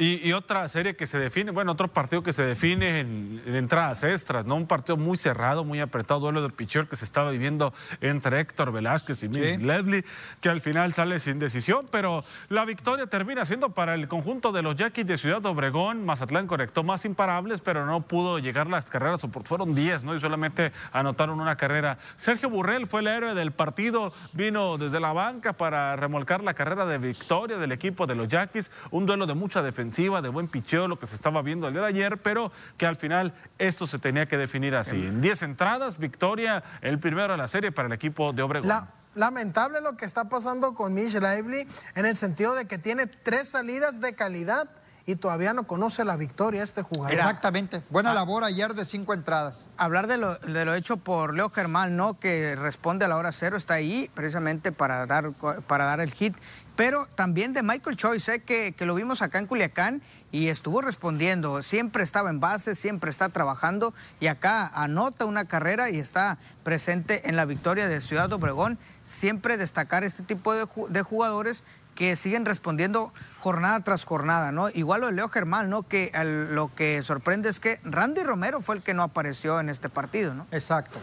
Y, 0.00 0.32
otra 0.32 0.68
serie 0.68 0.94
que 0.94 1.08
se 1.08 1.18
define, 1.18 1.50
bueno, 1.50 1.72
otro 1.72 1.88
partido 1.88 2.22
que 2.22 2.32
se 2.32 2.44
define 2.44 3.00
en, 3.00 3.42
entradas 3.46 4.04
extras, 4.04 4.46
¿no? 4.46 4.54
Un 4.54 4.68
partido 4.68 4.96
muy 4.96 5.16
cerrado, 5.16 5.64
muy 5.64 5.80
apretado, 5.80 6.20
duelo 6.20 6.40
de 6.40 6.50
pitcher 6.50 6.86
que 6.86 6.94
se 6.94 7.04
estaba 7.04 7.32
viviendo 7.32 7.74
entre 8.00 8.38
Héctor 8.38 8.70
Velázquez 8.70 9.24
y 9.24 9.28
sí. 9.28 9.56
Leslie, 9.58 10.04
que 10.40 10.50
al 10.50 10.60
final 10.60 10.92
sale 10.92 11.18
sin 11.18 11.40
decisión, 11.40 11.88
pero 11.90 12.22
la 12.48 12.64
victoria 12.64 13.06
termina 13.06 13.44
siendo 13.44 13.70
para 13.70 13.96
el 13.96 14.06
conjunto 14.06 14.52
de 14.52 14.62
los 14.62 14.76
Yaquis 14.76 15.04
de 15.04 15.18
Ciudad 15.18 15.44
Obregón. 15.46 16.06
Mazatlán 16.06 16.46
conectó 16.46 16.84
más 16.84 17.04
imparables, 17.04 17.60
pero 17.60 17.84
no 17.84 18.02
pudo 18.02 18.38
llegar 18.38 18.68
las 18.68 18.90
carreras, 18.90 19.26
fueron 19.46 19.74
10, 19.74 20.04
¿no? 20.04 20.14
Y 20.14 20.20
solamente 20.20 20.70
anotaron 20.92 21.40
una 21.40 21.56
carrera. 21.56 21.98
Sergio 22.16 22.48
Burrell 22.50 22.86
fue 22.86 23.00
el 23.00 23.08
héroe 23.08 23.34
del 23.34 23.50
partido, 23.50 24.12
vino 24.32 24.78
desde 24.78 25.00
la 25.00 25.12
banca 25.12 25.54
para 25.54 25.96
remolcar 25.96 26.44
la 26.44 26.54
carrera 26.54 26.86
de 26.86 26.98
victoria 26.98 27.56
del 27.56 27.72
equipo 27.72 28.06
de 28.06 28.14
los 28.14 28.28
Yaquis, 28.28 28.70
un 28.92 29.04
duelo 29.04 29.26
de 29.26 29.34
mucha 29.34 29.60
defensa 29.60 29.87
de 29.90 30.28
buen 30.28 30.48
picheo, 30.48 30.86
lo 30.86 30.98
que 30.98 31.06
se 31.06 31.14
estaba 31.14 31.42
viendo 31.42 31.66
el 31.66 31.72
día 31.72 31.82
de 31.82 31.88
ayer, 31.88 32.18
pero 32.18 32.52
que 32.76 32.86
al 32.86 32.96
final 32.96 33.34
esto 33.58 33.86
se 33.86 33.98
tenía 33.98 34.26
que 34.26 34.36
definir 34.36 34.76
así. 34.76 34.96
En 34.96 35.20
10 35.20 35.42
entradas, 35.42 35.98
victoria, 35.98 36.62
el 36.82 36.98
primero 36.98 37.32
de 37.32 37.38
la 37.38 37.48
serie 37.48 37.72
para 37.72 37.86
el 37.86 37.92
equipo 37.92 38.32
de 38.32 38.42
Obregón. 38.42 38.88
lamentable 39.14 39.80
lo 39.80 39.96
que 39.96 40.04
está 40.04 40.28
pasando 40.28 40.74
con 40.74 40.94
Mitch 40.94 41.14
Lively 41.14 41.66
en 41.94 42.06
el 42.06 42.16
sentido 42.16 42.54
de 42.54 42.66
que 42.66 42.78
tiene 42.78 43.06
tres 43.06 43.48
salidas 43.48 44.00
de 44.00 44.14
calidad 44.14 44.68
y 45.06 45.16
todavía 45.16 45.54
no 45.54 45.66
conoce 45.66 46.04
la 46.04 46.16
victoria 46.16 46.62
este 46.62 46.82
jugador. 46.82 47.14
Exactamente. 47.14 47.82
Buena 47.88 48.10
ah. 48.10 48.14
labor 48.14 48.44
ayer 48.44 48.74
de 48.74 48.84
cinco 48.84 49.14
entradas. 49.14 49.70
Hablar 49.78 50.06
de 50.06 50.18
lo, 50.18 50.34
de 50.36 50.66
lo, 50.66 50.74
hecho 50.74 50.98
por 50.98 51.34
Leo 51.34 51.48
Germán, 51.48 51.96
¿no? 51.96 52.20
Que 52.20 52.54
responde 52.56 53.06
a 53.06 53.08
la 53.08 53.16
hora 53.16 53.32
cero, 53.32 53.56
está 53.56 53.74
ahí 53.74 54.10
precisamente 54.12 54.70
para 54.70 55.06
dar, 55.06 55.32
para 55.66 55.86
dar 55.86 56.00
el 56.00 56.12
hit 56.12 56.36
pero 56.78 57.08
también 57.16 57.54
de 57.54 57.64
Michael 57.64 57.96
Choi, 57.96 58.20
sé 58.20 58.38
que, 58.38 58.70
que, 58.70 58.86
lo 58.86 58.94
vimos 58.94 59.20
acá 59.20 59.40
en 59.40 59.46
Culiacán 59.48 60.00
y 60.30 60.46
estuvo 60.46 60.80
respondiendo, 60.80 61.60
siempre 61.60 62.04
estaba 62.04 62.30
en 62.30 62.38
base, 62.38 62.76
siempre 62.76 63.10
está 63.10 63.30
trabajando 63.30 63.92
y 64.20 64.28
acá 64.28 64.68
anota 64.68 65.24
una 65.24 65.46
carrera 65.46 65.90
y 65.90 65.98
está 65.98 66.38
presente 66.62 67.28
en 67.28 67.34
la 67.34 67.46
victoria 67.46 67.88
de 67.88 68.00
Ciudad 68.00 68.32
Obregón. 68.32 68.78
Siempre 69.02 69.56
destacar 69.56 70.04
este 70.04 70.22
tipo 70.22 70.54
de, 70.54 70.68
de 70.90 71.02
jugadores 71.02 71.64
que 71.96 72.14
siguen 72.14 72.46
respondiendo 72.46 73.12
jornada 73.40 73.80
tras 73.80 74.04
jornada, 74.04 74.52
¿no? 74.52 74.68
Igual 74.68 75.00
lo 75.00 75.06
de 75.08 75.14
Leo 75.14 75.28
Germán, 75.28 75.70
¿no? 75.70 75.82
Que 75.82 76.12
lo 76.52 76.72
que 76.72 77.02
sorprende 77.02 77.48
es 77.48 77.58
que 77.58 77.80
Randy 77.82 78.22
Romero 78.22 78.60
fue 78.60 78.76
el 78.76 78.84
que 78.84 78.94
no 78.94 79.02
apareció 79.02 79.58
en 79.58 79.68
este 79.68 79.88
partido, 79.88 80.32
¿no? 80.32 80.46
Exacto. 80.52 81.00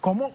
¿Cómo, 0.00 0.32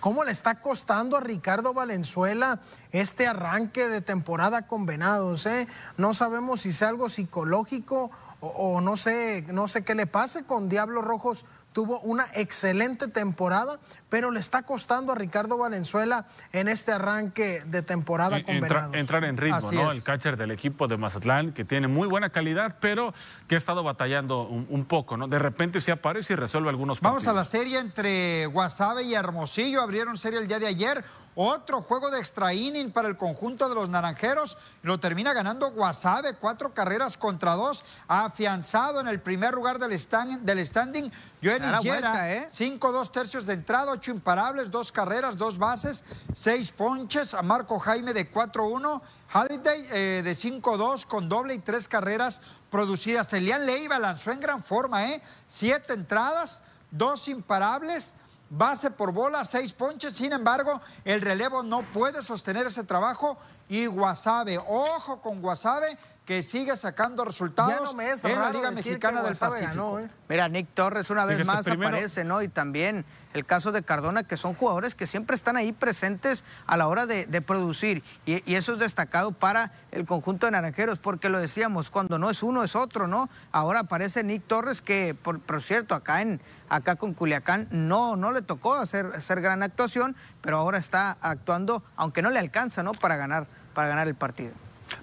¿Cómo 0.00 0.24
le 0.24 0.32
está 0.32 0.60
costando 0.60 1.18
a 1.18 1.20
Ricardo 1.20 1.74
Valenzuela 1.74 2.60
este 2.90 3.26
arranque 3.26 3.86
de 3.86 4.00
temporada 4.00 4.66
con 4.66 4.86
Venados? 4.86 5.44
Eh? 5.44 5.68
No 5.98 6.14
sabemos 6.14 6.62
si 6.62 6.72
sea 6.72 6.88
algo 6.88 7.10
psicológico 7.10 8.10
o, 8.40 8.80
no 8.80 8.96
sé, 8.96 9.44
no 9.52 9.68
sé 9.68 9.84
qué 9.84 9.94
le 9.94 10.06
pase 10.06 10.44
con 10.44 10.70
Diablos 10.70 11.04
Rojos 11.04 11.44
tuvo 11.72 12.00
una 12.00 12.26
excelente 12.34 13.08
temporada, 13.08 13.78
pero 14.08 14.30
le 14.30 14.40
está 14.40 14.62
costando 14.62 15.12
a 15.12 15.14
Ricardo 15.14 15.56
Valenzuela 15.56 16.26
en 16.52 16.68
este 16.68 16.92
arranque 16.92 17.62
de 17.66 17.82
temporada 17.82 18.42
con 18.42 18.54
Entrar 18.94 19.24
en 19.24 19.36
ritmo, 19.36 19.72
¿no? 19.72 19.92
El 19.92 20.02
catcher 20.02 20.36
del 20.36 20.50
equipo 20.50 20.88
de 20.88 20.96
Mazatlán, 20.96 21.52
que 21.52 21.64
tiene 21.64 21.88
muy 21.88 22.08
buena 22.08 22.30
calidad, 22.30 22.76
pero 22.80 23.14
que 23.46 23.54
ha 23.54 23.58
estado 23.58 23.82
batallando 23.82 24.42
un, 24.42 24.84
poco, 24.84 25.16
¿no? 25.16 25.28
De 25.28 25.38
repente 25.38 25.80
se 25.80 25.92
aparece 25.92 26.32
y 26.32 26.36
resuelve 26.36 26.68
algunos 26.68 26.98
partidos. 26.98 27.24
Vamos 27.24 27.28
a 27.28 27.38
la 27.38 27.44
serie 27.44 27.78
entre 27.78 28.46
Guasave 28.46 29.04
y 29.04 29.14
Hermosillo. 29.14 29.82
Abrieron 29.82 30.16
serie 30.16 30.40
el 30.40 30.48
día 30.48 30.58
de 30.58 30.66
ayer. 30.66 31.04
Otro 31.36 31.80
juego 31.80 32.10
de 32.10 32.18
extra 32.18 32.52
inning 32.52 32.90
para 32.90 33.08
el 33.08 33.16
conjunto 33.16 33.68
de 33.68 33.74
los 33.74 33.88
naranjeros. 33.88 34.58
Lo 34.82 34.98
termina 34.98 35.32
ganando 35.32 35.70
Guasave, 35.70 36.34
cuatro 36.34 36.74
carreras 36.74 37.16
contra 37.16 37.54
dos. 37.54 37.84
Afianzado 38.08 39.00
en 39.00 39.06
el 39.06 39.20
primer 39.20 39.54
lugar 39.54 39.78
del, 39.78 39.92
stand, 39.92 40.40
del 40.40 40.66
standing. 40.66 41.10
Joenis 41.42 41.80
Yera, 41.80 42.32
¿eh? 42.32 42.46
cinco, 42.50 42.92
dos 42.92 43.10
tercios 43.10 43.46
de 43.46 43.54
entrada, 43.54 43.92
ocho 43.92 44.10
imparables, 44.10 44.70
dos 44.70 44.92
carreras, 44.92 45.38
dos 45.38 45.56
bases, 45.56 46.04
seis 46.34 46.70
ponches. 46.70 47.32
A 47.32 47.42
Marco 47.42 47.78
Jaime 47.78 48.12
de 48.12 48.30
4-1. 48.30 49.00
Holiday 49.32 49.86
eh, 49.92 50.22
de 50.22 50.32
5-2 50.32 51.06
con 51.06 51.28
doble 51.28 51.54
y 51.54 51.58
tres 51.58 51.88
carreras 51.88 52.40
producidas. 52.70 53.32
Elian 53.32 53.64
Leiva 53.64 53.98
lanzó 53.98 54.32
en 54.32 54.40
gran 54.40 54.62
forma, 54.62 55.06
¿eh? 55.06 55.22
Siete 55.46 55.94
entradas, 55.94 56.62
dos 56.90 57.28
imparables 57.28 58.14
base 58.50 58.90
por 58.90 59.12
bola, 59.12 59.44
seis 59.44 59.72
ponches. 59.72 60.14
Sin 60.14 60.32
embargo, 60.32 60.82
el 61.04 61.22
relevo 61.22 61.62
no 61.62 61.82
puede 61.82 62.22
sostener 62.22 62.66
ese 62.66 62.84
trabajo. 62.84 63.38
Y 63.70 63.86
Guasave, 63.86 64.58
ojo 64.58 65.20
con 65.20 65.40
Guasave, 65.40 65.96
que 66.30 66.42
sigue 66.42 66.76
sacando 66.76 67.24
resultados 67.24 67.94
en 68.24 68.40
la 68.40 68.50
Liga 68.50 68.70
Mexicana 68.70 69.22
del 69.22 69.36
Pacífico. 69.36 69.98
¿eh? 69.98 70.08
Mira, 70.28 70.48
Nick 70.48 70.68
Torres 70.74 71.10
una 71.10 71.24
vez 71.24 71.44
más 71.44 71.66
aparece, 71.66 72.24
¿no? 72.24 72.42
Y 72.42 72.48
también 72.48 73.04
el 73.32 73.44
caso 73.44 73.72
de 73.72 73.82
Cardona, 73.82 74.22
que 74.22 74.36
son 74.36 74.54
jugadores 74.54 74.94
que 74.94 75.06
siempre 75.06 75.34
están 75.34 75.56
ahí 75.56 75.72
presentes 75.72 76.44
a 76.66 76.76
la 76.76 76.88
hora 76.88 77.06
de, 77.06 77.26
producir. 77.42 78.02
Y, 78.26 78.54
eso 78.54 78.74
es 78.74 78.78
destacado 78.78 79.32
para 79.32 79.72
el 79.90 80.06
conjunto 80.06 80.46
de 80.46 80.52
naranjeros, 80.52 80.98
porque 80.98 81.28
lo 81.28 81.38
decíamos, 81.38 81.90
cuando 81.90 82.18
no 82.18 82.30
es 82.30 82.42
uno 82.42 82.62
es 82.62 82.76
otro, 82.76 83.08
¿no? 83.08 83.28
Ahora 83.50 83.80
aparece 83.80 84.22
Nick 84.22 84.46
Torres, 84.46 84.82
que 84.82 85.14
por, 85.14 85.62
cierto, 85.62 85.94
acá 85.94 86.22
en 86.22 86.40
acá 86.68 86.94
con 86.94 87.14
Culiacán 87.14 87.66
no, 87.72 88.14
no 88.14 88.30
le 88.30 88.42
tocó 88.42 88.74
hacer, 88.74 89.06
hacer 89.06 89.40
gran 89.40 89.64
actuación, 89.64 90.14
pero 90.40 90.58
ahora 90.58 90.78
está 90.78 91.18
actuando, 91.20 91.82
aunque 91.96 92.22
no 92.22 92.30
le 92.30 92.38
alcanza, 92.38 92.84
¿no? 92.84 92.92
Para 92.92 93.16
ganar, 93.16 93.48
para 93.74 93.88
ganar 93.88 94.08
el 94.08 94.14
partido. 94.14 94.52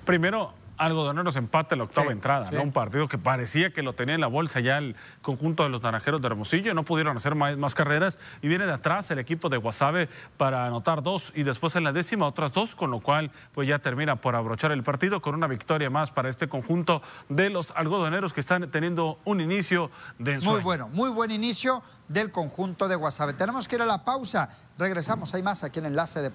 Primero, 0.05 0.53
algodoneros 0.77 1.35
empate 1.35 1.75
la 1.75 1.83
octava 1.83 2.11
entrada, 2.11 2.49
¿no? 2.51 2.61
Un 2.61 2.71
partido 2.71 3.07
que 3.07 3.17
parecía 3.17 3.71
que 3.71 3.81
lo 3.81 3.93
tenía 3.93 4.15
en 4.15 4.21
la 4.21 4.27
bolsa 4.27 4.59
ya 4.59 4.77
el 4.77 4.95
conjunto 5.21 5.63
de 5.63 5.69
los 5.69 5.81
naranjeros 5.81 6.21
de 6.21 6.27
Hermosillo, 6.27 6.73
no 6.73 6.83
pudieron 6.83 7.17
hacer 7.17 7.35
más, 7.35 7.75
carreras 7.75 8.17
y 8.41 8.47
viene 8.47 8.65
de 8.65 8.73
atrás 8.73 9.11
el 9.11 9.19
equipo 9.19 9.49
de 9.49 9.57
Guasave 9.57 10.09
para 10.37 10.65
anotar 10.65 11.03
dos 11.03 11.31
y 11.35 11.43
después 11.43 11.75
en 11.75 11.83
la 11.83 11.91
décima 11.91 12.27
otras 12.27 12.53
dos, 12.53 12.75
con 12.75 12.91
lo 12.91 12.99
cual 12.99 13.31
pues 13.53 13.67
ya 13.67 13.79
termina 13.79 14.15
por 14.15 14.35
abrochar 14.35 14.71
el 14.71 14.83
partido 14.83 15.21
con 15.21 15.35
una 15.35 15.47
victoria 15.47 15.89
más 15.89 16.11
para 16.11 16.29
este 16.29 16.47
conjunto 16.47 17.01
de 17.29 17.49
los 17.49 17.71
algodoneros 17.71 18.33
que 18.33 18.39
están 18.39 18.69
teniendo 18.71 19.19
un 19.25 19.41
inicio 19.41 19.91
de 20.17 20.35
ensueño. 20.35 20.55
Muy 20.55 20.63
bueno, 20.63 20.89
muy 20.89 21.09
buen 21.09 21.31
inicio 21.31 21.83
del 22.07 22.31
conjunto 22.31 22.87
de 22.87 22.95
Guasave. 22.95 23.33
Tenemos 23.33 23.67
que 23.67 23.75
ir 23.75 23.81
a 23.81 23.85
la 23.85 24.03
pausa, 24.03 24.49
regresamos, 24.77 25.33
hay 25.33 25.43
más 25.43 25.63
aquí 25.63 25.79
en 25.79 25.87
Enlace 25.87 26.21
de 26.21 26.31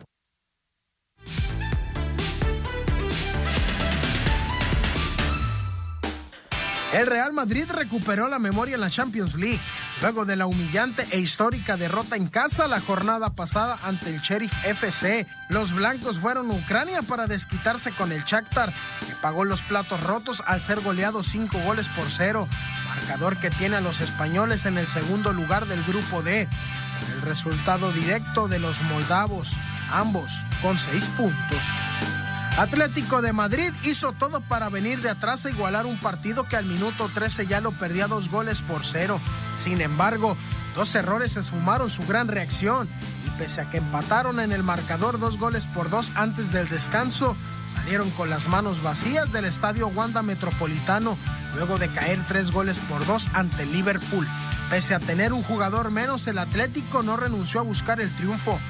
El 6.93 7.07
Real 7.07 7.33
Madrid 7.33 7.65
recuperó 7.71 8.29
la 8.29 8.39
memoria 8.39 8.75
en 8.75 8.83
la 8.83 8.91
Champions 8.91 9.35
League 9.35 9.61
luego 10.03 10.27
de 10.27 10.37
la 10.37 10.47
humillante 10.47 11.07
e 11.11 11.21
histórica 11.21 11.79
derrota 11.79 12.17
en 12.17 12.27
casa 12.29 12.69
la 12.69 12.81
jornada 12.81 13.31
pasada 13.31 13.79
ante 13.85 14.11
el 14.11 14.21
Sheriff 14.21 14.53
FC. 14.65 15.27
Los 15.49 15.73
blancos 15.73 16.19
fueron 16.19 16.51
a 16.51 16.55
Ucrania 16.55 17.01
para 17.01 17.27
desquitarse 17.27 17.95
con 17.95 18.13
el 18.13 18.25
Shakhtar, 18.25 18.75
que 19.07 19.15
pagó 19.23 19.45
los 19.45 19.63
platos 19.63 20.03
rotos 20.03 20.43
al 20.47 20.63
ser 20.63 20.81
goleado 20.81 21.23
cinco 21.23 21.59
goles 21.61 21.89
por 21.89 22.11
cero, 22.11 22.47
marcador 22.89 23.39
que 23.39 23.51
tiene 23.51 23.77
a 23.77 23.81
los 23.81 24.03
españoles 24.03 24.67
en 24.67 24.77
el 24.77 24.87
segundo 24.87 25.33
lugar 25.33 25.67
del 25.67 25.83
grupo 25.85 26.23
D, 26.23 26.47
el 27.15 27.23
resultado 27.23 27.91
directo 27.93 28.49
de 28.49 28.59
los 28.59 28.83
moldavos, 28.83 29.53
ambos 29.91 30.31
con 30.61 30.77
seis 30.77 31.07
puntos. 31.17 31.63
Atlético 32.59 33.23
de 33.23 33.33
Madrid 33.33 33.73
hizo 33.83 34.13
todo 34.13 34.43
para 34.43 34.69
venir 34.69 35.01
de 35.01 35.09
atrás 35.09 35.47
e 35.47 35.51
igualar 35.51 35.87
un 35.87 35.99
partido 35.99 36.45
que 36.45 36.57
al 36.57 36.67
minuto 36.67 37.09
13 37.13 37.47
ya 37.47 37.63
lo 37.63 37.73
perdía 37.73 38.09
dos 38.09 38.29
goles 38.29 38.61
por 38.61 38.85
cero. 38.85 39.19
Sin 39.57 39.81
embargo, 39.81 40.37
dos 40.75 40.95
errores 40.95 41.33
se 41.33 41.43
sumaron 41.43 41.89
su 41.89 42.07
gran 42.07 42.29
reacción 42.29 42.91
y 43.27 43.31
pese 43.39 43.63
a 43.63 43.71
que 43.71 43.79
empataron 43.79 44.39
en 44.39 44.53
el 44.53 44.63
marcador 44.63 45.19
dos 45.19 45.39
goles 45.39 45.67
por 45.67 45.89
dos 45.89 46.13
antes 46.15 46.53
del 46.53 46.69
descanso, 46.69 47.37
salieron 47.73 48.11
con 48.11 48.29
las 48.29 48.49
manos 48.49 48.83
vacías 48.83 49.33
del 49.33 49.47
estadio 49.47 49.89
Wanda 49.89 50.23
Metropolitano 50.23 51.17
luego 51.55 51.79
de 51.79 51.89
caer 51.89 52.23
tres 52.29 52.51
goles 52.51 52.81
por 52.81 53.07
dos 53.07 53.31
ante 53.33 53.65
Liverpool. 53.65 54.29
Pese 54.69 54.95
a 54.95 55.01
tener 55.01 55.33
un 55.33 55.43
jugador 55.43 55.91
menos, 55.91 56.27
el 56.27 56.39
Atlético 56.39 57.03
no 57.03 57.17
renunció 57.17 57.61
a 57.61 57.65
buscar 57.65 57.99
el 58.01 58.15
triunfo 58.15 58.61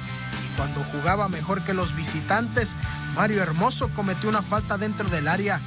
cuando 0.55 0.83
jugaba 0.83 1.27
mejor 1.29 1.63
que 1.63 1.73
los 1.73 1.95
visitantes, 1.95 2.77
Mario 3.15 3.43
Hermoso 3.43 3.89
cometió 3.93 4.29
una 4.29 4.41
falta 4.41 4.77
dentro 4.77 5.07
del 5.07 5.27
área, 5.27 5.61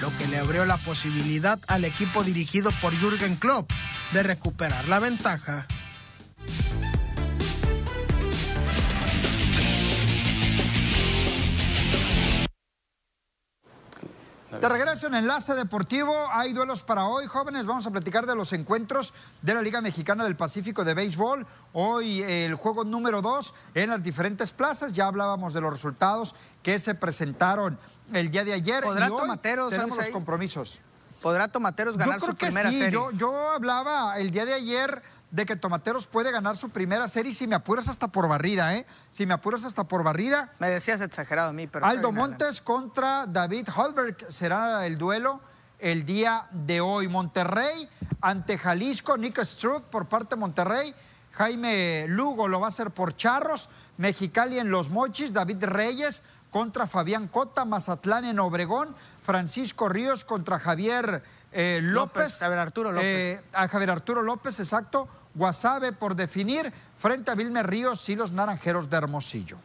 lo 0.00 0.14
que 0.18 0.26
le 0.28 0.38
abrió 0.38 0.66
la 0.66 0.76
posibilidad 0.76 1.58
al 1.66 1.84
equipo 1.84 2.22
dirigido 2.22 2.70
por 2.82 2.94
Jürgen 2.94 3.36
Klopp 3.36 3.70
de 4.12 4.22
recuperar 4.22 4.86
la 4.88 4.98
ventaja. 4.98 5.66
De 14.50 14.68
regreso 14.68 15.06
en 15.06 15.14
Enlace 15.14 15.54
Deportivo, 15.54 16.12
hay 16.32 16.52
duelos 16.52 16.82
para 16.82 17.06
hoy, 17.06 17.26
jóvenes. 17.26 17.66
Vamos 17.66 17.86
a 17.86 17.90
platicar 17.92 18.26
de 18.26 18.34
los 18.34 18.52
encuentros 18.52 19.14
de 19.42 19.54
la 19.54 19.62
Liga 19.62 19.80
Mexicana 19.80 20.24
del 20.24 20.36
Pacífico 20.36 20.84
de 20.84 20.92
Béisbol. 20.92 21.46
Hoy 21.72 22.22
el 22.22 22.56
juego 22.56 22.84
número 22.84 23.22
dos 23.22 23.54
en 23.74 23.90
las 23.90 24.02
diferentes 24.02 24.50
plazas. 24.50 24.92
Ya 24.92 25.06
hablábamos 25.06 25.52
de 25.52 25.60
los 25.60 25.72
resultados 25.72 26.34
que 26.64 26.80
se 26.80 26.96
presentaron 26.96 27.78
el 28.12 28.32
día 28.32 28.44
de 28.44 28.52
ayer. 28.52 28.82
¿Podrá 28.82 29.06
y 29.06 29.10
hoy 29.10 29.20
Tomateros, 29.20 29.70
tenemos 29.70 29.96
los 29.96 30.08
compromisos. 30.08 30.80
¿Podrá 31.22 31.46
Tomateros 31.46 31.96
ganar 31.96 32.16
yo 32.16 32.20
creo 32.20 32.32
su 32.32 32.36
que 32.36 32.46
primera 32.46 32.70
sí. 32.70 32.78
serie? 32.78 32.92
Yo, 32.92 33.12
yo 33.12 33.50
hablaba 33.50 34.18
el 34.18 34.32
día 34.32 34.44
de 34.46 34.54
ayer 34.54 35.00
de 35.30 35.46
que 35.46 35.56
Tomateros 35.56 36.06
puede 36.06 36.32
ganar 36.32 36.56
su 36.56 36.70
primera 36.70 37.06
serie 37.08 37.32
si 37.32 37.46
me 37.46 37.54
apuras 37.54 37.88
hasta 37.88 38.08
por 38.08 38.28
barrida, 38.28 38.74
¿eh? 38.74 38.86
Si 39.10 39.26
me 39.26 39.34
apuras 39.34 39.64
hasta 39.64 39.84
por 39.84 40.02
barrida. 40.02 40.52
Me 40.58 40.68
decías 40.68 41.00
exagerado 41.00 41.50
a 41.50 41.52
mí, 41.52 41.66
pero... 41.66 41.86
Aldo. 41.86 42.12
Montes 42.12 42.60
contra 42.60 43.26
David 43.26 43.68
Holberg 43.74 44.16
será 44.28 44.86
el 44.86 44.98
duelo 44.98 45.40
el 45.78 46.04
día 46.04 46.48
de 46.50 46.80
hoy. 46.80 47.08
Monterrey 47.08 47.88
ante 48.20 48.58
Jalisco, 48.58 49.16
Nick 49.16 49.42
Struck 49.44 49.84
por 49.84 50.08
parte 50.08 50.34
de 50.34 50.40
Monterrey. 50.40 50.94
Jaime 51.32 52.06
Lugo 52.08 52.48
lo 52.48 52.60
va 52.60 52.66
a 52.66 52.68
hacer 52.70 52.90
por 52.90 53.16
Charros. 53.16 53.68
Mexicali 53.98 54.58
en 54.58 54.70
Los 54.70 54.90
Mochis, 54.90 55.32
David 55.32 55.64
Reyes 55.64 56.22
contra 56.50 56.86
Fabián 56.86 57.28
Cota, 57.28 57.64
Mazatlán 57.64 58.24
en 58.24 58.40
Obregón, 58.40 58.96
Francisco 59.22 59.88
Ríos 59.88 60.24
contra 60.24 60.58
Javier 60.58 61.22
eh, 61.52 61.80
López. 61.82 62.22
López, 62.22 62.38
Javier 62.38 62.58
Arturo 62.58 62.92
López. 62.92 63.06
Eh, 63.06 63.42
a 63.52 63.68
Javier 63.68 63.90
Arturo 63.90 64.22
López, 64.22 64.58
exacto. 64.58 65.08
Guasave 65.34 65.92
por 65.92 66.14
definir 66.14 66.72
frente 66.98 67.30
a 67.30 67.34
Vilmer 67.34 67.66
Ríos 67.66 68.08
y 68.08 68.16
los 68.16 68.32
Naranjeros 68.32 68.90
de 68.90 68.96
Hermosillo. 68.96 69.58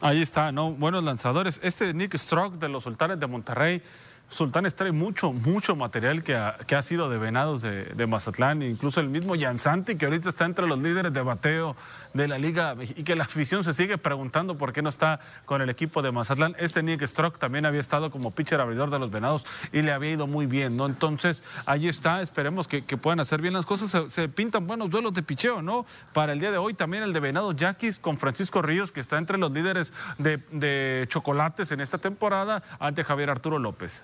Ahí 0.00 0.22
está, 0.22 0.50
¿no? 0.50 0.72
Buenos 0.72 1.04
lanzadores. 1.04 1.60
Este 1.62 1.94
Nick 1.94 2.16
Strock 2.16 2.54
de 2.54 2.68
los 2.68 2.82
Sultanes 2.82 3.20
de 3.20 3.26
Monterrey. 3.26 3.82
Sultanes 4.28 4.74
trae 4.74 4.90
mucho, 4.90 5.32
mucho 5.32 5.76
material 5.76 6.24
que 6.24 6.34
ha, 6.34 6.58
que 6.66 6.74
ha 6.74 6.82
sido 6.82 7.08
de 7.08 7.18
Venados 7.18 7.62
de, 7.62 7.84
de 7.84 8.06
Mazatlán, 8.06 8.62
incluso 8.62 9.00
el 9.00 9.08
mismo 9.08 9.36
Yansanti, 9.36 9.96
que 9.96 10.06
ahorita 10.06 10.28
está 10.28 10.44
entre 10.44 10.66
los 10.66 10.78
líderes 10.78 11.12
de 11.12 11.22
bateo 11.22 11.76
de 12.14 12.28
la 12.28 12.38
liga 12.38 12.76
y 12.80 13.02
que 13.02 13.16
la 13.16 13.24
afición 13.24 13.64
se 13.64 13.74
sigue 13.74 13.98
preguntando 13.98 14.56
por 14.56 14.72
qué 14.72 14.82
no 14.82 14.88
está 14.88 15.20
con 15.44 15.60
el 15.60 15.68
equipo 15.68 16.00
de 16.00 16.12
Mazatlán. 16.12 16.54
Este 16.58 16.82
Nick 16.82 17.02
Strock 17.02 17.38
también 17.38 17.66
había 17.66 17.80
estado 17.80 18.10
como 18.10 18.30
pitcher 18.30 18.60
abridor 18.60 18.90
de 18.90 19.00
los 19.00 19.10
Venados 19.10 19.44
y 19.72 19.82
le 19.82 19.92
había 19.92 20.12
ido 20.12 20.26
muy 20.26 20.46
bien, 20.46 20.76
¿no? 20.76 20.86
Entonces, 20.86 21.44
ahí 21.66 21.88
está, 21.88 22.22
esperemos 22.22 22.68
que, 22.68 22.82
puedan 22.94 23.18
hacer 23.18 23.42
bien 23.42 23.52
las 23.52 23.66
cosas. 23.66 24.12
Se, 24.12 24.28
pintan 24.28 24.66
buenos 24.66 24.88
duelos 24.88 25.12
de 25.12 25.22
picheo, 25.22 25.60
¿no? 25.60 25.84
Para 26.12 26.32
el 26.32 26.40
día 26.40 26.52
de 26.52 26.58
hoy 26.58 26.74
también 26.74 27.02
el 27.02 27.12
de 27.12 27.20
Venados 27.20 27.56
Yaquis 27.56 27.98
con 27.98 28.16
Francisco 28.16 28.62
Ríos, 28.62 28.92
que 28.92 29.00
está 29.00 29.18
entre 29.18 29.36
los 29.36 29.50
líderes 29.50 29.92
de, 30.18 30.38
de 30.52 31.06
chocolates 31.08 31.72
en 31.72 31.80
esta 31.80 31.98
temporada, 31.98 32.62
ante 32.78 33.02
Javier 33.02 33.30
Arturo 33.30 33.58
López. 33.58 34.02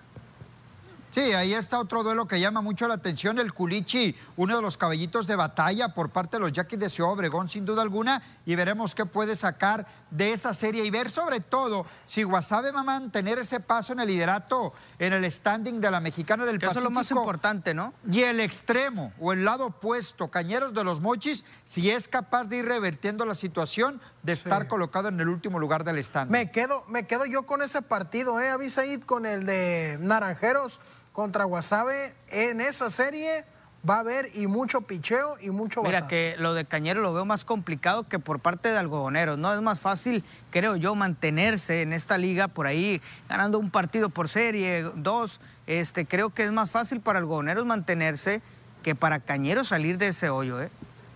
Sí, 1.10 1.32
ahí 1.32 1.54
está 1.54 1.80
otro 1.80 2.04
duelo 2.04 2.28
que 2.28 2.38
llama 2.38 2.60
mucho 2.60 2.86
la 2.86 2.94
atención, 2.94 3.40
el 3.40 3.52
Culichi, 3.52 4.14
uno 4.36 4.54
de 4.54 4.62
los 4.62 4.76
caballitos 4.76 5.26
de 5.26 5.34
batalla 5.34 5.92
por 5.92 6.10
parte 6.10 6.36
de 6.36 6.40
los 6.40 6.52
Yaquis 6.52 6.78
de 6.78 6.88
Ciudad 6.88 7.10
Obregón, 7.10 7.48
sin 7.48 7.64
duda 7.64 7.82
alguna, 7.82 8.22
y 8.46 8.54
veremos 8.54 8.94
qué 8.94 9.04
puede 9.06 9.34
sacar 9.34 9.88
de 10.12 10.32
esa 10.32 10.54
serie 10.54 10.84
y 10.84 10.90
ver 10.90 11.10
sobre 11.10 11.40
todo 11.40 11.84
si 12.06 12.22
Guasave 12.22 12.70
va 12.70 12.80
a 12.80 12.84
mantener 12.84 13.40
ese 13.40 13.58
paso 13.58 13.92
en 13.92 13.98
el 13.98 14.06
liderato, 14.06 14.72
en 15.00 15.12
el 15.12 15.28
standing 15.28 15.80
de 15.80 15.90
la 15.90 15.98
Mexicana 15.98 16.44
del 16.44 16.60
Que 16.60 16.66
eso 16.66 16.78
es 16.78 16.84
Pacífico. 16.84 16.90
lo 16.90 16.94
más 16.94 17.10
importante, 17.10 17.74
¿no? 17.74 17.92
Y 18.08 18.22
el 18.22 18.38
extremo 18.38 19.12
o 19.18 19.32
el 19.32 19.44
lado 19.44 19.66
opuesto, 19.66 20.30
Cañeros 20.30 20.74
de 20.74 20.84
los 20.84 21.00
Mochis, 21.00 21.44
si 21.64 21.90
es 21.90 22.06
capaz 22.06 22.48
de 22.48 22.58
ir 22.58 22.66
revertiendo 22.66 23.26
la 23.26 23.34
situación 23.34 24.00
de 24.22 24.34
estar 24.34 24.68
colocado 24.68 25.08
en 25.08 25.18
el 25.18 25.28
último 25.28 25.58
lugar 25.58 25.82
del 25.82 26.02
standing. 26.04 26.30
Me 26.30 26.52
quedo, 26.52 26.84
me 26.86 27.06
quedo 27.08 27.26
yo 27.26 27.46
con 27.46 27.62
ese 27.62 27.82
partido, 27.82 28.40
¿eh? 28.40 28.50
Avisaid, 28.50 29.02
con 29.02 29.26
el 29.26 29.44
de 29.44 29.98
Naranjeros 30.00 30.78
contra 31.12 31.44
Guasave. 31.44 32.14
En 32.28 32.60
esa 32.60 32.90
serie 32.90 33.44
va 33.88 33.96
a 33.96 34.00
haber 34.00 34.30
y 34.34 34.46
mucho 34.46 34.82
picheo 34.82 35.36
y 35.40 35.50
mucho 35.50 35.82
Mira 35.82 36.00
batazo. 36.00 36.08
que 36.08 36.36
lo 36.38 36.54
de 36.54 36.64
Cañero 36.64 37.00
lo 37.00 37.14
veo 37.14 37.24
más 37.24 37.44
complicado 37.44 38.06
que 38.06 38.18
por 38.18 38.40
parte 38.40 38.70
de 38.70 38.78
algodoneros, 38.78 39.38
¿no? 39.38 39.52
Es 39.54 39.60
más 39.62 39.80
fácil, 39.80 40.24
creo 40.50 40.76
yo, 40.76 40.94
mantenerse 40.94 41.82
en 41.82 41.92
esta 41.92 42.18
liga 42.18 42.48
por 42.48 42.66
ahí, 42.66 43.00
ganando 43.28 43.58
un 43.58 43.70
partido 43.70 44.10
por 44.10 44.28
serie, 44.28 44.82
dos. 44.96 45.40
Este, 45.66 46.06
creo 46.06 46.30
que 46.30 46.44
es 46.44 46.52
más 46.52 46.70
fácil 46.70 47.00
para 47.00 47.18
algodoneros 47.20 47.64
mantenerse 47.64 48.42
que 48.82 48.94
para 48.94 49.20
Cañeros 49.20 49.68
salir 49.68 49.98
de 49.98 50.08
ese 50.08 50.30
hoyo, 50.30 50.60
¿eh? 50.60 50.70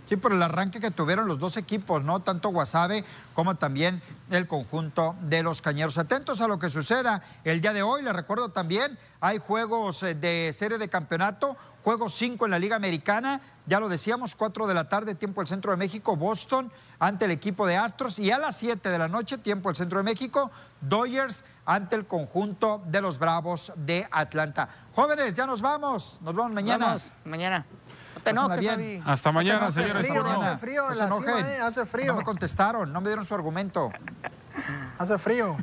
Sí, 0.09 0.16
por 0.16 0.32
el 0.32 0.42
arranque 0.42 0.80
que 0.80 0.90
tuvieron 0.90 1.26
los 1.28 1.38
dos 1.38 1.57
equipos, 1.57 2.05
¿no? 2.05 2.20
Tanto 2.20 2.51
Guasave 2.51 3.05
como 3.32 3.55
también 3.55 4.03
el 4.35 4.47
conjunto 4.47 5.16
de 5.22 5.43
los 5.43 5.62
cañeros. 5.62 5.99
Atentos 5.99 6.41
a 6.41 6.49
lo 6.49 6.59
que 6.59 6.70
suceda 6.70 7.22
el 7.45 7.61
día 7.61 7.72
de 7.72 7.82
hoy. 7.82 8.03
Les 8.03 8.12
recuerdo 8.12 8.51
también, 8.51 8.99
hay 9.20 9.39
juegos 9.39 10.03
eh, 10.03 10.14
de 10.14 10.53
serie 10.53 10.78
de 10.78 10.89
campeonato, 10.89 11.57
juego 11.82 12.09
5 12.09 12.45
en 12.45 12.51
la 12.51 12.59
Liga 12.59 12.76
Americana. 12.76 13.41
Ya 13.66 13.80
lo 13.80 13.89
decíamos, 13.89 14.35
4 14.35 14.66
de 14.66 14.74
la 14.74 14.89
tarde, 14.89 15.14
tiempo 15.14 15.41
del 15.41 15.49
Centro 15.49 15.70
de 15.70 15.76
México, 15.76 16.16
Boston 16.16 16.70
ante 16.99 17.24
el 17.26 17.30
equipo 17.30 17.66
de 17.66 17.76
Astros. 17.76 18.18
Y 18.18 18.30
a 18.30 18.39
las 18.39 18.57
7 18.57 18.89
de 18.89 18.99
la 18.99 19.09
noche, 19.09 19.39
tiempo 19.39 19.68
del 19.68 19.76
Centro 19.76 19.99
de 19.99 20.05
México, 20.05 20.51
Dodgers 20.80 21.45
ante 21.66 21.97
el 21.97 22.07
conjunto 22.07 22.82
de 22.87 23.01
los 23.01 23.18
Bravos 23.18 23.72
de 23.76 24.07
Atlanta. 24.11 24.68
Jóvenes, 24.95 25.35
ya 25.35 25.47
nos 25.47 25.61
vamos. 25.61 26.18
Nos 26.20 26.35
vemos 26.35 26.53
mañana. 26.53 26.87
Vamos, 26.87 27.12
mañana. 27.24 27.66
No 28.33 28.49
te 28.49 28.55
enojes, 28.55 28.77
bien. 28.79 29.03
Hasta 29.07 29.33
mañana, 29.33 29.66
hace 29.66 29.83
señores. 29.83 30.07
frío, 30.07 30.25
hace 30.27 30.57
frío 30.57 30.93
en 30.93 30.99
la 30.99 31.11
cima, 31.11 31.31
enojen. 31.39 31.47
¿eh? 31.47 31.59
Hace 31.61 31.87
frío. 31.87 32.07
No 32.12 32.18
me 32.18 32.25
contestaron, 32.25 32.93
no 32.93 33.01
me 33.01 33.09
dieron 33.09 33.25
su 33.25 33.35
argumento. 33.35 33.91
Hace 34.99 35.18
frío. 35.18 35.57